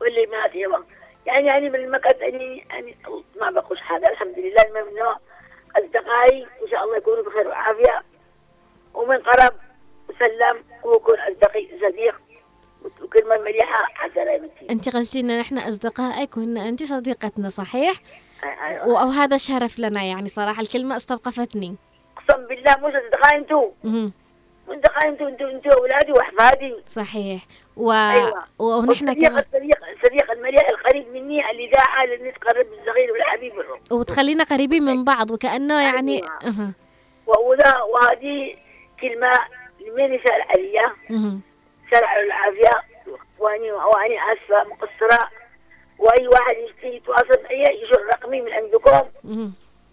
واللي 0.00 0.26
مات 0.26 0.54
يبا 0.54 0.84
يعني 1.26 1.46
يعني 1.46 1.70
من 1.70 1.74
المكان 1.74 2.14
يعني 2.20 2.64
يعني 2.70 2.96
ما 3.40 3.50
بقولش 3.50 3.80
حاجة. 3.80 4.08
الحمد 4.10 4.38
لله 4.38 4.62
المهم 4.62 4.88
انه 4.88 5.16
أصدقائي 5.78 6.46
إن 6.62 6.70
شاء 6.70 6.84
الله 6.84 6.96
يكونوا 6.96 7.22
بخير 7.22 7.48
وعافية. 7.48 8.02
ومن 8.94 9.16
قرب 9.16 9.52
وسلم 10.08 10.64
ويكون 10.84 11.16
أصدقي 11.18 11.68
صديق 11.88 12.14
وكلمة 13.02 13.36
مليحة 13.36 13.84
حسنة 13.94 14.30
يا 14.30 14.38
بنتي 14.38 14.70
أنت 14.70 14.96
قلتي 14.96 15.20
إن 15.20 15.30
إحنا 15.30 15.68
أصدقائك 15.68 16.36
وإن 16.36 16.56
أنت 16.58 16.82
صديقتنا 16.82 17.48
صحيح؟ 17.48 17.94
أيوة. 18.44 18.88
وهذا 18.88 19.36
شرف 19.36 19.78
لنا 19.78 20.02
يعني 20.02 20.28
صراحة 20.28 20.60
الكلمة 20.62 20.96
استوقفتني. 20.96 21.76
أقسم 22.16 22.46
بالله 22.46 22.76
مش 22.76 22.94
أصدقائي 22.94 23.38
أنتوا 23.38 23.70
مهم. 23.84 24.12
أصدقائي 24.68 25.08
أنتوا 25.08 25.28
أنتوا 25.28 25.50
أنتوا 25.50 25.72
أولادي 25.72 26.12
وأحفادي. 26.12 26.74
صحيح. 26.86 27.42
و... 27.76 27.92
أيوة. 27.92 28.34
ونحن 28.58 29.12
كمان. 29.12 29.38
الصديق 29.38 29.78
الصديق 29.96 30.30
المليح 30.30 30.68
القريب 30.68 31.08
مني 31.08 31.50
اللي 31.50 31.66
داعى 31.66 32.06
للناس 32.06 32.34
قرب 32.34 32.66
الصغير 32.80 33.12
والحبيب 33.12 33.60
الروح. 33.60 33.80
وتخلينا 33.92 34.44
قريبين 34.44 34.82
من 34.82 35.04
بعض 35.04 35.30
وكأنه 35.30 35.82
يعني 35.82 36.22
أيوة. 36.42 36.72
وهذه 37.26 38.56
كلمة 39.00 39.32
لمن 39.80 40.14
يسأل 40.14 40.42
عليا. 40.48 40.92
شرع 41.90 42.20
العافية. 42.20 42.82
وأني 43.38 43.72
وأني 43.72 44.18
آسفة 44.32 44.64
مقصرة. 44.64 45.28
وأي 45.98 46.28
واحد 46.28 46.56
يشتي 46.56 46.96
يتواصل 46.96 47.42
معي 47.44 47.82
يشوف 47.82 47.98
رقمي 47.98 48.40
من 48.40 48.52
عندكم. 48.52 49.00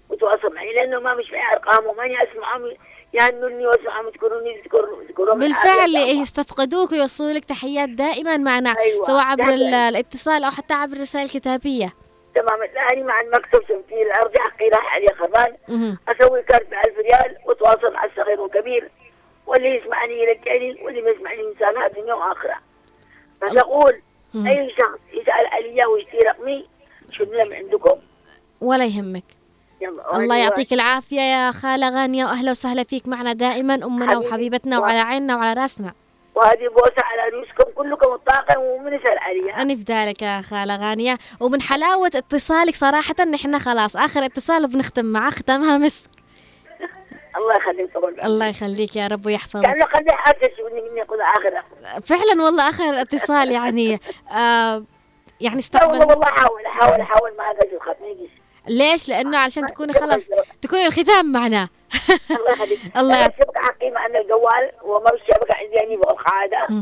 وتواصل 0.10 0.55
معي 0.55 0.74
لأنه 0.74 0.99
ما 0.99 1.14
مش 1.14 1.32
معي 1.32 1.53
أرقام 1.53 1.86
وماني 1.86 2.18
أسمعهم. 2.24 2.74
يهنوني 3.14 3.68
وأسمعهم 3.68 4.08
يذكروني 4.08 4.53
يذكروا 4.55 5.36
بالفعل 5.36 5.95
يستفقدوك 5.95 6.91
ويوصلوا 6.91 7.32
لك 7.32 7.45
تحيات 7.45 7.89
دائما 7.89 8.38
معنا. 8.38 8.70
أيوة. 8.70 9.03
سواء 9.03 9.26
عبر. 9.26 9.49
الاتصال 9.89 10.43
أو 10.43 10.51
حتى 10.51 10.74
عبر 10.74 10.93
الرسائل 10.93 11.26
الكتابية. 11.26 11.93
تمام. 12.36 12.64
الآن 12.64 13.05
مع 13.05 13.22
المكتب 13.22 13.62
شفتي 13.62 14.01
الأرض 14.01 14.38
حقي 14.38 14.70
راح 14.70 14.93
عليه 14.93 15.08
خربان. 15.08 15.55
مهم. 15.68 15.97
أسوي 16.08 16.43
كارت 16.43 16.70
بألف 16.70 16.97
ريال 16.97 17.38
وأتواصل 17.45 17.93
مع 17.93 18.05
الصغير 18.05 18.41
والكبير. 18.41 18.89
واللي 19.58 19.78
يسمعني 19.78 20.14
يرجعني 20.14 20.84
واللي 20.84 21.01
ما 21.01 21.10
يسمعني 21.10 21.41
إنسان 21.41 22.03
دنيا 22.03 22.14
وآخرة 22.14 22.55
فنقول. 23.41 24.01
أي 24.36 24.74
شخص 24.78 24.99
يسأل 25.14 25.45
علي 25.45 25.86
ويشتري 25.86 26.20
رقمي 26.20 26.68
شدنا 27.12 27.43
من 27.43 27.53
عندكم؟ 27.53 27.99
ولا 28.62 28.86
يهمك. 28.86 29.24
يلا 29.82 30.18
الله 30.18 30.36
يعطيك 30.38 30.74
العافية 30.74 31.22
يا 31.22 31.51
خالة 31.51 31.89
غانية 31.89 32.26
وأهلا 32.26 32.51
وسهلا 32.51 32.84
فيك 32.84 33.08
معنا 33.08 33.34
دائما 33.34 33.74
أمنا 33.74 34.12
حبيبي. 34.12 34.28
وحبيبتنا 34.28 34.80
وعلى 34.80 34.99
عيننا 34.99 35.36
وعلى 35.36 35.62
رأسنا. 35.62 35.93
وهذه 36.36 36.68
بوسة 36.68 37.03
على 37.03 37.36
رؤوسكم 37.36 37.72
كلكم 37.76 38.14
الطاقم 38.14 38.62
ومن 38.62 38.93
يسأل 38.93 39.18
علي. 39.18 39.53
أنا 39.53 39.76
في 39.76 39.84
ذلك 39.89 40.22
يا 40.22 40.41
خالة 40.41 40.76
غانية. 40.76 41.18
ومن 41.39 41.62
حلاوة 41.62 42.12
اتصالك 42.16 42.76
صراحة 42.76 43.16
نحن 43.34 43.60
خلاص 43.60 43.95
آخر 43.95 44.26
اتصال 44.26 44.68
بنختم 44.68 45.05
معاه 45.05 45.30
ختامها 45.30 45.78
مسك. 45.78 46.10
الله 47.38 47.55
يخليك 47.55 47.89
الله 48.25 48.45
يخليك 48.47 48.95
يا 48.95 49.07
رب 49.07 49.25
ويحفظك. 49.25 49.65
كأنه 49.65 49.85
خلي 49.85 50.11
حاسس 50.11 50.59
مني 50.71 50.99
يقول 50.99 51.21
آخر 51.21 51.63
فعلا 52.03 52.43
والله 52.43 52.69
آخر 52.69 53.01
اتصال 53.01 53.51
يعني 53.51 53.99
آه 54.31 54.83
يعني 55.41 55.59
استقبل 55.59 55.91
والله 55.99 56.07
والله 56.07 56.27
أحاول 56.27 56.65
أحاول 56.65 57.01
أحاول 57.01 57.31
ما 57.38 57.43
ما 58.01 58.07
يجيش. 58.07 58.29
ليش؟ 58.67 59.09
لأنه 59.09 59.38
علشان 59.38 59.65
تكوني 59.65 59.93
خلاص 59.93 60.29
تكوني 60.61 60.88
الختام 60.88 61.31
معنا. 61.31 61.69
الله 62.31 62.51
يخليك. 62.51 62.79
الله. 62.97 63.25
الشبكة 63.25 63.61
حقي 63.61 63.91
مع 63.91 64.05
الجوال 64.05 64.71
وما 64.83 65.13
الشبكة 65.13 65.53
عندي 65.55 65.75
يعني 65.75 65.97
فوق. 65.97 66.79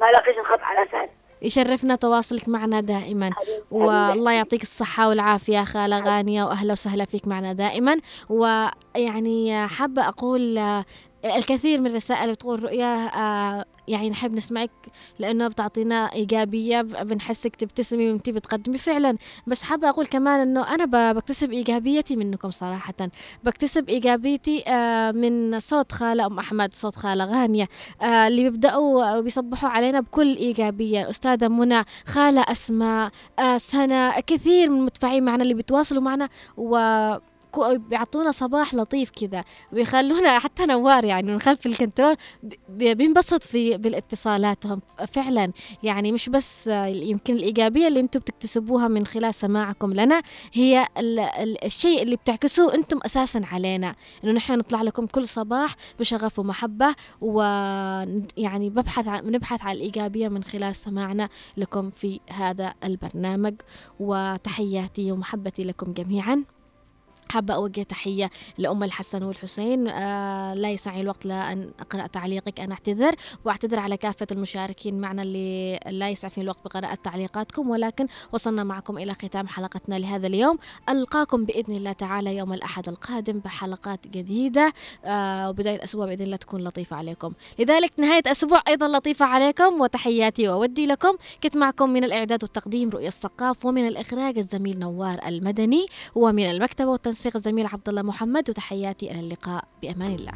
ما 0.00 0.06
لاقيش 0.06 0.38
الخط 0.38 0.60
على 0.60 0.88
سهل 0.92 1.08
يشرفنا 1.42 1.94
تواصلك 1.94 2.48
معنا 2.48 2.80
دائما 2.80 3.30
والله. 3.70 4.32
يعطيك 4.32 4.62
الصحة 4.62 5.08
والعافية 5.08 5.64
خالة 5.64 5.98
غانية 6.00 6.44
وأهلا 6.44 6.72
وسهلا 6.72 7.04
فيك 7.04 7.28
معنا 7.28 7.52
دائما 7.52 7.96
ويعني 8.28 9.66
حابة 9.68 10.08
أقول 10.08 10.58
آه، 10.58 10.84
الكثير 11.24 11.80
من 11.80 11.86
الرسائل 11.86 12.32
بتقول 12.32 12.62
رؤيا 12.62 13.06
آه، 13.18 13.64
يعني 13.88 14.10
نحب 14.10 14.32
نسمعك 14.34 14.70
لأنه 15.18 15.48
بتعطينا 15.48 15.94
إيجابية 16.12 16.82
بنحسك 16.82 17.56
تبتسمي 17.56 18.10
وأنت 18.10 18.30
بتقدمي 18.30 18.78
فعلا. 18.78 19.16
بس 19.46 19.62
حابة 19.62 19.88
أقول 19.88 20.06
كمان 20.06 20.40
أنه 20.40 20.74
أنا 20.74 21.12
بكتسب 21.12 21.52
إيجابيتي 21.52 22.16
منكم 22.16 22.50
صراحة. 22.50 22.94
بكتسب 23.44 23.88
إيجابيتي 23.88 24.64
آه، 24.68 25.10
من 25.12 25.60
صوت 25.60 25.92
خالة 25.92 26.26
أم 26.26 26.38
أحمد 26.38 26.74
صوت 26.74 26.96
خالة 26.96 27.24
غانية 27.24 27.68
آه، 28.02 28.26
اللي 28.28 28.42
بيبدأوا 28.42 29.20
بيصبحوا 29.20 29.68
علينا 29.68 30.00
بكل 30.00 30.36
إيجابية. 30.36 31.02
الأستاذة 31.02 31.48
منى 31.48 31.84
خالة 32.06 32.42
أسماء 32.48 33.10
آه، 33.38 33.58
سنة 33.58 34.20
كثير 34.20 34.70
من 34.70 34.78
المتفاعلين 34.78 35.24
معنا 35.24 35.42
اللي 35.42 35.54
بيتواصلوا 35.54 36.02
معنا 36.02 36.28
و 36.56 36.76
بيعطونا 37.58 38.30
صباح 38.30 38.74
لطيف 38.74 39.10
كذا 39.10 39.44
بيخلونا 39.72 40.38
حتى 40.44 40.66
نوار 40.66 41.04
يعني 41.04 41.32
من 41.32 41.40
خلف 41.40 41.66
الكنترول 41.66 42.16
بي- 42.68 42.94
بينبسط 42.94 43.42
في 43.42 43.76
بالاتصالاتهم. 43.78 44.80
فعلا 45.12 45.52
يعني 45.82 46.12
مش 46.12 46.28
بس 46.28 46.66
يمكن 46.86 47.34
الإيجابية 47.34 47.88
اللي 47.88 48.00
أنتم 48.00 48.20
بتكتسبوها 48.20 48.88
من 48.88 49.06
خلال 49.06 49.34
سماعكم 49.34 49.92
لنا 49.92 50.22
هي 50.52 50.86
ال 50.98 51.18
ال 51.20 51.64
الشيء 51.64 52.02
اللي 52.02 52.16
بتعكسوه 52.16 52.74
أنتم 52.74 52.98
أساسا 53.06 53.40
علينا. 53.52 53.94
إنه 54.24 54.32
نحن 54.32 54.52
نطلع 54.58 54.82
لكم 54.82 55.06
كل 55.06 55.28
صباح 55.28 55.76
بشغف 56.00 56.38
ومحبة 56.38 56.94
ويعني 57.20 58.70
ببحث 58.70 59.08
عن 59.08 59.20
بنبحث 59.22 59.62
عن 59.62 59.74
الإيجابية 59.74 60.28
من 60.28 60.44
خلال 60.44 60.76
سماعنا 60.76 61.28
لكم 61.56 61.90
في 61.90 62.20
هذا 62.30 62.74
البرنامج. 62.84 63.54
وتحياتي 64.00 65.12
ومحبتي 65.12 65.64
لكم 65.64 65.92
جميعا. 65.92 66.44
حابة 67.30 67.54
أوجه 67.54 67.82
تحية 67.82 68.30
لأم 68.58 68.82
الحسن 68.84 69.22
والحسين. 69.22 69.88
آه 69.88 70.54
لا 70.54 70.70
يسعني 70.70 71.00
الوقت 71.00 71.26
لأن 71.26 71.70
أقرأ 71.80 72.06
تعليقك 72.06 72.60
أنا 72.60 72.74
أعتذر 72.74 73.14
وأعتذر 73.44 73.78
على 73.78 73.96
كافة 73.96 74.26
المشاركين 74.32 75.00
معنا 75.00 75.22
اللي 75.22 75.80
لا 75.86 76.10
يسعفني 76.10 76.44
الوقت 76.44 76.58
بقراءة 76.64 76.94
تعليقاتكم. 76.94 77.70
ولكن 77.70 78.06
وصلنا 78.32 78.64
معكم 78.64 78.98
إلى 78.98 79.14
ختام 79.14 79.48
حلقتنا 79.48 79.98
لهذا 79.98 80.26
اليوم. 80.26 80.58
ألقاكم 80.88 81.44
بإذن 81.44 81.76
الله 81.76 81.92
تعالى 81.92 82.36
يوم 82.36 82.52
الأحد 82.52 82.88
القادم 82.88 83.38
بحلقات 83.38 84.06
جديدة. 84.08 84.72
آه 85.04 85.50
وبداية 85.50 85.84
أسبوع 85.84 86.06
بإذن 86.06 86.24
الله 86.24 86.36
تكون 86.36 86.64
لطيفة 86.64 86.96
عليكم. 86.96 87.32
لذلك 87.58 87.92
نهاية 87.98 88.22
أسبوع 88.26 88.62
أيضا 88.68 88.88
لطيفة 88.88 89.26
عليكم. 89.26 89.80
وتحياتي 89.80 90.48
وودي 90.48 90.86
لكم. 90.86 91.16
كنت 91.42 91.56
معكم 91.56 91.90
من 91.90 92.04
الإعداد 92.04 92.42
والتقديم 92.42 92.90
رؤية 92.90 93.08
الثقاف 93.08 93.64
ومن 93.64 93.88
الإخراج 93.88 94.38
الزميل 94.38 94.78
نوار 94.78 95.18
المدني 95.26 95.86
ومن 96.14 96.50
المكتبة 96.50 96.90
والتنسيق 97.12 97.36
الزميل 97.36 97.66
عبد 97.66 97.88
الله 97.88 98.02
محمد 98.02 98.50
وتحياتي 98.50 99.10
إلى 99.10 99.20
اللقاء. 99.20 99.64
بأمان 99.82 100.14
الله. 100.14 100.32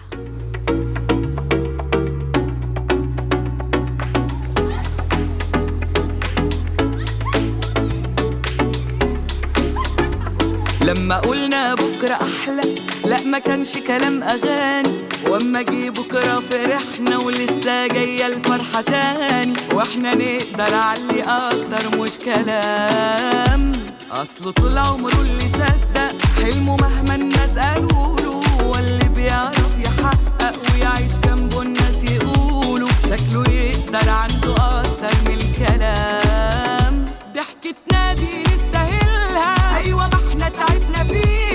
لما 10.82 11.18
قلنا 11.18 11.74
بكرة 11.74 12.14
أحلى 12.14 12.74
لا 13.04 13.24
ما 13.24 13.38
كانش 13.38 13.76
كلام 13.78 14.22
أغاني. 14.22 14.98
وأما 15.28 15.62
جه 15.62 15.90
بكرة 15.90 16.40
فرحنا 16.40 17.18
ولسه 17.18 17.86
جاية 17.86 18.26
الفرحة 18.26 18.80
تاني. 18.80 19.54
وإحنا 19.72 20.14
نقدر 20.14 20.74
علي 20.74 21.22
أكتر 21.22 21.98
مش 21.98 22.18
كلام. 22.18 23.85
أصله 24.10 24.50
طول 24.50 24.78
عمره 24.78 25.20
اللي 25.20 25.48
صدق 25.48 26.14
حلمه 26.36 26.76
مهما 26.76 27.14
الناس 27.14 27.50
قالوله 27.50 28.40
واللي 28.64 29.08
بيعرف 29.08 29.78
يحقق 29.78 30.54
ويعيش 30.74 31.18
جنبه 31.24 31.62
الناس 31.62 32.04
يقولوا. 32.04 32.88
شكله 33.02 33.44
يقدر 33.50 34.10
عنده 34.10 34.54
أكتر 34.54 35.16
من 35.24 35.34
الكلام. 35.40 37.08
ضحكتنا 37.34 38.14
دي 38.14 38.42
نستاهلها. 38.42 39.76
أيوة 39.76 40.06
ما 40.08 40.14
إحنا 40.30 40.48
تعبنا 40.48 41.04
فيها. 41.04 41.45